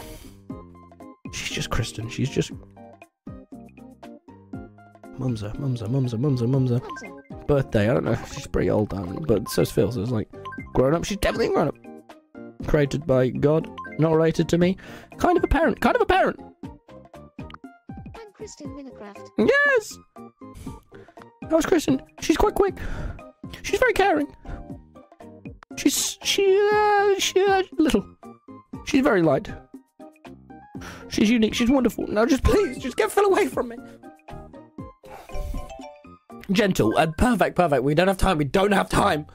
She's 1.32 1.48
just 1.50 1.70
Kristen. 1.70 2.10
She's 2.10 2.28
just. 2.28 2.52
Mumza, 5.18 5.56
Mumza, 5.56 5.88
Mumza, 5.88 6.18
Mumza, 6.18 6.46
Mumza. 6.46 6.82
Monster. 6.82 7.19
Birthday. 7.46 7.88
I 7.88 7.94
don't 7.94 8.04
know. 8.04 8.18
She's 8.32 8.46
pretty 8.46 8.70
old, 8.70 8.90
darling, 8.90 9.24
but 9.26 9.48
so's 9.48 9.70
Phil. 9.70 9.90
So 9.92 10.02
it's 10.02 10.10
like 10.10 10.28
grown 10.74 10.94
up. 10.94 11.04
She's 11.04 11.18
definitely 11.18 11.48
grown 11.48 11.68
up. 11.68 11.76
Created 12.66 13.06
by 13.06 13.30
God. 13.30 13.68
Not 13.98 14.12
related 14.12 14.48
to 14.50 14.58
me. 14.58 14.76
Kind 15.18 15.36
of 15.36 15.44
a 15.44 15.48
parent. 15.48 15.80
Kind 15.80 15.96
of 15.96 16.02
a 16.02 16.06
parent. 16.06 16.40
I'm 16.64 18.32
Kristen 18.32 18.68
Minecraft. 18.68 19.28
Yes. 19.38 19.98
That 21.42 21.52
was 21.52 21.66
Kristen. 21.66 22.00
She's 22.20 22.36
quite 22.36 22.54
quick. 22.54 22.76
She's 23.62 23.80
very 23.80 23.92
caring. 23.92 24.28
She's 25.76 26.18
she 26.22 26.68
uh, 26.72 27.18
she 27.18 27.44
uh, 27.44 27.62
little. 27.78 28.04
She's 28.84 29.02
very 29.02 29.22
light. 29.22 29.50
She's 31.08 31.28
unique. 31.28 31.54
She's 31.54 31.70
wonderful. 31.70 32.06
Now, 32.06 32.24
just 32.24 32.42
please, 32.42 32.78
just 32.78 32.96
get 32.96 33.10
Phil 33.10 33.24
away 33.24 33.46
from 33.48 33.68
me. 33.68 33.76
Gentle 36.52 36.96
and 36.96 37.16
perfect, 37.16 37.54
perfect. 37.56 37.82
We 37.82 37.94
don't 37.94 38.08
have 38.08 38.16
time. 38.16 38.38
We 38.38 38.44
don't 38.44 38.72
have 38.72 38.88
time. 38.88 39.26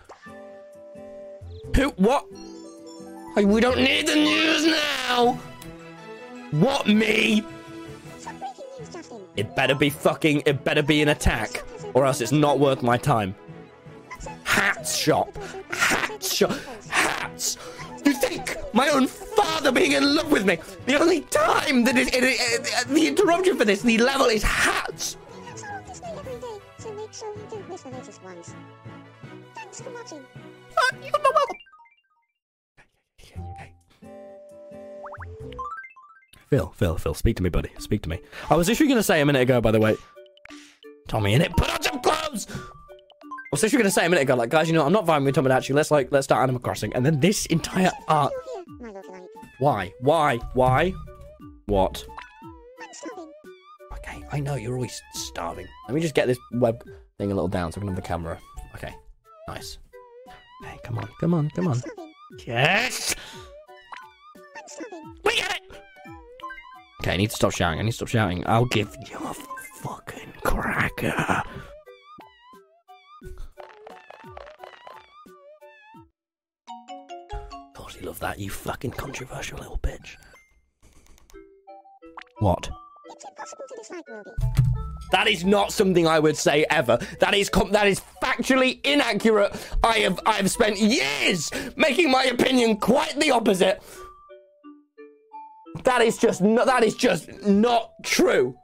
Who? 1.76 1.90
What? 1.92 2.26
We 3.36 3.60
don't 3.62 3.78
need 3.78 4.08
the 4.08 4.16
news 4.16 4.66
now. 4.66 5.34
What 6.52 6.88
me? 6.88 7.44
Some 8.20 8.38
breaking 8.38 8.66
news, 8.80 8.90
Justin. 8.94 9.22
It 9.38 9.56
better 9.56 9.76
be 9.76 9.90
fucking. 9.90 10.44
It 10.46 10.64
better 10.64 10.82
be 10.82 11.02
an 11.02 11.10
attack, 11.10 11.64
or 11.94 12.06
else 12.06 12.22
it's 12.22 12.32
not 12.32 12.60
worth 12.60 12.82
my 12.82 12.98
time. 12.98 13.36
Hats 14.44 14.96
shop. 14.96 15.38
Hats 15.70 16.34
shop. 16.34 16.56
Hats. 16.90 17.58
You 18.06 18.14
think 18.14 18.56
my 18.74 18.90
own 18.90 19.08
father 19.08 19.72
being 19.72 19.94
in 19.94 20.16
love 20.16 20.32
with 20.32 20.46
me? 20.46 20.60
The 20.86 21.00
only 21.00 21.22
time 21.22 21.84
that 21.86 21.98
it, 21.98 22.14
it, 22.14 22.24
it, 22.24 22.40
it- 22.64 22.88
the 22.88 23.08
interruption 23.08 23.58
for 23.58 23.66
this, 23.66 23.82
the 23.82 23.98
level 23.98 24.28
is 24.28 24.44
hats. 24.44 25.18
So 27.16 27.28
you 27.28 27.48
don't 27.50 27.70
miss 27.70 27.82
the 27.82 27.90
latest 27.90 28.22
ones. 28.24 28.54
Thanks 29.56 29.80
for 29.80 29.90
watching. 29.92 30.20
Uh, 30.20 30.96
You're 31.02 31.12
welcome. 31.14 31.58
Phil, 36.50 36.74
Phil, 36.76 36.98
Phil, 36.98 37.14
speak 37.14 37.38
to 37.38 37.44
me, 37.44 37.50
buddy. 37.50 37.72
Speak 37.80 38.02
to 38.04 38.10
me. 38.10 38.20
I 38.50 38.56
was 38.56 38.68
literally 38.68 38.90
going 38.90 39.00
to 39.00 39.04
say 39.04 39.22
a 39.22 39.26
minute 39.26 39.42
ago, 39.42 39.62
by 39.62 39.72
the 39.72 39.80
way. 39.80 39.96
Tommy, 41.08 41.34
in 41.34 41.42
it, 41.42 41.56
put 41.56 41.74
on 41.74 41.82
some 41.82 42.02
clothes. 42.02 42.48
I 42.50 43.50
was 43.52 43.64
literally 43.64 43.84
going 43.84 43.90
to 43.90 43.92
say 43.92 44.06
a 44.06 44.10
minute 44.10 44.24
ago, 44.24 44.36
like, 44.36 44.50
guys, 44.50 44.68
you 44.68 44.74
know, 44.74 44.86
I'm 44.86 44.92
not 44.92 45.06
vibing 45.06 45.26
with 45.26 45.36
Tomodachi. 45.36 45.74
Let's 45.74 45.92
like, 45.92 46.12
let's 46.12 46.26
start 46.26 46.44
Animal 46.44 46.62
Crossing. 46.62 46.94
And 46.94 47.06
then 47.06 47.20
this 47.20 47.46
entire 47.48 47.92
art. 48.08 48.34
You 48.58 48.66
here, 48.66 48.66
my 48.80 48.92
little 48.92 49.12
light. 49.12 49.28
Why? 49.60 49.94
Why? 50.02 50.38
Why? 50.54 50.94
What? 51.66 52.06
I'm 52.82 52.94
starving. 52.94 53.32
Okay, 53.94 54.24
I 54.32 54.40
know 54.40 54.56
you're 54.56 54.76
always 54.76 55.02
starving. 55.14 55.68
Let 55.88 55.96
me 55.96 56.02
just 56.02 56.14
get 56.14 56.28
this 56.28 56.38
web 56.52 56.84
thing 57.18 57.32
a 57.32 57.36
little 57.36 57.48
down 57.48 57.72
so 57.72 57.78
I 57.78 57.80
can 57.80 57.88
have 57.88 57.96
the 57.96 58.02
camera. 58.02 58.40
Okay, 58.76 58.94
nice. 59.48 59.78
Okay, 60.64 60.78
come 60.84 60.98
on, 60.98 61.10
come 61.20 61.34
on, 61.34 61.50
come 61.52 61.68
on. 61.68 61.76
Starving. 61.76 62.14
Yes. 62.46 63.16
I'm 64.36 64.64
starving. 64.68 65.16
We 65.24 65.36
get 65.36 65.52
it. 65.52 65.62
Okay, 67.02 67.14
I 67.14 67.18
need 67.18 67.30
to 67.30 67.36
stop 67.36 67.52
shouting. 67.54 67.80
I 67.80 67.84
need 67.84 67.92
to 67.92 67.96
stop 67.96 68.08
shouting. 68.10 68.46
I'll 68.48 68.66
give 68.66 68.96
you 69.10 69.18
a 69.18 69.34
fucking 69.82 70.34
cracker. 70.44 71.44
Of 77.52 77.74
course, 77.76 77.96
you 78.00 78.08
love 78.08 78.20
that, 78.20 78.40
you 78.40 78.50
fucking 78.50 78.92
controversial 78.92 79.58
little 79.60 79.78
bitch. 79.78 80.18
What? 82.40 82.70
It's 83.12 83.26
impossible 83.26 83.64
to 83.70 83.76
dislike 83.78 84.08
Ruby. 84.10 84.32
That 85.12 85.28
is 85.28 85.46
not 85.46 85.72
something 85.72 86.08
I 86.08 86.20
would 86.20 86.38
say 86.38 86.66
ever. 86.70 86.98
That 87.20 87.34
is 87.34 87.50
com- 87.50 87.72
that 87.72 87.88
is 87.88 88.02
factually 88.22 88.80
inaccurate. 88.86 89.56
I 89.84 90.00
have 90.00 90.20
I 90.26 90.34
have 90.34 90.50
spent 90.52 90.78
years 90.78 91.52
making 91.76 92.12
my 92.12 92.24
opinion 92.26 92.78
quite 92.78 93.20
the 93.20 93.32
opposite. 93.32 93.82
That 95.84 96.02
is 96.02 96.18
just 96.18 96.42
no, 96.42 96.66
that 96.66 96.84
is 96.84 96.96
just 96.96 97.30
not 97.44 97.92
true. 98.04 98.56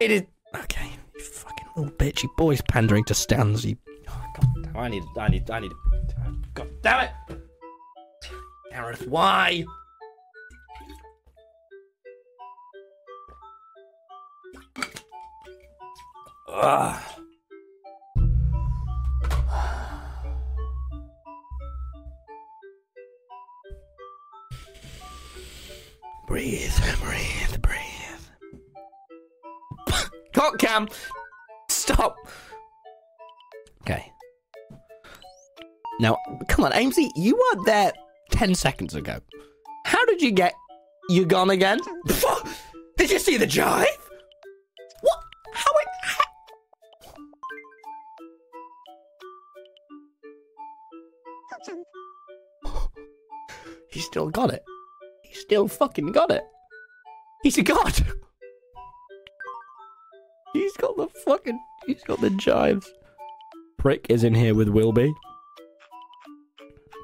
It 0.00 0.10
is 0.10 0.22
okay. 0.54 0.90
You 1.16 1.24
fucking 1.24 1.66
little 1.76 1.92
bitch. 1.92 2.22
You 2.22 2.30
boys 2.36 2.62
pandering 2.68 3.04
to 3.04 3.14
stands. 3.14 3.64
You. 3.64 3.76
Oh, 4.08 4.24
God 4.34 4.46
damn, 4.62 4.76
I 4.76 4.88
need 4.88 5.02
I 5.18 5.28
need 5.28 5.50
I 5.50 5.60
need. 5.60 5.72
God 6.54 6.68
damn 6.82 7.04
it, 7.04 7.40
Gareth. 8.70 9.06
Why? 9.06 9.64
Ugh. 16.58 17.02
Breathe, 26.26 26.72
breathe, 27.02 27.60
breathe. 27.60 27.80
Cock 30.32 30.58
cam! 30.58 30.88
Stop! 31.68 32.16
Okay. 33.82 34.10
Now, 36.00 36.16
come 36.48 36.64
on, 36.64 36.72
Aimsey, 36.72 37.10
you 37.16 37.36
weren't 37.36 37.66
there 37.66 37.92
10 38.30 38.54
seconds 38.54 38.94
ago. 38.94 39.20
How 39.84 40.02
did 40.06 40.22
you 40.22 40.30
get. 40.30 40.54
You 41.10 41.26
gone 41.26 41.50
again? 41.50 41.78
Did 42.96 43.10
you 43.10 43.20
see 43.20 43.36
the 43.36 43.46
jive? 43.46 44.05
Still 54.16 54.30
got 54.30 54.50
it. 54.50 54.64
He 55.24 55.34
still 55.34 55.68
fucking 55.68 56.12
got 56.12 56.30
it. 56.30 56.42
He's 57.42 57.58
a 57.58 57.62
god. 57.62 57.92
He's 60.54 60.74
got 60.78 60.96
the 60.96 61.08
fucking. 61.26 61.60
He's 61.86 62.02
got 62.02 62.22
the 62.22 62.30
jives. 62.30 62.86
Prick 63.76 64.06
is 64.08 64.24
in 64.24 64.34
here 64.34 64.54
with 64.54 64.70
Wilby. 64.70 65.14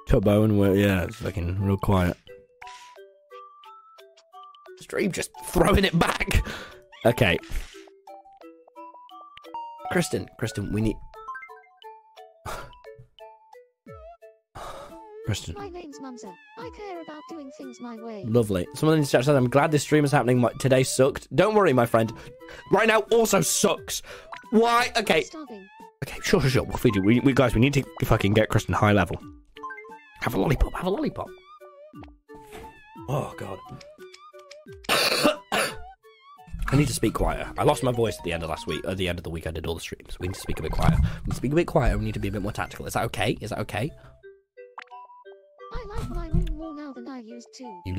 Tubbo 0.08 0.42
and 0.42 0.58
Will. 0.58 0.74
Yeah, 0.74 1.02
it's 1.02 1.16
fucking 1.16 1.60
real 1.60 1.76
quiet. 1.76 2.16
Stream 4.80 5.12
just 5.12 5.32
throwing 5.44 5.84
it 5.84 5.98
back. 5.98 6.42
Okay. 7.04 7.38
Kristen, 9.90 10.30
Kristen, 10.38 10.72
we 10.72 10.80
need. 10.80 10.96
Kristen. 15.32 15.54
My 15.56 15.70
name's 15.70 15.98
Mumza. 15.98 16.30
I 16.58 16.70
care 16.76 17.00
about 17.00 17.22
doing 17.30 17.50
things 17.56 17.80
my 17.80 17.96
way. 17.96 18.22
Lovely. 18.26 18.66
Someone 18.74 18.98
in 18.98 19.02
the 19.02 19.08
chat 19.08 19.24
said, 19.24 19.34
I'm 19.34 19.48
glad 19.48 19.70
this 19.70 19.82
stream 19.82 20.04
is 20.04 20.12
happening. 20.12 20.38
My- 20.38 20.52
Today 20.58 20.82
sucked. 20.82 21.34
Don't 21.34 21.54
worry, 21.54 21.72
my 21.72 21.86
friend. 21.86 22.12
Right 22.70 22.86
now 22.86 22.98
also 23.10 23.40
sucks. 23.40 24.02
Why? 24.50 24.92
Okay. 24.94 25.24
Okay, 26.04 26.18
sure, 26.22 26.38
sure, 26.42 26.50
sure. 26.50 26.64
We'll 26.64 26.76
feed 26.76 26.96
you. 26.96 27.02
We, 27.02 27.20
we 27.20 27.32
guys, 27.32 27.54
we 27.54 27.62
need 27.62 27.72
to 27.72 27.82
fucking 28.04 28.34
get 28.34 28.50
Kristen 28.50 28.74
high 28.74 28.92
level. 28.92 29.16
Have 30.20 30.34
a 30.34 30.38
lollipop. 30.38 30.74
Have 30.74 30.84
a 30.84 30.90
lollipop. 30.90 31.28
Oh 33.08 33.32
god. 33.38 33.58
I 36.68 36.76
need 36.76 36.88
to 36.88 36.94
speak 36.94 37.14
quieter. 37.14 37.50
I 37.56 37.64
lost 37.64 37.82
my 37.82 37.92
voice 37.92 38.18
at 38.18 38.24
the 38.24 38.34
end 38.34 38.42
of 38.42 38.50
last 38.50 38.66
week. 38.66 38.84
At 38.86 38.98
the 38.98 39.08
end 39.08 39.18
of 39.18 39.22
the 39.24 39.30
week, 39.30 39.46
I 39.46 39.50
did 39.50 39.66
all 39.66 39.74
the 39.74 39.80
streams. 39.80 40.18
We 40.20 40.28
need 40.28 40.34
to 40.34 40.40
speak 40.40 40.58
a 40.58 40.62
bit 40.62 40.72
quieter. 40.72 40.98
We 41.00 41.06
need 41.24 41.30
to 41.30 41.36
speak 41.36 41.52
a 41.52 41.54
bit 41.56 41.66
quieter. 41.66 41.96
We 41.96 42.04
need 42.04 42.14
to 42.14 42.20
be 42.20 42.28
a 42.28 42.32
bit 42.32 42.42
more 42.42 42.52
tactical. 42.52 42.84
Is 42.84 42.92
that 42.92 43.04
okay? 43.04 43.38
Is 43.40 43.48
that 43.48 43.60
okay? 43.60 43.90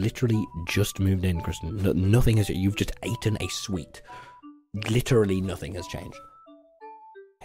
Literally 0.03 0.45
just 0.67 0.99
moved 0.99 1.25
in, 1.25 1.41
Kristen. 1.41 1.77
No, 1.77 1.93
nothing 1.93 2.37
has. 2.37 2.49
You've 2.49 2.75
just 2.75 2.91
eaten 3.05 3.37
a 3.39 3.47
sweet. 3.47 4.01
Literally 4.89 5.39
nothing 5.41 5.75
has 5.75 5.87
changed. 5.87 6.17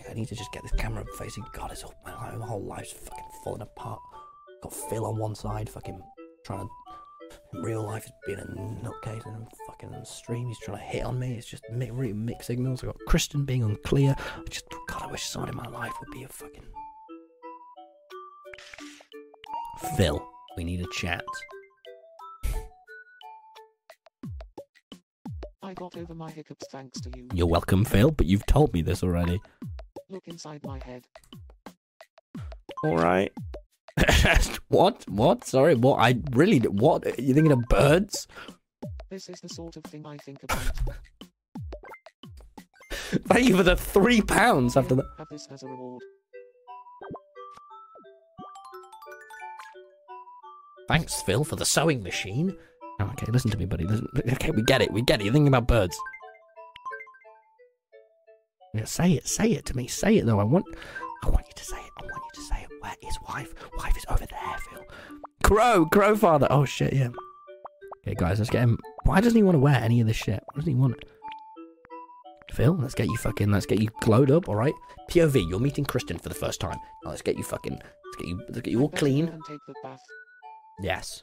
I 0.09 0.14
need 0.14 0.28
to 0.28 0.34
just 0.34 0.52
get 0.52 0.62
this 0.62 0.72
camera 0.72 1.04
facing. 1.18 1.44
God, 1.52 1.70
it's 1.70 1.84
all, 1.84 1.94
my, 2.04 2.12
my 2.36 2.46
whole 2.46 2.64
life's 2.64 2.92
fucking 2.92 3.24
falling 3.44 3.62
apart. 3.62 4.00
Got 4.62 4.72
Phil 4.72 5.04
on 5.04 5.18
one 5.18 5.34
side, 5.34 5.68
fucking 5.68 6.00
trying 6.44 6.66
to. 6.66 6.68
In 7.52 7.62
real 7.62 7.82
life, 7.82 8.04
he's 8.04 8.12
being 8.26 8.38
a 8.38 8.86
nutcase, 8.86 9.26
and 9.26 9.46
fucking 9.66 9.94
on 9.94 10.04
stream, 10.06 10.48
he's 10.48 10.59
trying 10.61 10.78
to 10.78 10.82
hit 10.82 11.04
on 11.04 11.18
me. 11.18 11.34
It's 11.34 11.46
just 11.46 11.62
mi- 11.70 11.90
really 11.90 12.14
mixed 12.14 12.46
signals. 12.46 12.82
I 12.82 12.86
got 12.86 12.96
Kristen 13.06 13.44
being 13.44 13.62
unclear. 13.62 14.16
I 14.18 14.42
just, 14.48 14.64
God, 14.88 15.02
I 15.02 15.06
wish 15.09 15.24
someone 15.24 15.50
in 15.50 15.56
my 15.56 15.68
life 15.68 15.92
would 16.00 16.11
be 16.11 16.22
a 16.22 16.28
fucking. 16.28 16.64
Phil, 19.96 20.26
we 20.56 20.64
need 20.64 20.80
a 20.80 20.86
chat. 20.92 21.24
Got 25.91 26.01
over 26.01 26.14
my 26.14 26.30
hiccups 26.30 26.66
thanks 26.70 27.01
to 27.01 27.11
you. 27.16 27.28
You're 27.32 27.47
welcome, 27.47 27.84
Phil, 27.84 28.11
but 28.11 28.26
you've 28.26 28.47
told 28.47 28.72
me 28.72 28.82
this 28.82 29.03
already. 29.03 29.41
Look 30.09 30.26
inside 30.26 30.64
my 30.64 30.78
head. 30.84 31.05
All 32.84 32.97
right. 32.97 33.32
what? 34.68 35.05
What? 35.09 35.45
Sorry. 35.45 35.74
What? 35.74 35.99
I 35.99 36.18
really. 36.32 36.59
What? 36.61 37.07
Are 37.07 37.20
you 37.20 37.34
thinking 37.34 37.53
of 37.53 37.61
birds? 37.68 38.26
This 39.11 39.28
is 39.28 39.41
the 39.41 39.49
sort 39.49 39.76
of 39.76 39.84
thing 39.84 40.07
I 40.07 40.16
think 40.18 40.43
about. 40.45 40.62
Thank 42.91 43.49
you 43.49 43.57
for 43.57 43.62
the 43.62 43.76
three 43.76 44.20
pounds 44.20 44.76
after 44.76 44.95
that. 44.95 45.07
Have 45.16 45.28
this 45.30 45.49
as 45.51 45.62
a 45.62 45.66
reward. 45.66 46.03
Thanks, 50.86 51.20
Phil, 51.22 51.45
for 51.45 51.57
the 51.57 51.66
sewing 51.66 52.03
machine. 52.03 52.57
Oh, 53.01 53.07
okay, 53.12 53.26
listen 53.30 53.51
to 53.51 53.57
me, 53.57 53.64
buddy. 53.64 53.84
Listen. 53.84 54.09
Okay, 54.32 54.51
we 54.51 54.62
get 54.62 54.82
it. 54.82 54.92
We 54.92 55.03
get 55.03 55.20
it. 55.20 55.24
You're 55.24 55.32
thinking 55.32 55.49
about 55.49 55.68
birds. 55.68 55.96
Yeah, 58.74 58.84
say 58.84 59.12
it. 59.12 59.26
Say 59.26 59.53
it 59.53 59.64
to 59.66 59.76
me. 59.76 59.86
Say 59.86 60.16
it 60.16 60.26
though. 60.26 60.40
I 60.40 60.44
want. 60.44 60.64
I 61.24 61.30
want 61.30 61.46
you 61.46 61.55
to 61.55 61.64
say 61.64 61.76
it. 61.76 61.90
I 61.99 62.03
want 62.03 62.22
you 62.34 62.42
to 62.42 62.49
say 62.49 62.62
it. 62.62 62.68
Where 62.80 62.94
is 63.09 63.18
wife? 63.28 63.55
Wife 63.78 63.96
is 63.96 64.05
over 64.09 64.26
there, 64.26 64.57
Phil. 64.70 64.84
Crow. 65.42 65.86
Crow 65.86 66.16
father. 66.16 66.46
Oh 66.51 66.64
shit. 66.64 66.92
Yeah. 66.92 67.09
Okay, 68.07 68.14
guys, 68.14 68.38
let's 68.38 68.51
get 68.51 68.62
him. 68.62 68.78
Why 69.05 69.20
doesn't 69.20 69.36
he 69.36 69.42
want 69.42 69.57
to 69.57 69.61
wear 69.61 69.76
any 69.76 70.01
of 70.01 70.07
this 70.07 70.16
shit? 70.16 70.42
Why 70.53 70.61
doesn't 70.61 70.72
he 70.72 70.78
want? 70.78 70.96
Phil, 72.53 72.76
let's 72.80 72.94
get 72.94 73.07
you 73.07 73.16
fucking. 73.16 73.51
Let's 73.51 73.66
get 73.66 73.80
you 73.80 73.88
glowed 74.01 74.30
up. 74.30 74.49
All 74.49 74.57
right. 74.57 74.74
POV. 75.11 75.49
You're 75.49 75.61
meeting 75.61 75.84
Kristen 75.84 76.18
for 76.18 76.28
the 76.28 76.34
first 76.34 76.61
time. 76.61 76.78
Now, 77.05 77.11
let's 77.11 77.22
get 77.22 77.36
you 77.36 77.44
fucking. 77.44 77.74
Let's 77.74 78.16
get 78.18 78.26
you. 78.26 78.40
Let's 78.49 78.61
get 78.61 78.70
you 78.72 78.80
all 78.80 78.90
clean. 78.90 79.28
And 79.28 79.42
take 79.49 79.61
the 79.66 79.74
bath. 79.82 80.01
Yes. 80.80 81.22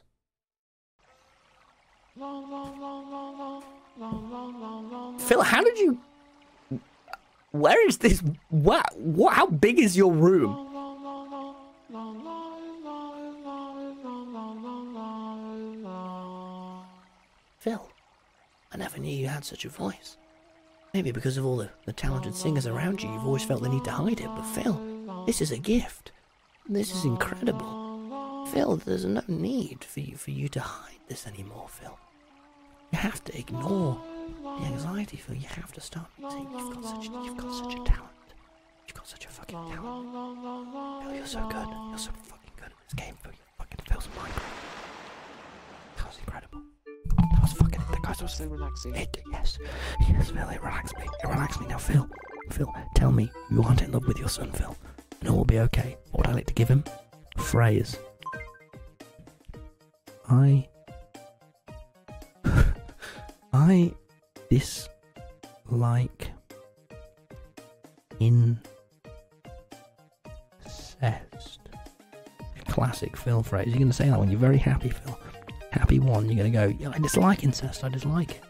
Phil, 5.18 5.42
how 5.42 5.62
did 5.62 5.78
you... 5.78 5.98
Where 7.52 7.86
is 7.86 7.98
this? 7.98 8.22
What? 8.48 8.98
what 8.98 9.34
how 9.34 9.46
big 9.46 9.78
is 9.78 9.96
your 9.96 10.12
room? 10.12 10.54
Phil, 17.58 17.88
I 18.72 18.76
never 18.76 18.98
knew 18.98 19.14
you 19.14 19.26
had 19.28 19.44
such 19.44 19.64
a 19.64 19.68
voice. 19.68 20.16
Maybe 20.94 21.12
because 21.12 21.36
of 21.36 21.44
all 21.44 21.56
the, 21.56 21.68
the 21.84 21.92
talented 21.92 22.34
singers 22.34 22.66
around 22.66 23.02
you, 23.02 23.12
you've 23.12 23.26
always 23.26 23.44
felt 23.44 23.62
the 23.62 23.68
need 23.68 23.84
to 23.84 23.90
hide 23.90 24.20
it, 24.20 24.28
but 24.28 24.42
Phil, 24.42 25.24
this 25.26 25.42
is 25.42 25.52
a 25.52 25.58
gift. 25.58 26.12
This 26.66 26.94
is 26.94 27.04
incredible. 27.04 27.85
Phil, 28.52 28.76
there's 28.76 29.04
no 29.04 29.22
need 29.28 29.84
for 29.84 30.00
you 30.00 30.16
for 30.16 30.30
you 30.30 30.48
to 30.50 30.60
hide 30.60 30.98
this 31.08 31.26
anymore, 31.26 31.66
Phil. 31.68 31.98
You 32.92 32.98
have 32.98 33.22
to 33.24 33.38
ignore 33.38 34.00
the 34.42 34.64
anxiety, 34.66 35.16
Phil. 35.16 35.36
You 35.36 35.48
have 35.48 35.72
to 35.72 35.80
start. 35.80 36.06
See, 36.16 36.38
you've 36.38 36.74
got 36.74 36.84
such 36.84 37.04
you've 37.06 37.36
got 37.36 37.52
such 37.52 37.74
a 37.74 37.84
talent. 37.84 38.28
You've 38.86 38.94
got 38.94 39.08
such 39.08 39.24
a 39.24 39.28
fucking 39.28 39.56
talent. 39.56 41.02
Phil, 41.04 41.14
you're 41.14 41.26
so 41.26 41.46
good. 41.48 41.68
You're 41.88 41.98
so 41.98 42.10
fucking 42.22 42.52
good 42.56 42.66
at 42.66 42.78
this 42.84 42.94
game. 42.94 43.14
Phil, 43.22 43.32
you 43.32 43.38
fucking 43.58 43.80
Phil's 43.88 44.08
Minecraft. 44.16 44.66
That 45.96 46.06
was 46.06 46.18
incredible. 46.18 46.62
That 47.18 47.42
was 47.42 47.52
fucking. 47.52 47.80
That 47.90 48.02
guy 48.02 48.14
was 48.22 48.34
so 48.34 48.46
relaxing. 48.46 48.94
It, 48.94 49.22
yes, 49.32 49.58
yes, 50.08 50.30
Phil, 50.30 50.48
it 50.48 50.62
relaxed 50.62 50.96
me. 50.98 51.04
It 51.24 51.28
relaxed 51.28 51.60
me. 51.60 51.66
Now, 51.66 51.78
Phil, 51.78 52.08
Phil, 52.50 52.72
tell 52.94 53.12
me 53.12 53.30
you 53.50 53.62
aren't 53.62 53.82
in 53.82 53.92
love 53.92 54.06
with 54.06 54.18
your 54.18 54.28
son, 54.28 54.52
Phil. 54.52 54.76
And 55.20 55.30
all 55.30 55.38
will 55.38 55.44
be 55.44 55.58
okay. 55.60 55.96
What 56.12 56.26
would 56.26 56.32
I 56.32 56.34
like 56.34 56.46
to 56.46 56.54
give 56.54 56.68
him? 56.68 56.84
Phrase. 57.38 57.98
I. 60.28 60.68
I 63.52 63.92
dislike 64.50 66.30
incest. 68.20 68.66
Classic 72.68 73.16
Phil 73.16 73.42
phrase. 73.42 73.68
You're 73.68 73.76
going 73.76 73.88
to 73.88 73.94
say 73.94 74.08
that 74.08 74.18
when 74.18 74.30
you're 74.30 74.40
very 74.40 74.58
happy, 74.58 74.90
Phil. 74.90 75.18
Happy 75.70 75.98
one. 75.98 76.26
You're 76.26 76.36
going 76.36 76.52
to 76.52 76.84
go, 76.84 76.90
I 76.90 76.98
dislike 76.98 77.42
incest. 77.44 77.84
I 77.84 77.88
dislike 77.88 78.32
it. 78.32 78.42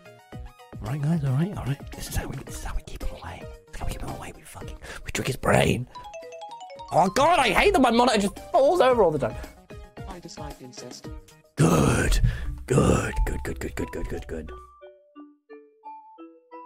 All 0.83 0.93
right, 0.93 1.01
guys. 1.01 1.25
All 1.25 1.33
right, 1.33 1.57
all 1.57 1.65
right. 1.65 1.93
This 1.93 2.09
is 2.09 2.17
how 2.17 2.27
we. 2.29 2.37
This 2.45 2.57
is 2.57 2.65
how 2.65 2.75
we 2.75 2.83
keep 2.83 3.03
him 3.03 3.17
away. 3.21 3.43
This 3.67 3.75
is 3.75 3.81
how 3.81 3.87
we 3.87 3.93
keep 3.93 4.03
him 4.03 4.11
away. 4.11 4.33
We 4.37 4.43
fucking. 4.43 4.77
We 5.05 5.11
trick 5.13 5.27
his 5.29 5.37
brain. 5.37 5.87
Oh 6.93 7.09
God, 7.09 7.39
I 7.39 7.51
hate 7.51 7.73
that 7.73 7.81
my 7.83 7.91
monitor 7.91 8.21
just 8.21 8.39
falls 8.53 8.81
over 8.81 9.03
all 9.03 9.11
the 9.11 9.19
time. 9.19 9.35
I 10.09 10.21
dislike 10.21 10.61
incest. 10.61 11.09
Good. 11.57 12.21
Good. 12.67 13.15
Good, 13.27 13.43
good, 13.45 13.61
good, 13.61 13.75
good, 13.75 13.91
good, 13.91 14.09
good, 14.09 14.27
good. 14.29 14.53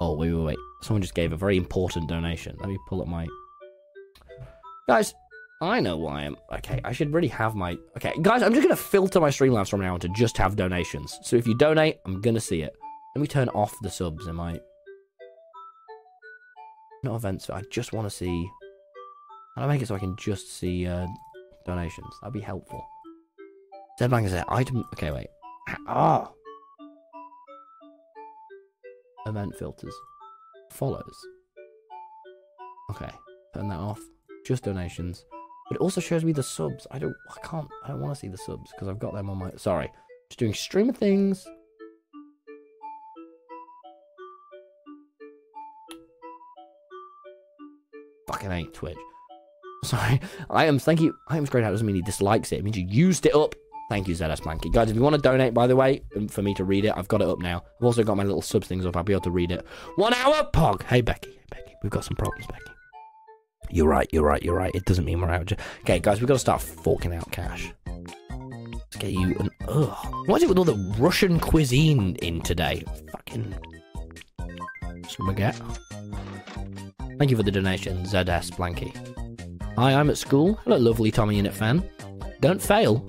Oh, 0.01 0.15
wait, 0.15 0.33
wait, 0.33 0.43
wait. 0.43 0.59
Someone 0.83 1.03
just 1.03 1.15
gave 1.15 1.33
a 1.33 1.37
very 1.37 1.57
important 1.57 2.09
donation. 2.09 2.57
Let 2.59 2.69
me 2.69 2.79
pull 2.89 3.03
up 3.03 3.09
my... 3.09 3.27
Guys, 4.89 5.15
I 5.63 5.79
know 5.81 5.97
why 5.97 6.23
I'm... 6.23 6.37
Okay, 6.53 6.81
I 6.85 6.93
should 6.93 7.13
really 7.13 7.29
have 7.29 7.55
my... 7.55 7.77
Okay, 7.97 8.15
guys, 8.23 8.43
I'm 8.43 8.53
just 8.53 8.65
going 8.67 8.77
to 8.77 8.83
filter 8.83 9.21
my 9.21 9.29
Streamlabs 9.29 9.69
from 9.69 9.81
now 9.81 9.95
on 9.95 10.01
to 10.01 10.09
just 10.09 10.37
have 10.39 10.57
donations. 10.57 11.19
So 11.23 11.37
if 11.37 11.47
you 11.47 11.55
donate, 11.55 11.99
I'm 12.07 12.21
going 12.21 12.35
to 12.35 12.41
see 12.41 12.63
it. 12.63 12.75
Let 13.15 13.21
me 13.21 13.29
turn 13.29 13.49
off 13.51 13.77
the 13.83 13.91
subs 13.91 14.27
in 14.27 14.35
my... 14.35 14.59
Not 17.05 17.15
events, 17.15 17.47
but 17.47 17.57
I 17.57 17.63
just 17.71 17.93
want 17.93 18.07
to 18.07 18.11
see... 18.11 18.49
I 19.57 19.67
make 19.67 19.83
it 19.83 19.89
so 19.89 19.95
I 19.95 19.99
can 19.99 20.17
just 20.17 20.51
see 20.57 20.87
uh, 20.87 21.07
donations. 21.67 22.15
That'd 22.23 22.33
be 22.33 22.41
helpful. 22.41 22.83
Zed 24.01 24.09
Blank 24.09 24.25
is 24.25 24.33
there. 24.33 24.47
Item. 24.49 24.83
Okay, 24.95 25.11
wait. 25.11 25.27
Ah. 25.87 26.33
Event 29.27 29.55
filters. 29.59 29.95
Follows. 30.73 31.19
Okay. 32.93 33.11
Turn 33.53 33.69
that 33.69 33.79
off. 33.79 34.01
Just 34.47 34.65
donations. 34.65 35.27
But 35.69 35.77
it 35.77 35.83
also 35.83 36.01
shows 36.01 36.25
me 36.25 36.33
the 36.33 36.43
subs. 36.43 36.87
I 36.91 36.99
don't. 36.99 37.15
I 37.29 37.47
can't. 37.47 37.69
I 37.85 37.89
don't 37.89 38.01
want 38.01 38.15
to 38.15 38.19
see 38.19 38.29
the 38.29 38.39
subs 38.39 38.73
because 38.73 38.89
I've 38.89 38.99
got 38.99 39.13
them 39.13 39.29
on 39.29 39.37
my. 39.37 39.51
Sorry. 39.57 39.93
Just 40.31 40.39
doing 40.39 40.55
streamer 40.55 40.95
things. 40.95 41.47
Fucking 48.29 48.51
hate 48.51 48.73
Twitch. 48.73 48.97
Sorry. 49.85 50.23
I 50.49 50.65
am. 50.65 50.79
Thank 50.79 51.03
you. 51.03 51.15
I 51.29 51.37
am 51.37 51.45
straight 51.45 51.65
out 51.65 51.71
doesn't 51.73 51.87
mean 51.87 51.97
he 51.97 52.03
dislikes 52.03 52.51
it. 52.53 52.61
It 52.61 52.65
means 52.65 52.79
you 52.79 52.87
used 52.89 53.27
it 53.27 53.35
up. 53.35 53.55
Thank 53.91 54.07
you, 54.07 54.15
ZS 54.15 54.41
Blanky. 54.43 54.73
Guys, 54.73 54.89
if 54.89 54.95
you 54.95 55.03
want 55.03 55.17
to 55.17 55.21
donate, 55.21 55.53
by 55.53 55.67
the 55.67 55.75
way, 55.75 56.01
um, 56.17 56.29
for 56.29 56.43
me 56.43 56.55
to 56.55 56.63
read 56.63 56.85
it, 56.85 56.93
I've 56.97 57.09
got 57.09 57.23
it 57.23 57.29
up 57.29 57.41
now. 57.41 57.65
I've 57.81 57.85
also 57.85 58.05
got 58.05 58.17
my 58.17 58.23
little 58.23 58.41
subs 58.41 58.69
things 58.69 58.87
up. 58.87 58.97
I'll 58.97 59.03
be 59.03 59.13
able 59.13 59.23
to 59.23 59.33
read 59.33 59.51
it. 59.51 59.67
One 59.97 60.15
hour, 60.15 60.49
Pog. 60.53 60.85
Hey, 60.85 61.01
Becky. 61.01 61.33
Hey, 61.33 61.43
Becky. 61.51 61.75
We've 61.83 61.91
got 61.91 62.05
some 62.05 62.15
problems, 62.15 62.47
Becky. 62.47 62.71
You're 63.69 63.89
right. 63.89 64.09
You're 64.13 64.23
right. 64.23 64.41
You're 64.45 64.55
right. 64.55 64.73
It 64.77 64.85
doesn't 64.85 65.05
mean 65.05 65.21
we're 65.21 65.31
out. 65.31 65.53
Okay, 65.81 65.99
guys, 65.99 66.21
we've 66.21 66.29
got 66.29 66.35
to 66.35 66.39
start 66.39 66.63
forking 66.63 67.13
out 67.13 67.29
cash. 67.33 67.73
Let's 67.89 68.97
get 68.97 69.11
you 69.11 69.35
an. 69.41 69.51
Ugh. 69.67 69.97
What 70.27 70.37
is 70.37 70.45
it 70.45 70.49
with 70.49 70.59
all 70.59 70.65
the 70.65 70.95
Russian 70.97 71.41
cuisine 71.41 72.15
in 72.23 72.43
today? 72.43 72.85
Fucking. 73.11 73.57
Spaghetti. 75.09 75.63
Thank 77.19 77.33
you 77.33 77.37
for 77.37 77.43
the 77.43 77.51
donation, 77.51 78.05
ZS 78.05 78.53
Blanky. 78.53 78.95
Hi, 79.77 79.95
I'm 79.95 80.11
at 80.11 80.17
school. 80.17 80.61
Hello, 80.63 80.77
lovely 80.77 81.11
Tommy 81.11 81.43
Innit 81.43 81.55
fan. 81.55 81.83
Don't 82.41 82.63
fail. 82.63 83.05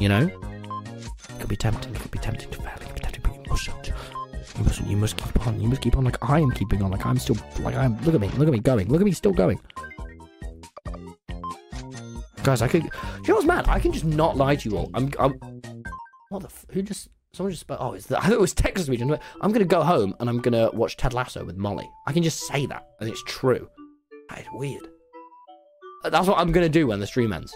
You 0.00 0.08
know? 0.08 0.26
It 0.26 1.38
could 1.40 1.48
be 1.48 1.56
tempting. 1.56 1.94
It 1.94 2.00
could 2.00 2.10
be 2.10 2.18
tempting 2.18 2.50
to 2.50 2.56
fail. 2.58 2.72
It 2.74 2.80
could 2.86 2.94
be 2.94 3.00
tempting, 3.00 3.22
but 3.22 3.34
you 3.34 3.42
mustn't. 3.50 3.86
You 4.58 4.64
mustn't. 4.64 4.88
You 4.88 4.96
must 4.96 5.16
keep 5.16 5.46
on. 5.46 5.60
You 5.60 5.68
must 5.68 5.80
keep 5.82 5.96
on 5.96 6.04
like 6.04 6.16
I 6.28 6.40
am 6.40 6.50
keeping 6.50 6.82
on. 6.82 6.90
Like 6.90 7.04
I'm 7.06 7.18
still. 7.18 7.36
Like 7.60 7.74
I'm. 7.76 8.00
Look 8.02 8.14
at 8.14 8.20
me. 8.20 8.28
Look 8.30 8.48
at 8.48 8.52
me 8.52 8.58
going. 8.60 8.88
Look 8.88 9.00
at 9.00 9.04
me 9.04 9.12
still 9.12 9.32
going. 9.32 9.60
Guys, 12.42 12.62
I 12.62 12.68
could. 12.68 12.84
You 12.84 12.90
know 13.28 13.34
what's 13.34 13.46
mad? 13.46 13.68
I 13.68 13.78
can 13.78 13.92
just 13.92 14.04
not 14.06 14.36
lie 14.36 14.56
to 14.56 14.68
you 14.70 14.76
all. 14.78 14.90
I'm. 14.94 15.10
I'm 15.18 15.38
what 16.30 16.40
the? 16.40 16.46
F- 16.48 16.66
who 16.70 16.82
just? 16.82 17.08
Someone 17.32 17.50
just. 17.52 17.60
spoke- 17.60 17.78
Oh, 17.80 17.92
it's 17.92 18.06
the, 18.06 18.18
I 18.22 18.22
thought 18.22 18.32
it 18.32 18.40
was 18.40 18.54
Texas 18.54 18.88
region. 18.88 19.16
I'm 19.40 19.52
gonna 19.52 19.64
go 19.66 19.82
home 19.82 20.14
and 20.20 20.28
I'm 20.28 20.38
gonna 20.40 20.70
watch 20.72 20.96
Ted 20.96 21.12
Lasso 21.12 21.44
with 21.44 21.56
Molly. 21.56 21.88
I 22.06 22.12
can 22.12 22.22
just 22.22 22.40
say 22.46 22.66
that 22.66 22.86
and 23.00 23.08
it's 23.08 23.22
true. 23.24 23.68
That 24.30 24.40
is 24.40 24.46
weird. 24.52 24.86
That's 26.04 26.26
what 26.26 26.38
I'm 26.38 26.50
gonna 26.52 26.68
do 26.70 26.86
when 26.86 26.98
the 27.00 27.06
stream 27.06 27.32
ends. 27.32 27.54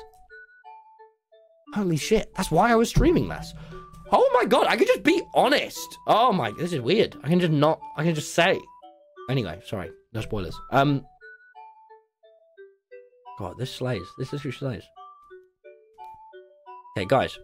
Holy 1.74 1.96
shit, 1.96 2.32
that's 2.36 2.52
why 2.52 2.70
I 2.70 2.76
was 2.76 2.88
streaming 2.88 3.26
less. 3.26 3.52
Oh 4.12 4.30
my 4.32 4.44
god, 4.44 4.68
I 4.68 4.76
can 4.76 4.86
just 4.86 5.02
be 5.02 5.20
honest. 5.34 5.98
Oh 6.06 6.32
my, 6.32 6.52
this 6.52 6.72
is 6.72 6.80
weird. 6.80 7.16
I 7.24 7.28
can 7.28 7.40
just 7.40 7.52
not, 7.52 7.80
I 7.96 8.04
can 8.04 8.14
just 8.14 8.32
say. 8.32 8.60
Anyway, 9.28 9.60
sorry, 9.66 9.90
no 10.12 10.20
spoilers. 10.20 10.56
Um, 10.70 11.04
God, 13.40 13.54
this 13.58 13.72
slays. 13.72 14.06
This 14.18 14.32
is 14.32 14.42
who 14.42 14.52
slays. 14.52 14.84
Okay, 16.96 17.06
guys, 17.08 17.36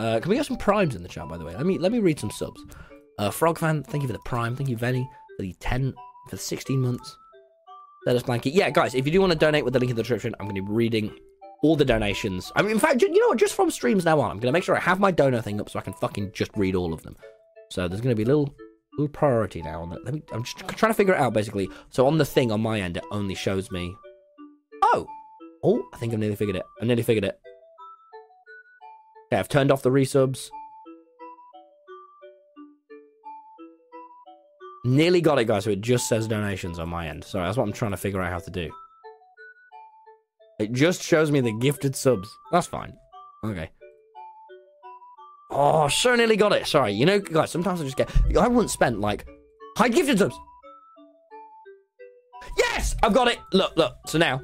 uh, 0.00 0.18
can 0.18 0.30
we 0.30 0.36
get 0.36 0.46
some 0.46 0.56
primes 0.56 0.96
in 0.96 1.04
the 1.04 1.08
chat? 1.08 1.28
By 1.28 1.38
the 1.38 1.44
way, 1.44 1.54
let 1.54 1.64
me 1.64 1.78
let 1.78 1.92
me 1.92 2.00
read 2.00 2.18
some 2.18 2.32
subs. 2.32 2.60
Uh, 3.20 3.30
Frog 3.30 3.58
fan, 3.60 3.84
thank 3.84 4.02
you 4.02 4.08
for 4.08 4.14
the 4.14 4.18
prime. 4.24 4.56
Thank 4.56 4.68
you, 4.68 4.76
Venny, 4.76 5.06
for 5.36 5.42
the 5.42 5.54
ten 5.60 5.92
for 6.28 6.34
the 6.34 6.42
sixteen 6.42 6.80
months. 6.80 7.16
Let 8.04 8.16
us 8.16 8.24
blanket. 8.24 8.52
Yeah, 8.52 8.70
guys, 8.70 8.96
if 8.96 9.06
you 9.06 9.12
do 9.12 9.20
want 9.20 9.32
to 9.32 9.38
donate 9.38 9.64
with 9.64 9.74
the 9.74 9.78
link 9.78 9.90
in 9.90 9.96
the 9.96 10.02
description, 10.02 10.34
I'm 10.40 10.46
going 10.46 10.56
to 10.56 10.62
be 10.62 10.72
reading 10.72 11.16
all 11.64 11.76
the 11.76 11.84
donations. 11.84 12.52
I 12.54 12.60
mean, 12.60 12.72
in 12.72 12.78
fact, 12.78 13.00
you 13.00 13.10
know 13.10 13.28
what? 13.28 13.38
Just 13.38 13.54
from 13.54 13.70
streams 13.70 14.04
now 14.04 14.20
on, 14.20 14.30
I'm 14.30 14.36
going 14.36 14.48
to 14.48 14.52
make 14.52 14.64
sure 14.64 14.76
I 14.76 14.80
have 14.80 15.00
my 15.00 15.10
donor 15.10 15.40
thing 15.40 15.62
up 15.62 15.70
so 15.70 15.78
I 15.78 15.82
can 15.82 15.94
fucking 15.94 16.32
just 16.32 16.50
read 16.58 16.74
all 16.74 16.92
of 16.92 17.02
them. 17.02 17.16
So 17.70 17.88
there's 17.88 18.02
going 18.02 18.14
to 18.14 18.16
be 18.16 18.22
a 18.22 18.26
little, 18.26 18.54
little 18.98 19.08
priority 19.08 19.62
now 19.62 19.80
on 19.80 19.88
that. 19.88 20.04
Let 20.04 20.12
me. 20.12 20.22
I'm 20.30 20.44
just 20.44 20.58
trying 20.58 20.90
to 20.90 20.94
figure 20.94 21.14
it 21.14 21.20
out 21.20 21.32
basically. 21.32 21.70
So 21.88 22.06
on 22.06 22.18
the 22.18 22.24
thing 22.26 22.52
on 22.52 22.60
my 22.60 22.82
end, 22.82 22.98
it 22.98 23.04
only 23.10 23.34
shows 23.34 23.70
me. 23.70 23.96
Oh, 24.82 25.06
oh! 25.62 25.82
I 25.94 25.96
think 25.96 26.12
I've 26.12 26.18
nearly 26.18 26.36
figured 26.36 26.56
it. 26.56 26.64
I've 26.82 26.86
nearly 26.86 27.02
figured 27.02 27.24
it. 27.24 27.40
Okay, 29.32 29.40
I've 29.40 29.48
turned 29.48 29.72
off 29.72 29.80
the 29.80 29.90
resubs. 29.90 30.50
Nearly 34.84 35.22
got 35.22 35.38
it, 35.38 35.46
guys. 35.46 35.64
So 35.64 35.70
it 35.70 35.80
just 35.80 36.10
says 36.10 36.28
donations 36.28 36.78
on 36.78 36.90
my 36.90 37.08
end. 37.08 37.24
Sorry, 37.24 37.46
that's 37.46 37.56
what 37.56 37.64
I'm 37.64 37.72
trying 37.72 37.92
to 37.92 37.96
figure 37.96 38.20
out 38.20 38.30
how 38.30 38.38
to 38.40 38.50
do. 38.50 38.70
It 40.64 40.72
just 40.72 41.02
shows 41.02 41.30
me 41.30 41.42
the 41.42 41.52
gifted 41.52 41.94
subs. 41.94 42.26
That's 42.50 42.66
fine. 42.66 42.94
Okay. 43.44 43.70
Oh, 45.50 45.88
so 45.88 46.14
nearly 46.14 46.36
got 46.36 46.52
it. 46.52 46.66
Sorry. 46.66 46.92
You 46.92 47.04
know, 47.04 47.18
guys, 47.18 47.50
sometimes 47.50 47.82
I 47.82 47.84
just 47.84 47.98
get. 47.98 48.10
I 48.34 48.48
once 48.48 48.72
spent 48.72 48.98
like. 48.98 49.26
Hi, 49.76 49.88
gifted 49.88 50.18
subs! 50.18 50.34
Yes! 52.56 52.94
I've 53.02 53.12
got 53.12 53.28
it! 53.28 53.38
Look, 53.52 53.76
look. 53.76 53.94
So 54.06 54.16
now. 54.16 54.40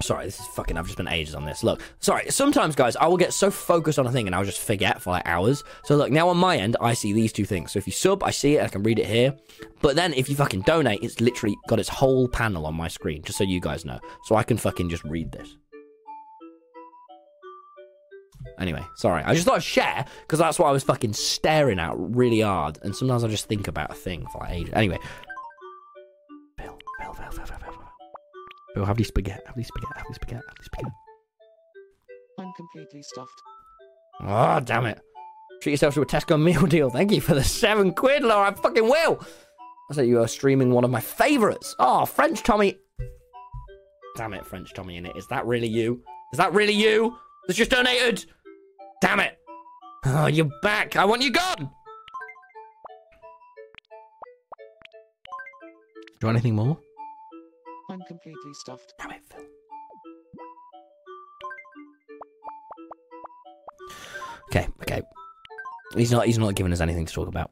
Sorry, 0.00 0.24
this 0.26 0.38
is 0.38 0.46
fucking. 0.48 0.76
I've 0.76 0.86
just 0.86 0.96
been 0.96 1.08
ages 1.08 1.34
on 1.34 1.44
this. 1.44 1.64
Look, 1.64 1.82
sorry. 1.98 2.30
Sometimes, 2.30 2.76
guys, 2.76 2.94
I 2.96 3.06
will 3.06 3.16
get 3.16 3.32
so 3.32 3.50
focused 3.50 3.98
on 3.98 4.06
a 4.06 4.12
thing 4.12 4.26
and 4.26 4.34
I'll 4.34 4.44
just 4.44 4.60
forget 4.60 5.02
for 5.02 5.10
like 5.10 5.26
hours. 5.26 5.64
So, 5.84 5.96
look, 5.96 6.10
now 6.10 6.28
on 6.28 6.36
my 6.36 6.56
end, 6.56 6.76
I 6.80 6.94
see 6.94 7.12
these 7.12 7.32
two 7.32 7.44
things. 7.44 7.72
So, 7.72 7.78
if 7.78 7.86
you 7.86 7.92
sub, 7.92 8.22
I 8.22 8.30
see 8.30 8.56
it, 8.56 8.64
I 8.64 8.68
can 8.68 8.82
read 8.82 8.98
it 8.98 9.06
here. 9.06 9.36
But 9.82 9.96
then, 9.96 10.14
if 10.14 10.28
you 10.28 10.36
fucking 10.36 10.62
donate, 10.62 11.02
it's 11.02 11.20
literally 11.20 11.56
got 11.68 11.80
its 11.80 11.88
whole 11.88 12.28
panel 12.28 12.66
on 12.66 12.74
my 12.74 12.88
screen, 12.88 13.22
just 13.22 13.38
so 13.38 13.44
you 13.44 13.60
guys 13.60 13.84
know. 13.84 13.98
So, 14.24 14.36
I 14.36 14.44
can 14.44 14.56
fucking 14.56 14.88
just 14.88 15.04
read 15.04 15.32
this. 15.32 15.56
Anyway, 18.58 18.84
sorry. 18.96 19.22
I 19.22 19.34
just 19.34 19.46
thought 19.46 19.56
I'd 19.56 19.62
share 19.62 20.04
because 20.22 20.40
that's 20.40 20.58
what 20.58 20.66
I 20.66 20.72
was 20.72 20.82
fucking 20.82 21.12
staring 21.12 21.78
at 21.78 21.94
really 21.96 22.40
hard. 22.40 22.78
And 22.82 22.94
sometimes 22.94 23.22
I 23.22 23.28
just 23.28 23.46
think 23.46 23.68
about 23.68 23.90
a 23.90 23.94
thing 23.94 24.26
for 24.32 24.38
like 24.38 24.52
ages. 24.52 24.72
Anyway. 24.74 24.98
Bill, 28.78 28.86
have 28.86 28.96
these 28.96 29.08
spaghetti, 29.08 29.42
have 29.44 29.56
these 29.56 29.66
spaghetti, 29.66 29.92
have 29.96 30.06
these 30.06 30.14
spaghetti, 30.14 30.42
have 30.46 30.56
these 30.56 30.66
spaghetti. 30.66 30.94
I'm 32.38 32.52
completely 32.56 33.02
stuffed. 33.02 33.42
Oh, 34.20 34.60
damn 34.60 34.86
it. 34.86 35.00
Treat 35.60 35.72
yourself 35.72 35.94
to 35.94 36.02
a 36.02 36.06
Tesco 36.06 36.40
meal 36.40 36.64
deal. 36.68 36.88
Thank 36.88 37.10
you 37.10 37.20
for 37.20 37.34
the 37.34 37.42
seven 37.42 37.92
quid, 37.92 38.22
Laura. 38.22 38.50
I 38.50 38.54
fucking 38.54 38.88
will. 38.88 39.18
I 39.90 39.94
said 39.94 40.06
you 40.06 40.22
are 40.22 40.28
streaming 40.28 40.70
one 40.70 40.84
of 40.84 40.92
my 40.92 41.00
favourites. 41.00 41.74
Oh, 41.80 41.86
ah, 41.86 42.04
French 42.04 42.44
Tommy. 42.44 42.78
Damn 44.16 44.32
it, 44.34 44.46
French 44.46 44.72
Tommy 44.74 45.00
Innit. 45.00 45.18
Is 45.18 45.26
that 45.26 45.44
really 45.44 45.66
you? 45.66 46.00
Is 46.32 46.36
that 46.36 46.52
really 46.52 46.72
you? 46.72 47.16
That's 47.48 47.58
just 47.58 47.72
donated? 47.72 48.26
Damn 49.00 49.18
it. 49.18 49.40
Oh, 50.04 50.28
you're 50.28 50.50
back. 50.62 50.94
I 50.94 51.04
want 51.04 51.22
you 51.22 51.32
gone. 51.32 51.56
Do 51.56 51.66
you 56.22 56.26
want 56.28 56.36
anything 56.36 56.54
more? 56.54 56.78
I'm 57.88 57.94
I'm 57.94 58.02
completely 58.06 58.52
stuffed. 58.54 58.94
Damn 58.98 59.12
it, 59.12 59.22
Phil. 59.30 59.44
Okay, 64.50 64.68
okay. 64.82 65.02
He's 65.96 66.10
not. 66.10 66.26
He's 66.26 66.38
not 66.38 66.54
giving 66.54 66.72
us 66.72 66.80
anything 66.80 67.06
to 67.06 67.12
talk 67.12 67.28
about. 67.28 67.50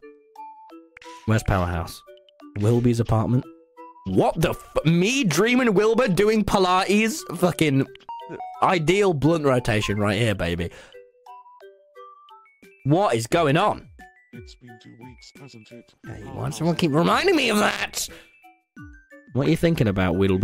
Where's 1.26 1.42
Powerhouse? 1.42 2.02
Wilby's 2.60 3.00
apartment. 3.00 3.44
What 4.06 4.40
the? 4.40 4.50
F- 4.50 4.84
me 4.84 5.24
dreaming 5.24 5.74
Wilbur 5.74 6.08
doing 6.08 6.44
Pilates. 6.44 7.18
Fucking 7.38 7.86
ideal 8.62 9.14
blunt 9.14 9.44
rotation 9.44 9.98
right 9.98 10.18
here, 10.18 10.34
baby. 10.34 10.70
What 12.84 13.14
is 13.14 13.26
going 13.26 13.56
on? 13.56 13.88
It's 14.32 14.54
been 14.54 14.78
two 14.82 14.96
weeks, 15.02 15.32
hasn't 15.40 15.72
it? 15.72 15.94
Hey, 16.06 16.22
why 16.34 16.46
does 16.46 16.56
everyone 16.56 16.76
keep 16.76 16.92
reminding 16.92 17.34
me 17.36 17.48
of 17.50 17.58
that? 17.58 18.06
What 19.32 19.46
are 19.46 19.50
you 19.50 19.56
thinking 19.56 19.88
about, 19.88 20.16
to 20.16 20.38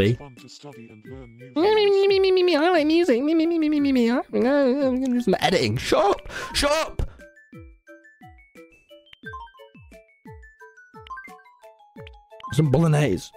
me, 2.43 2.57
I 2.57 2.71
like 2.71 2.87
music. 2.87 3.23
Me, 3.23 3.35
me, 3.35 3.47
me, 3.47 3.59
me, 3.59 3.69
me, 3.69 3.81
me, 3.81 3.93
me. 3.93 4.11
I'm 4.11 4.23
gonna 4.31 5.07
do 5.07 5.21
some 5.21 5.35
editing. 5.41 5.77
Shut 5.79 6.05
up! 6.05 6.33
Shut 6.53 6.71
up! 6.71 7.03
Some 12.53 12.71
bolognese. 12.71 13.31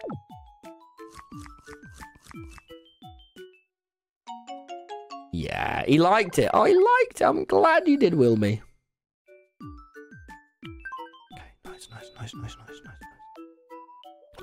Yeah, 5.31 5.85
he 5.85 5.99
liked 5.99 6.39
it. 6.39 6.49
Oh, 6.53 6.65
he 6.65 6.73
liked 6.73 7.21
it. 7.21 7.23
I'm 7.23 7.45
glad 7.45 7.87
you 7.87 7.97
did, 7.97 8.13
Wilmy. 8.13 8.61
Okay, 11.33 11.51
nice, 11.63 11.87
nice, 11.89 12.11
nice, 12.19 12.19
nice, 12.19 12.35
nice, 12.35 12.41
nice, 12.41 12.57
nice. 12.57 12.64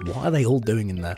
What 0.04 0.16
are 0.16 0.30
they 0.30 0.44
all 0.44 0.60
doing 0.60 0.90
in 0.90 1.00
there? 1.00 1.16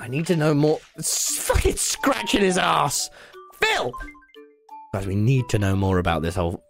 I 0.00 0.08
need 0.08 0.26
to 0.26 0.36
know 0.36 0.54
more. 0.54 0.80
S- 0.98 1.36
fucking 1.36 1.76
scratching 1.76 2.40
his 2.40 2.58
ass, 2.58 3.08
Phil. 3.54 3.92
Guys, 4.92 5.06
we 5.06 5.14
need 5.14 5.48
to 5.50 5.58
know 5.58 5.76
more 5.76 5.98
about 5.98 6.22
this 6.22 6.34
whole. 6.34 6.62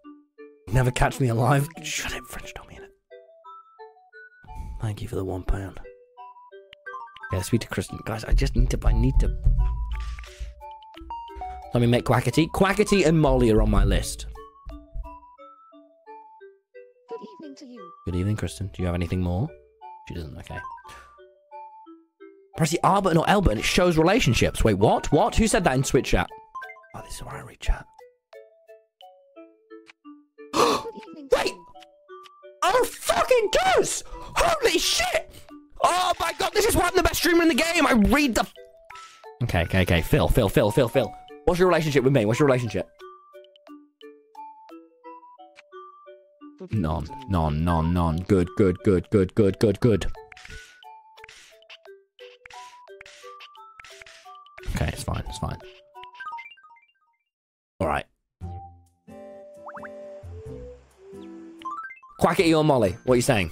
Never 0.72 0.90
catch 0.90 1.20
me 1.20 1.28
alive. 1.28 1.68
Shut 1.82 2.14
it, 2.14 2.24
French 2.26 2.52
Tommy 2.54 2.74
Innit. 2.74 2.88
Thank 4.80 5.02
you 5.02 5.08
for 5.08 5.16
the 5.16 5.24
one 5.24 5.42
pound. 5.42 5.80
Yeah, 7.32 7.42
speak 7.42 7.62
to 7.62 7.68
Kristen, 7.68 7.98
guys. 8.04 8.24
I 8.24 8.32
just 8.32 8.54
need 8.54 8.70
to. 8.70 8.78
I 8.84 8.92
need 8.92 9.14
to. 9.20 9.34
Let 11.72 11.80
me 11.80 11.86
make 11.86 12.04
Quackity. 12.04 12.48
Quackity 12.54 13.04
and 13.06 13.20
Molly 13.20 13.50
are 13.50 13.60
on 13.60 13.70
my 13.70 13.84
list. 13.84 14.26
Good 17.08 17.18
evening 17.40 17.56
to 17.56 17.66
you. 17.66 17.92
Good 18.04 18.14
evening, 18.14 18.36
Kristen. 18.36 18.70
Do 18.72 18.82
you 18.82 18.86
have 18.86 18.94
anything 18.94 19.20
more? 19.20 19.48
She 20.08 20.14
doesn't. 20.14 20.36
Okay. 20.38 20.58
Press 22.56 22.70
the 22.70 22.80
R 22.84 23.02
button 23.02 23.18
or 23.18 23.28
L 23.28 23.40
button. 23.40 23.58
It 23.58 23.64
shows 23.64 23.98
relationships. 23.98 24.62
Wait, 24.62 24.74
what? 24.74 25.10
What? 25.10 25.34
Who 25.34 25.48
said 25.48 25.64
that 25.64 25.74
in 25.74 25.82
Twitch 25.82 26.06
chat? 26.06 26.28
Oh, 26.94 27.02
this 27.02 27.16
is 27.16 27.22
where 27.24 27.34
I 27.34 27.40
read 27.40 27.58
chat. 27.58 27.84
Good 30.52 30.84
evening 30.94 31.28
to 31.28 31.36
Wait! 31.36 31.52
Oh, 32.62 32.84
fucking 32.84 33.50
does! 33.50 34.04
Holy 34.08 34.78
shit! 34.78 35.30
Oh 35.82 36.12
my 36.20 36.32
god, 36.38 36.52
this 36.54 36.64
is 36.64 36.76
why 36.76 36.88
I'm 36.88 36.96
the 36.96 37.02
best 37.02 37.16
streamer 37.16 37.42
in 37.42 37.48
the 37.48 37.54
game. 37.54 37.86
I 37.86 37.92
read 37.92 38.36
the. 38.36 38.46
Okay, 39.42 39.62
okay, 39.62 39.82
okay. 39.82 40.00
Phil, 40.00 40.28
Phil, 40.28 40.48
Phil, 40.48 40.70
Phil, 40.70 40.88
Phil. 40.88 41.12
What's 41.46 41.58
your 41.58 41.68
relationship 41.68 42.04
with 42.04 42.12
me? 42.12 42.24
What's 42.24 42.38
your 42.38 42.46
relationship? 42.46 42.88
None, 46.70 47.02
evening 47.02 47.06
to 47.06 47.12
you. 47.12 47.28
none, 47.28 47.64
none, 47.64 47.92
none. 47.92 48.16
Good, 48.28 48.48
good, 48.56 48.78
good, 48.84 49.10
good, 49.10 49.34
good, 49.34 49.58
good, 49.58 49.80
good. 49.80 50.06
Okay, 54.74 54.88
it's 54.88 55.04
fine, 55.04 55.22
it's 55.28 55.38
fine. 55.38 55.58
Alright. 57.80 58.06
Quackity 62.20 62.56
or 62.56 62.64
Molly? 62.64 62.96
What 63.04 63.14
are 63.14 63.16
you 63.16 63.22
saying? 63.22 63.50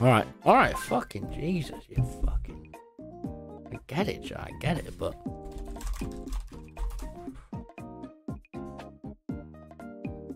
Alright, 0.00 0.26
alright, 0.44 0.76
fucking 0.76 1.32
Jesus, 1.32 1.84
you 1.88 2.04
fucking. 2.24 2.74
I 3.72 3.78
get 3.86 4.08
it, 4.08 4.32
I 4.36 4.50
get 4.60 4.78
it, 4.78 4.98
but. 4.98 5.14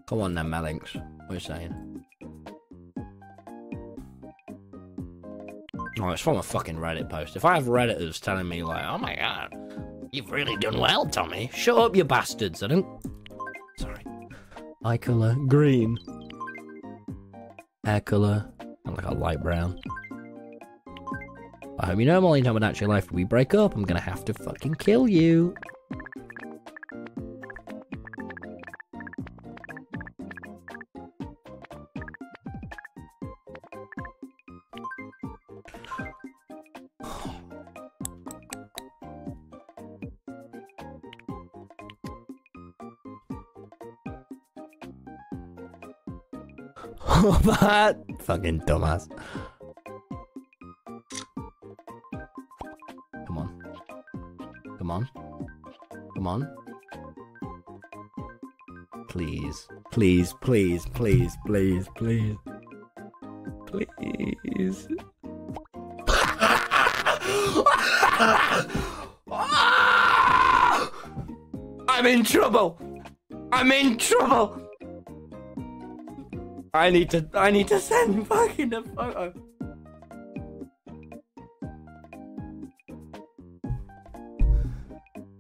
Come 0.07 0.21
on 0.23 0.35
then, 0.35 0.47
Melinx. 0.47 0.95
What 0.95 1.31
are 1.31 1.35
you 1.35 1.41
saying? 1.41 1.88
Oh, 6.01 6.11
it's 6.11 6.23
from 6.23 6.37
a 6.37 6.43
fucking 6.43 6.77
Reddit 6.77 7.09
post. 7.09 7.37
If 7.37 7.45
I 7.45 7.57
have 7.57 7.65
Redditors 7.65 8.21
telling 8.21 8.49
me, 8.49 8.63
like, 8.63 8.85
oh 8.85 8.99
my 8.99 9.17
god, 9.17 9.55
you've 10.13 10.31
really 10.31 10.57
done 10.57 10.79
well, 10.79 11.07
Tommy. 11.07 11.51
Shut 11.53 11.77
up, 11.77 11.97
you 11.97 12.05
bastards. 12.05 12.63
I 12.63 12.69
don't. 12.69 12.87
Sorry. 13.79 14.05
Eye 14.85 14.97
colour, 14.97 15.35
green. 15.49 15.97
Hair 17.85 18.01
colour, 18.03 18.49
I'm 18.87 18.95
like 18.95 19.07
a 19.07 19.15
light 19.15 19.43
brown. 19.43 19.81
I 21.81 21.87
hope 21.87 22.01
you 22.01 22.07
know, 22.07 22.21
Molly, 22.21 22.43
time 22.43 22.57
in 22.57 22.63
actual 22.63 22.89
life, 22.89 23.05
if 23.05 23.13
we 23.13 23.25
break 23.25 23.55
up, 23.55 23.75
I'm 23.75 23.85
gonna 23.85 24.01
have 24.01 24.25
to 24.27 24.35
fucking 24.35 24.75
kill 24.75 25.09
you. 25.09 25.55
Fucking 48.29 48.61
dumbass. 48.69 49.09
Come 53.27 53.39
on. 53.39 53.49
Come 54.77 54.91
on. 54.91 55.09
Come 56.15 56.27
on. 56.27 56.47
Please. 59.09 59.67
Please, 59.91 60.35
please, 60.43 60.85
please, 60.93 61.35
please, 61.47 61.89
please. 61.97 62.37
Please. 63.67 64.89
I'm 71.89 72.07
in 72.07 72.25
trouble. 72.25 72.79
I'm 73.53 73.73
in 73.73 73.97
trouble. 73.97 74.68
I 76.75 76.91
need 76.91 77.11
to 77.11 77.29
I 77.35 77.51
need 77.51 77.69
to 77.69 77.81
send 77.81 78.27
fucking 78.29 78.75
a 78.75 78.83
photo. 78.83 79.33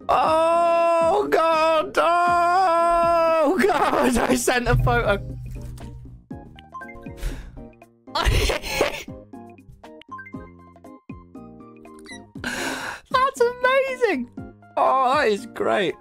Oh 0.08 1.28
god! 1.30 1.92
Oh 1.98 3.60
god! 3.62 4.16
I 4.16 4.34
sent 4.36 4.68
a 4.68 4.76
photo. 4.76 5.18
That's 13.10 13.40
amazing! 13.40 14.30
Oh, 14.76 15.14
that 15.14 15.28
is 15.28 15.46
great. 15.46 15.94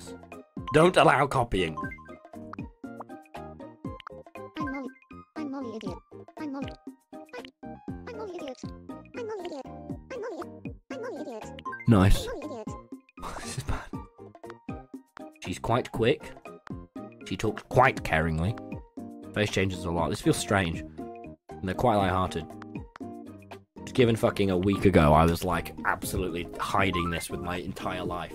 Settings. 0.00 0.22
Don't 0.72 0.96
allow 0.96 1.26
copying. 1.26 1.76
I'm 4.58 4.72
Molly. 4.72 4.88
I'm 5.36 5.50
Molly 5.50 5.76
idiot. 5.76 5.98
I'm 6.38 6.52
Molly. 6.52 6.72
I- 7.14 7.18
I'm 8.08 8.16
Molly 8.16 8.36
idiot. 8.36 8.58
I'm 8.88 9.26
Molly 9.26 9.44
idiot. 9.46 9.66
I'm 9.66 10.20
Molly. 10.20 10.72
I'm 10.92 11.02
Molly 11.02 11.20
idiot. 11.22 11.44
Nice. 11.88 12.26
I'm 12.26 12.40
Molly 12.40 12.46
idiot. 12.54 12.68
this 13.42 13.58
is 13.58 13.64
bad. 13.64 13.80
She's 15.44 15.58
quite 15.58 15.90
quick. 15.92 16.32
She 17.26 17.36
talks 17.36 17.62
quite 17.68 18.02
caringly. 18.02 18.58
Face 19.34 19.50
changes 19.50 19.84
a 19.84 19.90
lot. 19.90 20.10
This 20.10 20.20
feels 20.20 20.36
strange. 20.36 20.80
And 20.80 21.62
they're 21.64 21.74
quite 21.74 21.96
light-hearted. 21.96 22.46
Just 23.84 23.94
given 23.94 24.16
fucking 24.16 24.50
a 24.50 24.58
week 24.58 24.84
ago, 24.84 25.12
I 25.12 25.24
was 25.24 25.44
like 25.44 25.74
absolutely 25.84 26.48
hiding 26.58 27.10
this 27.10 27.30
with 27.30 27.40
my 27.40 27.56
entire 27.56 28.04
life. 28.04 28.34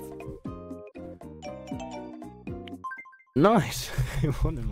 Nice. 3.38 3.90
what 4.44 4.54
am 4.58 4.72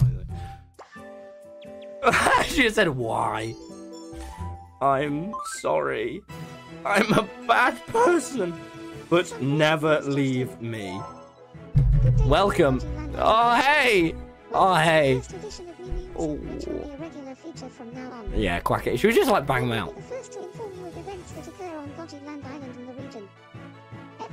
I 2.01 2.43
she 2.43 2.63
just 2.63 2.75
said 2.75 2.87
why. 2.87 3.53
I'm 4.81 5.33
sorry. 5.55 6.21
I'm 6.85 7.11
a 7.11 7.27
bad 7.45 7.85
person. 7.87 8.53
But 9.09 9.41
never 9.41 9.99
leave 10.01 10.61
me. 10.61 10.97
Welcome. 12.25 12.79
Oh 13.17 13.55
hey! 13.55 14.15
Oh 14.53 14.75
hey! 14.75 15.19
First 15.19 15.33
edition 15.33 15.69
of 15.69 15.79
New 15.79 15.91
Mutants 16.15 16.15
Oh. 16.15 16.33
Adventure 16.35 16.71
will 16.71 16.79
be 16.79 16.93
a 16.93 16.97
regular 16.97 17.35
feature 17.35 17.69
from 17.69 17.93
now 17.93 18.11
on. 18.11 18.31
Yeah, 18.33 18.59
quack 18.61 18.87
it. 18.87 18.97
Should 18.97 19.09
we 19.09 19.13
just 19.15 19.29
like 19.29 19.45
bang 19.45 19.67
them 19.67 19.77
out? 19.77 19.93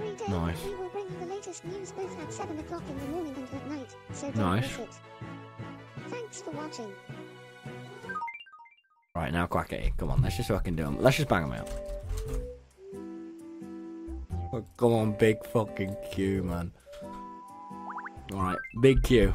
Every 0.01 0.17
day, 0.17 0.25
Nice. 0.29 0.65
we 0.65 0.75
will 0.77 0.89
bring 0.89 1.05
you 1.05 1.17
the 1.21 1.27
latest 1.35 1.65
news 1.67 1.93
both 1.93 2.19
at 2.23 2.33
7 2.33 2.59
o'clock 2.59 2.83
in 2.89 2.99
the 2.99 3.07
morning 3.07 3.35
and 3.37 3.61
at 3.61 3.69
night, 3.69 3.97
so 4.13 4.31
don't 4.31 4.37
Nice. 4.37 4.63
miss 4.63 4.79
it. 4.79 4.95
Thanks 6.09 6.43
for 6.43 6.51
watching. 6.53 6.93
Right 9.15 9.33
now, 9.33 9.47
quack 9.47 9.73
it. 9.73 9.97
Come 9.99 10.11
on, 10.11 10.23
let's 10.23 10.37
just 10.37 10.49
fucking 10.49 10.77
do 10.77 10.85
them. 10.85 11.01
Let's 11.03 11.17
just 11.19 11.29
bang 11.29 11.43
them 11.43 11.53
out. 11.53 11.69
Oh, 14.53 14.65
come 14.77 14.93
on, 14.95 15.13
big 15.13 15.45
fucking 15.47 15.95
Q, 16.13 16.45
man. 16.45 16.73
Alright, 18.33 18.59
big 18.81 19.03
Q. 19.03 19.35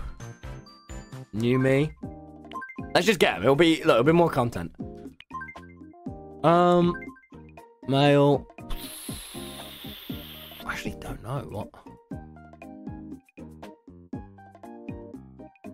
New 1.34 1.60
me. 1.60 1.92
Let's 2.94 3.06
just 3.06 3.20
get 3.20 3.36
him. 3.38 3.44
It'll 3.44 3.56
be 3.56 3.78
look, 3.84 3.96
it'll 3.96 4.04
be 4.04 4.12
more 4.14 4.30
content. 4.30 4.72
Um, 6.44 6.94
male. 7.88 8.48
Know 11.26 11.40
what. 11.50 11.70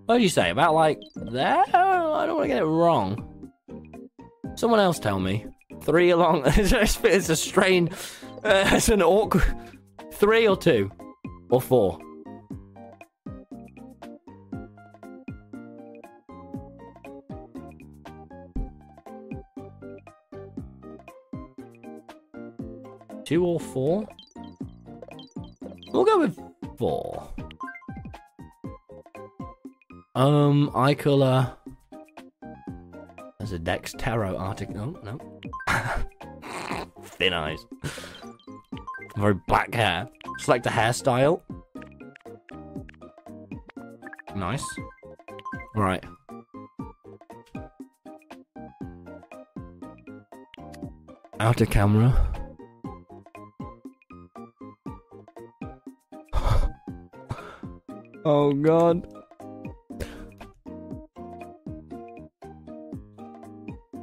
What 0.05 0.15
did 0.15 0.23
you 0.23 0.29
say 0.29 0.49
about 0.49 0.73
like 0.73 0.97
that? 1.15 1.75
I 1.75 2.25
don't 2.25 2.37
want 2.37 2.43
to 2.43 2.47
get 2.47 2.61
it 2.61 2.65
wrong. 2.65 3.51
Someone 4.55 4.79
else 4.79 4.97
tell 4.97 5.19
me. 5.19 5.45
Three 5.83 6.11
along. 6.11 6.43
it's 6.45 7.29
a 7.29 7.35
strain. 7.35 7.89
Uh, 8.45 8.69
it's 8.71 8.87
an 8.87 9.01
awkward. 9.01 9.43
Three 10.13 10.47
or 10.47 10.55
two, 10.55 10.89
or 11.49 11.59
four. 11.59 11.99
Two 23.25 23.45
or 23.45 23.59
four? 23.59 24.07
We'll 25.91 26.05
go 26.05 26.19
with 26.19 26.39
four. 26.77 27.27
Um, 30.15 30.71
eye 30.75 30.93
color. 30.93 31.53
There's 33.39 33.51
a 33.51 33.59
Dex 33.59 33.93
Tarot 33.97 34.35
article. 34.37 34.97
Oh, 34.97 34.99
no. 35.03 35.19
Thin 37.03 37.33
eyes. 37.33 37.65
Very 39.17 39.35
black 39.47 39.73
hair. 39.73 40.07
Select 40.39 40.65
a 40.65 40.69
hairstyle. 40.69 41.41
Nice. 44.35 44.65
Right. 45.75 46.03
Outer 51.39 51.65
camera. 51.65 52.40
Oh 58.26 58.53
god. 58.53 59.07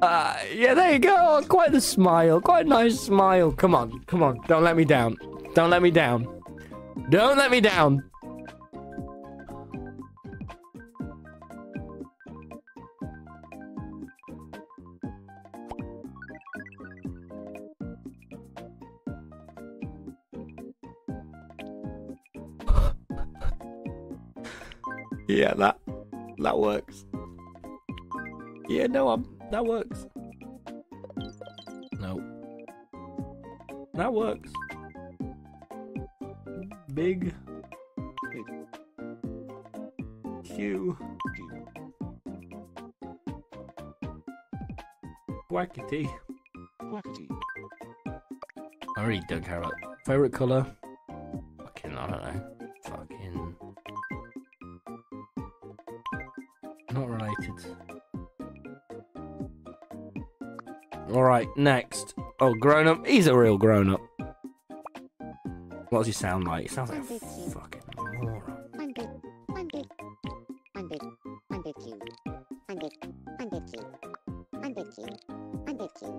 Uh, 0.01 0.37
yeah, 0.55 0.75
there 0.75 0.93
you 0.93 0.99
go. 1.01 1.43
Quite 1.49 1.73
the 1.73 1.81
smile. 1.81 2.41
Quite 2.41 2.66
a 2.66 2.69
nice 2.69 3.01
smile. 3.01 3.51
Come 3.51 3.75
on, 3.75 4.01
come 4.07 4.23
on. 4.23 4.41
Don't 4.47 4.62
let 4.62 4.77
me 4.77 4.85
down. 4.85 5.16
Don't 5.55 5.71
let 5.71 5.83
me 5.83 5.91
down. 5.91 6.27
Don't 7.11 7.37
let 7.37 7.51
me 7.51 7.61
down. 7.61 8.09
That 26.39 26.59
works. 26.59 27.05
Yeah, 28.68 28.86
no, 28.86 29.09
I'm 29.09 29.39
that 29.51 29.64
works. 29.64 30.07
No. 31.99 32.22
That 33.95 34.12
works. 34.12 34.51
Big. 36.95 37.34
Big. 38.30 38.45
Q. 40.45 40.97
Quackity. 45.51 46.09
Quackity. 46.82 47.28
I 48.97 49.03
really 49.03 49.22
don't 49.28 49.45
care 49.45 49.59
about 49.59 49.74
favorite 50.05 50.32
color. 50.32 50.66
Alright, 61.39 61.57
next. 61.57 62.14
Oh, 62.41 62.53
grown 62.55 62.89
up. 62.89 63.07
He's 63.07 63.28
a 63.28 63.36
real 63.36 63.59
grown 63.59 63.91
up. 63.91 64.01
What 65.91 66.01
does 66.01 66.09
he 66.09 66.12
sound 66.12 66.49
like? 66.49 66.62
He 66.62 66.68
sounds 66.68 66.91
like 66.91 66.99
a 66.99 67.03
I'm 67.03 67.07
big 67.07 67.20
Q. 67.20 67.51
fucking 67.53 67.82
moron. 67.97 68.59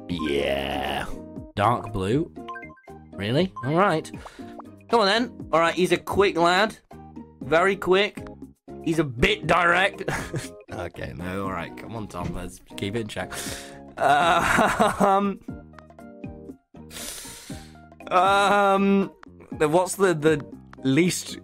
Yeah. 0.09 1.05
Dark 1.57 1.91
blue. 1.91 2.33
Really? 3.11 3.51
Alright. 3.65 4.13
Come 4.89 5.01
on 5.01 5.05
then. 5.05 5.49
Alright, 5.51 5.75
he's 5.75 5.91
a 5.91 5.97
quick 5.97 6.37
lad. 6.37 6.77
Very 7.41 7.75
quick. 7.75 8.25
He's 8.85 8.99
a 8.99 9.03
bit 9.03 9.47
direct. 9.47 10.01
okay, 10.71 11.11
no, 11.13 11.43
alright. 11.43 11.75
Come 11.75 11.97
on, 11.97 12.07
Tom. 12.07 12.33
Let's 12.33 12.61
keep 12.77 12.95
it 12.95 13.01
in 13.01 13.07
check. 13.09 13.33
Uh, 13.99 14.93
um. 14.99 15.39
Um. 18.11 19.11
What's 19.51 19.95
the, 19.95 20.13
the 20.13 20.45
least 20.83 21.39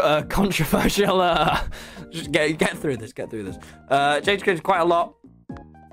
uh, 0.00 0.22
controversial? 0.22 1.20
Uh, 1.20 1.60
just 2.10 2.30
get 2.32 2.58
get 2.58 2.78
through 2.78 2.98
this. 2.98 3.12
Get 3.12 3.30
through 3.30 3.44
this. 3.44 3.58
Uh, 3.88 4.20
James 4.20 4.42
Cage 4.42 4.62
quite 4.62 4.80
a 4.80 4.84
lot. 4.84 5.14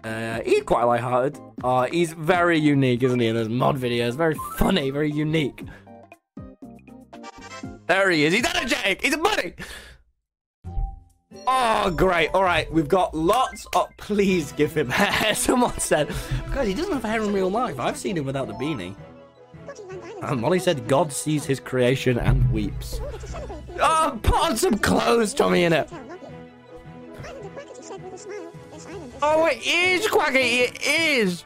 Uh, 0.03 0.41
he's 0.45 0.63
quite 0.63 0.83
light-hearted. 0.83 1.37
Uh, 1.63 1.87
he's 1.91 2.13
very 2.13 2.57
unique, 2.57 3.03
isn't 3.03 3.19
he? 3.19 3.27
In 3.27 3.35
those 3.35 3.49
mod 3.49 3.77
videos, 3.77 4.15
very 4.15 4.35
funny, 4.57 4.89
very 4.89 5.11
unique. 5.11 5.65
There 7.87 8.09
he 8.11 8.25
is. 8.25 8.33
He's 8.33 8.45
energetic. 8.45 9.01
He's 9.01 9.13
a 9.13 9.17
buddy. 9.17 9.55
Oh, 11.49 11.89
great. 11.95 12.29
All 12.33 12.43
right, 12.43 12.69
we've 12.73 12.89
got 12.89 13.15
lots 13.15 13.65
of. 13.73 13.95
Please 13.95 14.51
give 14.51 14.75
him 14.75 14.89
hair. 14.91 15.33
Someone 15.33 15.77
said, 15.79 16.07
Because 16.45 16.67
he 16.67 16.73
doesn't 16.73 16.91
have 16.93 17.03
hair 17.03 17.23
in 17.23 17.31
real 17.31 17.49
life. 17.49 17.79
I've 17.79 17.97
seen 17.97 18.17
him 18.17 18.25
without 18.25 18.47
the 18.47 18.53
beanie. 18.53 18.95
And 20.21 20.41
Molly 20.41 20.59
said, 20.59 20.87
God 20.87 21.13
sees 21.13 21.45
his 21.45 21.59
creation 21.59 22.19
and 22.19 22.51
weeps. 22.51 22.99
Oh, 23.79 24.19
put 24.23 24.35
on 24.35 24.57
some 24.57 24.77
clothes, 24.77 25.33
Tommy, 25.33 25.63
in 25.63 25.71
it. 25.73 25.89
Oh, 29.21 29.45
it 29.45 29.65
is 29.65 30.07
Quacky. 30.07 30.63
It 30.63 30.85
is. 30.85 31.45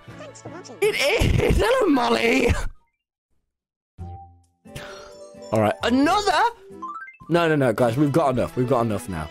It 0.82 0.96
is. 1.42 1.58
Hello, 1.58 1.88
Molly. 1.90 2.52
All 5.52 5.62
right, 5.62 5.76
another. 5.84 6.42
No, 7.30 7.48
no, 7.48 7.56
no, 7.56 7.72
guys, 7.72 7.98
we've 7.98 8.12
got 8.12 8.32
enough. 8.34 8.56
We've 8.56 8.68
got 8.68 8.82
enough 8.82 9.08
now. 9.08 9.30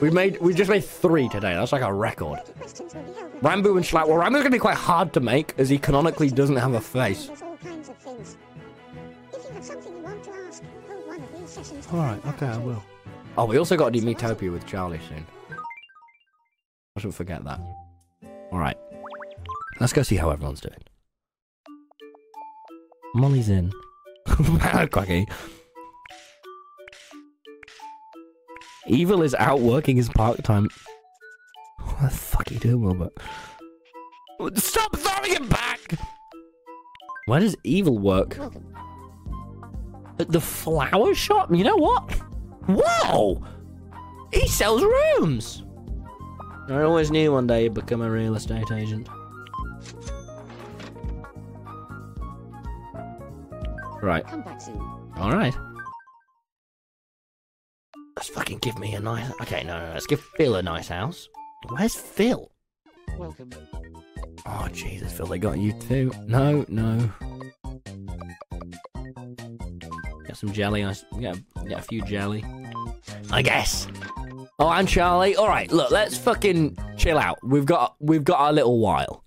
We 0.00 0.10
made. 0.10 0.40
We 0.40 0.52
just 0.52 0.70
made 0.70 0.84
three 0.84 1.28
today. 1.28 1.54
That's 1.54 1.72
like 1.72 1.82
a 1.82 1.92
record. 1.92 2.40
30 2.44 2.52
questions 2.58 2.94
will 2.94 3.02
be 3.02 3.12
held 3.12 3.32
with 3.32 3.42
Ranboo 3.42 3.76
and 3.76 3.84
Schlatt. 3.84 4.08
Well, 4.08 4.18
Ranboo's 4.18 4.42
gonna 4.42 4.50
be 4.50 4.58
quite 4.58 4.76
hard 4.76 5.12
to 5.14 5.20
make 5.20 5.54
as 5.58 5.68
he 5.68 5.78
canonically 5.78 6.28
doesn't 6.30 6.56
have 6.56 6.74
a 6.74 6.80
face. 6.80 7.26
There's 7.26 7.42
all 7.42 7.56
kinds 7.56 7.88
of 7.88 7.96
things. 7.96 8.36
If 9.32 9.44
you 9.44 9.50
have 9.52 9.64
something 9.64 9.92
you 9.92 10.02
want 10.02 10.22
to 10.24 10.30
ask, 10.30 10.62
hold 10.88 11.06
one 11.06 11.22
of 11.22 11.40
these 11.40 11.50
sessions. 11.50 11.86
to 11.86 11.92
All 11.92 11.98
right, 11.98 12.26
okay, 12.26 12.46
I 12.46 12.58
will. 12.58 12.82
Oh, 13.38 13.44
we 13.46 13.58
also 13.58 13.76
got 13.76 13.92
to 13.92 14.00
do 14.00 14.06
Miitopia 14.06 14.52
with 14.52 14.66
Charlie 14.66 15.00
soon. 15.08 15.26
I 16.96 17.00
shouldn't 17.00 17.14
forget 17.14 17.44
that. 17.44 17.60
All 18.52 18.58
right. 18.58 18.76
Let's 19.80 19.92
go 19.92 20.02
see 20.02 20.16
how 20.16 20.30
everyone's 20.30 20.60
doing. 20.60 20.78
Molly's 23.14 23.48
in. 23.48 23.72
Quacky. 24.90 25.26
Evil 28.88 29.22
is 29.22 29.34
out 29.34 29.60
working 29.60 29.96
his 29.96 30.08
part 30.08 30.42
time. 30.44 30.68
What 31.78 32.02
the 32.02 32.16
fuck 32.16 32.50
are 32.50 32.54
you 32.54 32.60
doing, 32.60 32.82
Wilbur? 32.82 33.10
Stop 34.56 34.96
throwing 34.96 35.32
him 35.32 35.48
back! 35.48 35.80
Where 37.26 37.40
does 37.40 37.56
Evil 37.64 37.98
work? 37.98 38.38
At 40.18 40.28
the 40.30 40.40
flower 40.40 41.14
shop? 41.14 41.50
You 41.54 41.64
know 41.64 41.76
what? 41.76 42.12
Whoa! 42.68 43.42
He 44.32 44.46
sells 44.48 44.82
rooms! 44.82 45.64
I 46.68 46.82
always 46.82 47.10
knew 47.10 47.32
one 47.32 47.46
day 47.46 47.64
you'd 47.64 47.74
become 47.74 48.02
a 48.02 48.10
real 48.10 48.34
estate 48.34 48.70
agent. 48.72 49.08
Right, 54.02 54.26
Come 54.26 54.42
back 54.42 54.60
soon. 54.60 54.76
alright. 55.18 55.56
Let's 58.26 58.38
fucking 58.38 58.58
give 58.58 58.76
me 58.80 58.92
a 58.94 58.98
nice. 58.98 59.30
Okay, 59.42 59.62
no, 59.62 59.78
no, 59.78 59.92
let's 59.92 60.04
give 60.04 60.20
Phil 60.20 60.56
a 60.56 60.62
nice 60.62 60.88
house. 60.88 61.28
Where's 61.68 61.94
Phil? 61.94 62.50
Welcome. 63.16 63.50
Oh, 64.44 64.68
Jesus, 64.72 65.12
Phil, 65.12 65.26
they 65.26 65.38
got 65.38 65.58
you 65.58 65.72
too. 65.72 66.10
No, 66.26 66.64
no. 66.66 67.08
Got 70.26 70.36
some 70.36 70.52
jelly. 70.52 70.84
I 70.84 70.92
get 71.20 71.36
a, 71.36 71.64
get 71.68 71.78
a 71.78 71.82
few 71.82 72.02
jelly. 72.02 72.44
I 73.30 73.42
guess. 73.42 73.86
Oh, 74.58 74.70
and 74.70 74.88
Charlie. 74.88 75.36
All 75.36 75.46
right, 75.46 75.70
look, 75.70 75.92
let's 75.92 76.18
fucking 76.18 76.76
chill 76.96 77.18
out. 77.18 77.38
We've 77.44 77.64
got 77.64 77.94
we've 78.00 78.24
got 78.24 78.40
our 78.40 78.52
little 78.52 78.80
while. 78.80 79.22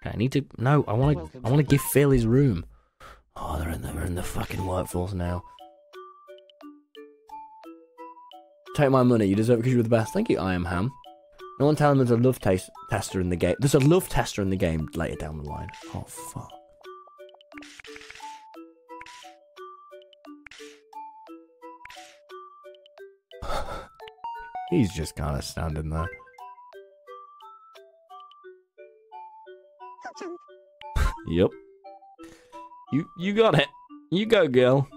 Okay, 0.00 0.14
I 0.14 0.16
need 0.16 0.32
to. 0.32 0.46
No, 0.56 0.86
I 0.88 0.94
want 0.94 1.18
to. 1.18 1.40
I 1.44 1.50
want 1.50 1.58
to 1.58 1.70
give 1.70 1.82
Phil 1.82 2.12
his 2.12 2.26
room. 2.26 2.64
Oh, 3.36 3.58
they're 3.58 3.68
in 3.68 3.82
the 3.82 3.92
they're 3.92 4.06
in 4.06 4.14
the 4.14 4.22
fucking 4.22 4.66
workforce 4.66 5.12
now. 5.12 5.42
Take 8.74 8.90
my 8.90 9.02
money. 9.02 9.26
You 9.26 9.36
deserve 9.36 9.58
it 9.58 9.62
because 9.62 9.74
you're 9.74 9.82
the 9.82 9.88
best. 9.88 10.14
Thank 10.14 10.30
you, 10.30 10.38
I 10.38 10.54
am 10.54 10.64
Ham. 10.64 10.90
No 11.60 11.66
one 11.66 11.76
tell 11.76 11.92
him 11.92 11.98
there's 11.98 12.10
a 12.10 12.16
love 12.16 12.40
taste 12.40 12.70
tester 12.88 13.20
in 13.20 13.28
the 13.28 13.36
game. 13.36 13.54
There's 13.58 13.74
a 13.74 13.78
love 13.78 14.08
tester 14.08 14.40
in 14.40 14.48
the 14.48 14.56
game 14.56 14.88
later 14.94 15.16
down 15.16 15.36
the 15.36 15.48
line. 15.48 15.68
Oh 15.94 16.04
fuck. 16.08 16.50
He's 24.70 24.92
just 24.92 25.14
kind 25.16 25.36
of 25.36 25.44
standing 25.44 25.90
there. 25.90 26.08
Yep. 31.28 31.50
You 32.92 33.08
you 33.16 33.32
got 33.32 33.56
it. 33.58 33.68
You 34.10 34.26
go, 34.26 34.48
girl. 34.48 34.88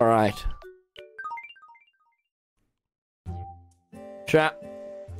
All 0.00 0.06
right. 0.06 0.46
Chat. 4.26 4.58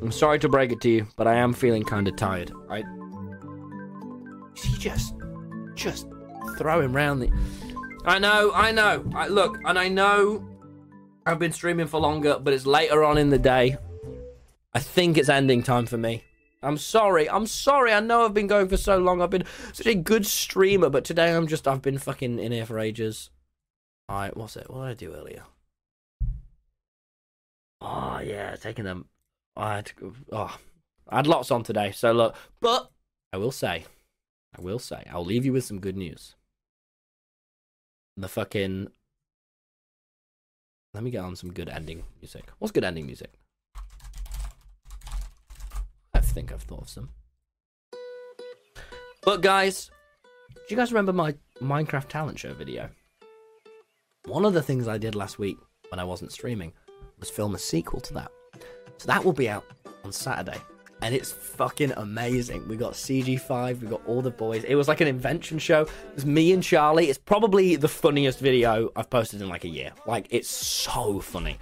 I'm 0.00 0.10
sorry 0.10 0.38
to 0.38 0.48
break 0.48 0.72
it 0.72 0.80
to 0.80 0.88
you, 0.88 1.06
but 1.16 1.26
I 1.26 1.34
am 1.34 1.52
feeling 1.52 1.82
kind 1.82 2.08
of 2.08 2.16
tired. 2.16 2.50
I. 2.70 2.82
Is 4.56 4.62
he 4.62 4.78
just, 4.78 5.14
just 5.74 6.06
throwing 6.56 6.94
round 6.94 7.20
the? 7.20 7.30
I 8.06 8.18
know, 8.18 8.52
I 8.54 8.72
know. 8.72 9.04
I 9.14 9.28
look, 9.28 9.58
and 9.66 9.78
I 9.78 9.88
know. 9.88 10.46
I've 11.26 11.38
been 11.38 11.52
streaming 11.52 11.86
for 11.86 12.00
longer, 12.00 12.38
but 12.38 12.54
it's 12.54 12.64
later 12.64 13.04
on 13.04 13.18
in 13.18 13.28
the 13.28 13.38
day. 13.38 13.76
I 14.72 14.78
think 14.78 15.18
it's 15.18 15.28
ending 15.28 15.62
time 15.62 15.84
for 15.84 15.98
me. 15.98 16.24
I'm 16.62 16.78
sorry. 16.78 17.28
I'm 17.28 17.46
sorry. 17.46 17.92
I 17.92 18.00
know 18.00 18.24
I've 18.24 18.32
been 18.32 18.46
going 18.46 18.68
for 18.68 18.78
so 18.78 18.96
long. 18.96 19.20
I've 19.20 19.30
been 19.30 19.44
such 19.74 19.86
a 19.86 19.94
good 19.94 20.24
streamer, 20.26 20.88
but 20.88 21.04
today 21.04 21.34
I'm 21.34 21.46
just 21.46 21.68
I've 21.68 21.82
been 21.82 21.98
fucking 21.98 22.38
in 22.38 22.52
here 22.52 22.64
for 22.64 22.78
ages. 22.78 23.28
Alright, 24.10 24.36
what's 24.36 24.56
it? 24.56 24.68
What 24.68 24.86
did 24.86 24.90
I 24.90 24.94
do 24.94 25.14
earlier? 25.14 25.44
Oh 27.80 28.18
yeah, 28.18 28.56
taking 28.56 28.84
them. 28.84 29.06
I 29.56 29.76
had 29.76 29.92
oh, 30.32 30.58
I 31.08 31.16
had 31.16 31.28
lots 31.28 31.52
on 31.52 31.62
today. 31.62 31.92
So 31.92 32.10
look, 32.10 32.34
but 32.60 32.90
I 33.32 33.36
will 33.36 33.52
say, 33.52 33.84
I 34.58 34.60
will 34.60 34.80
say, 34.80 35.04
I'll 35.12 35.24
leave 35.24 35.44
you 35.44 35.52
with 35.52 35.62
some 35.62 35.78
good 35.78 35.96
news. 35.96 36.34
The 38.16 38.28
fucking. 38.28 38.88
Let 40.92 41.04
me 41.04 41.12
get 41.12 41.22
on 41.22 41.36
some 41.36 41.52
good 41.52 41.68
ending 41.68 42.02
music. 42.20 42.50
What's 42.58 42.72
good 42.72 42.82
ending 42.82 43.06
music? 43.06 43.30
I 46.12 46.20
think 46.20 46.50
I've 46.50 46.62
thought 46.62 46.82
of 46.82 46.88
some. 46.88 47.10
But 49.22 49.40
guys, 49.40 49.88
do 50.54 50.62
you 50.68 50.76
guys 50.76 50.90
remember 50.90 51.12
my 51.12 51.36
Minecraft 51.62 52.08
talent 52.08 52.40
show 52.40 52.52
video? 52.54 52.90
One 54.26 54.44
of 54.44 54.52
the 54.52 54.62
things 54.62 54.86
I 54.86 54.98
did 54.98 55.14
last 55.14 55.38
week 55.38 55.56
when 55.88 55.98
I 55.98 56.04
wasn't 56.04 56.30
streaming 56.30 56.72
was 57.18 57.30
film 57.30 57.54
a 57.54 57.58
sequel 57.58 58.00
to 58.00 58.14
that. 58.14 58.30
So 58.98 59.06
that 59.06 59.24
will 59.24 59.32
be 59.32 59.48
out 59.48 59.64
on 60.04 60.12
Saturday. 60.12 60.58
And 61.00 61.14
it's 61.14 61.32
fucking 61.32 61.92
amazing. 61.92 62.68
We 62.68 62.76
got 62.76 62.92
CG5, 62.92 63.80
we 63.80 63.88
got 63.88 64.06
all 64.06 64.20
the 64.20 64.30
boys. 64.30 64.64
It 64.64 64.74
was 64.74 64.88
like 64.88 65.00
an 65.00 65.08
invention 65.08 65.58
show. 65.58 65.82
It 65.82 66.14
was 66.14 66.26
me 66.26 66.52
and 66.52 66.62
Charlie. 66.62 67.08
It's 67.08 67.18
probably 67.18 67.76
the 67.76 67.88
funniest 67.88 68.40
video 68.40 68.90
I've 68.94 69.08
posted 69.08 69.40
in 69.40 69.48
like 69.48 69.64
a 69.64 69.68
year. 69.68 69.92
Like, 70.06 70.26
it's 70.28 70.50
so 70.50 71.20
funny. 71.20 71.58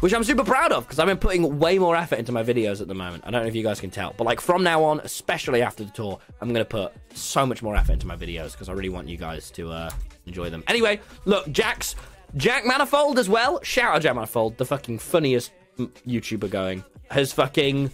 Which 0.00 0.12
I'm 0.12 0.24
super 0.24 0.42
proud 0.42 0.72
of 0.72 0.84
because 0.84 0.98
I've 0.98 1.06
been 1.06 1.18
putting 1.18 1.60
way 1.60 1.78
more 1.78 1.94
effort 1.94 2.18
into 2.18 2.32
my 2.32 2.42
videos 2.42 2.80
at 2.80 2.88
the 2.88 2.94
moment. 2.94 3.22
I 3.24 3.30
don't 3.30 3.42
know 3.42 3.48
if 3.48 3.54
you 3.54 3.62
guys 3.62 3.78
can 3.80 3.90
tell. 3.90 4.12
But 4.18 4.24
like 4.24 4.40
from 4.40 4.64
now 4.64 4.82
on, 4.82 4.98
especially 5.04 5.62
after 5.62 5.84
the 5.84 5.92
tour, 5.92 6.18
I'm 6.40 6.48
going 6.48 6.64
to 6.64 6.68
put 6.68 6.92
so 7.14 7.46
much 7.46 7.62
more 7.62 7.76
effort 7.76 7.92
into 7.92 8.08
my 8.08 8.16
videos 8.16 8.50
because 8.50 8.68
I 8.68 8.72
really 8.72 8.88
want 8.88 9.06
you 9.06 9.16
guys 9.16 9.52
to 9.52 9.70
uh, 9.70 9.90
enjoy 10.26 10.50
them. 10.50 10.62
Anyway, 10.66 11.00
look, 11.24 11.50
Jack's 11.50 11.94
Jack 12.36 12.64
Manifold 12.64 13.18
as 13.18 13.28
well. 13.28 13.62
Shout 13.62 13.96
out 13.96 14.02
Jack 14.02 14.14
Manifold, 14.14 14.56
the 14.58 14.64
fucking 14.64 14.98
funniest 14.98 15.52
YouTuber 15.78 16.50
going. 16.50 16.84
Has 17.10 17.32
fucking 17.32 17.90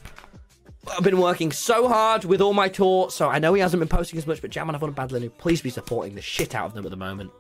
I've 0.97 1.05
been 1.05 1.18
working 1.18 1.53
so 1.53 1.89
hard 1.89 2.24
with 2.24 2.41
all 2.41 2.55
my 2.55 2.68
tour, 2.68 3.11
so 3.11 3.29
I 3.29 3.39
know 3.39 3.53
he 3.55 3.61
hasn't 3.61 3.81
been 3.81 3.89
posting 3.89 4.18
as 4.18 4.26
much, 4.26 4.41
but 4.41 4.51
Jack 4.51 4.66
Manifold 4.66 4.89
and 4.91 4.97
Bad 4.97 5.11
Linu, 5.11 5.31
please 5.39 5.61
be 5.61 5.70
supporting 5.70 6.14
the 6.14 6.22
shit 6.22 6.55
out 6.55 6.66
of 6.66 6.74
them 6.74 6.85
at 6.85 6.91
the 6.91 6.97
moment. 6.97 7.31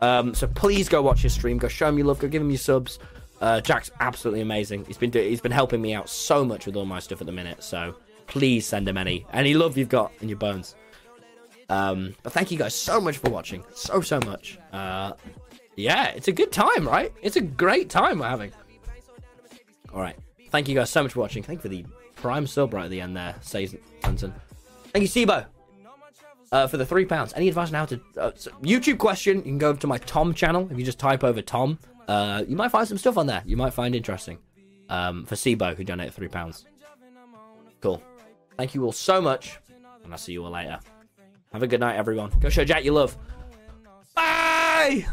Um, 0.00 0.34
so 0.34 0.46
please 0.46 0.88
go 0.88 1.02
watch 1.02 1.20
his 1.22 1.32
stream, 1.32 1.58
go 1.58 1.68
show 1.68 1.88
him 1.88 1.98
your 1.98 2.06
love, 2.06 2.18
go 2.18 2.28
give 2.28 2.42
him 2.42 2.50
your 2.50 2.58
subs. 2.58 2.98
Uh, 3.40 3.60
Jack's 3.60 3.90
absolutely 4.00 4.40
amazing. 4.40 4.84
He's 4.84 4.96
been 4.98 5.10
do- 5.10 5.20
he's 5.20 5.40
been 5.40 5.52
helping 5.52 5.82
me 5.82 5.92
out 5.94 6.08
so 6.08 6.44
much 6.44 6.66
with 6.66 6.76
all 6.76 6.86
my 6.86 7.00
stuff 7.00 7.20
at 7.20 7.26
the 7.26 7.32
minute. 7.32 7.62
So 7.62 7.94
please 8.26 8.66
send 8.66 8.88
him 8.88 8.96
any 8.96 9.26
any 9.32 9.54
love 9.54 9.76
you've 9.76 9.88
got 9.88 10.12
in 10.20 10.28
your 10.28 10.38
bones. 10.38 10.74
Um, 11.68 12.14
but 12.22 12.32
thank 12.32 12.50
you 12.50 12.58
guys 12.58 12.74
so 12.74 13.00
much 13.00 13.18
for 13.18 13.30
watching, 13.30 13.64
so 13.74 14.00
so 14.00 14.20
much. 14.20 14.58
Uh, 14.72 15.12
yeah, 15.76 16.08
it's 16.08 16.28
a 16.28 16.32
good 16.32 16.52
time, 16.52 16.86
right? 16.86 17.12
It's 17.22 17.36
a 17.36 17.40
great 17.40 17.90
time 17.90 18.20
we're 18.20 18.28
having. 18.28 18.52
All 19.92 20.00
right, 20.00 20.16
thank 20.50 20.68
you 20.68 20.74
guys 20.74 20.90
so 20.90 21.02
much 21.02 21.12
for 21.12 21.20
watching. 21.20 21.42
Thank 21.42 21.58
you 21.58 21.62
for 21.62 21.68
the 21.68 21.84
prime 22.14 22.46
sub 22.46 22.72
right 22.72 22.84
at 22.84 22.90
the 22.90 23.00
end 23.00 23.16
there, 23.16 23.34
says 23.40 23.74
Clinton. 24.02 24.32
Thank 24.92 25.02
you, 25.02 25.08
Sibo. 25.08 25.46
Uh, 26.52 26.66
for 26.68 26.76
the 26.76 26.86
three 26.86 27.04
pounds. 27.04 27.32
Any 27.34 27.48
advice 27.48 27.68
on 27.68 27.74
how 27.74 27.86
to 27.86 28.00
uh, 28.16 28.30
so 28.36 28.52
YouTube 28.62 28.98
question? 28.98 29.38
You 29.38 29.42
can 29.42 29.58
go 29.58 29.74
to 29.74 29.86
my 29.86 29.98
Tom 29.98 30.32
channel. 30.32 30.68
If 30.70 30.78
you 30.78 30.84
just 30.84 30.98
type 30.98 31.24
over 31.24 31.42
Tom, 31.42 31.78
uh, 32.06 32.44
you 32.46 32.54
might 32.54 32.70
find 32.70 32.86
some 32.86 32.98
stuff 32.98 33.18
on 33.18 33.26
there. 33.26 33.42
You 33.44 33.56
might 33.56 33.74
find 33.74 33.94
interesting. 33.94 34.38
Um, 34.88 35.26
for 35.26 35.34
Sibo 35.34 35.74
who 35.76 35.82
donated 35.82 36.14
three 36.14 36.28
pounds. 36.28 36.64
Cool. 37.80 38.00
Thank 38.56 38.74
you 38.74 38.84
all 38.84 38.92
so 38.92 39.20
much, 39.20 39.58
and 40.04 40.12
I'll 40.12 40.18
see 40.18 40.32
you 40.32 40.44
all 40.44 40.52
later. 40.52 40.78
Have 41.52 41.62
a 41.62 41.66
good 41.66 41.80
night, 41.80 41.96
everyone. 41.96 42.30
Go 42.40 42.48
show 42.48 42.64
Jack 42.64 42.84
your 42.84 42.94
love. 42.94 43.16
Bye. 44.14 45.06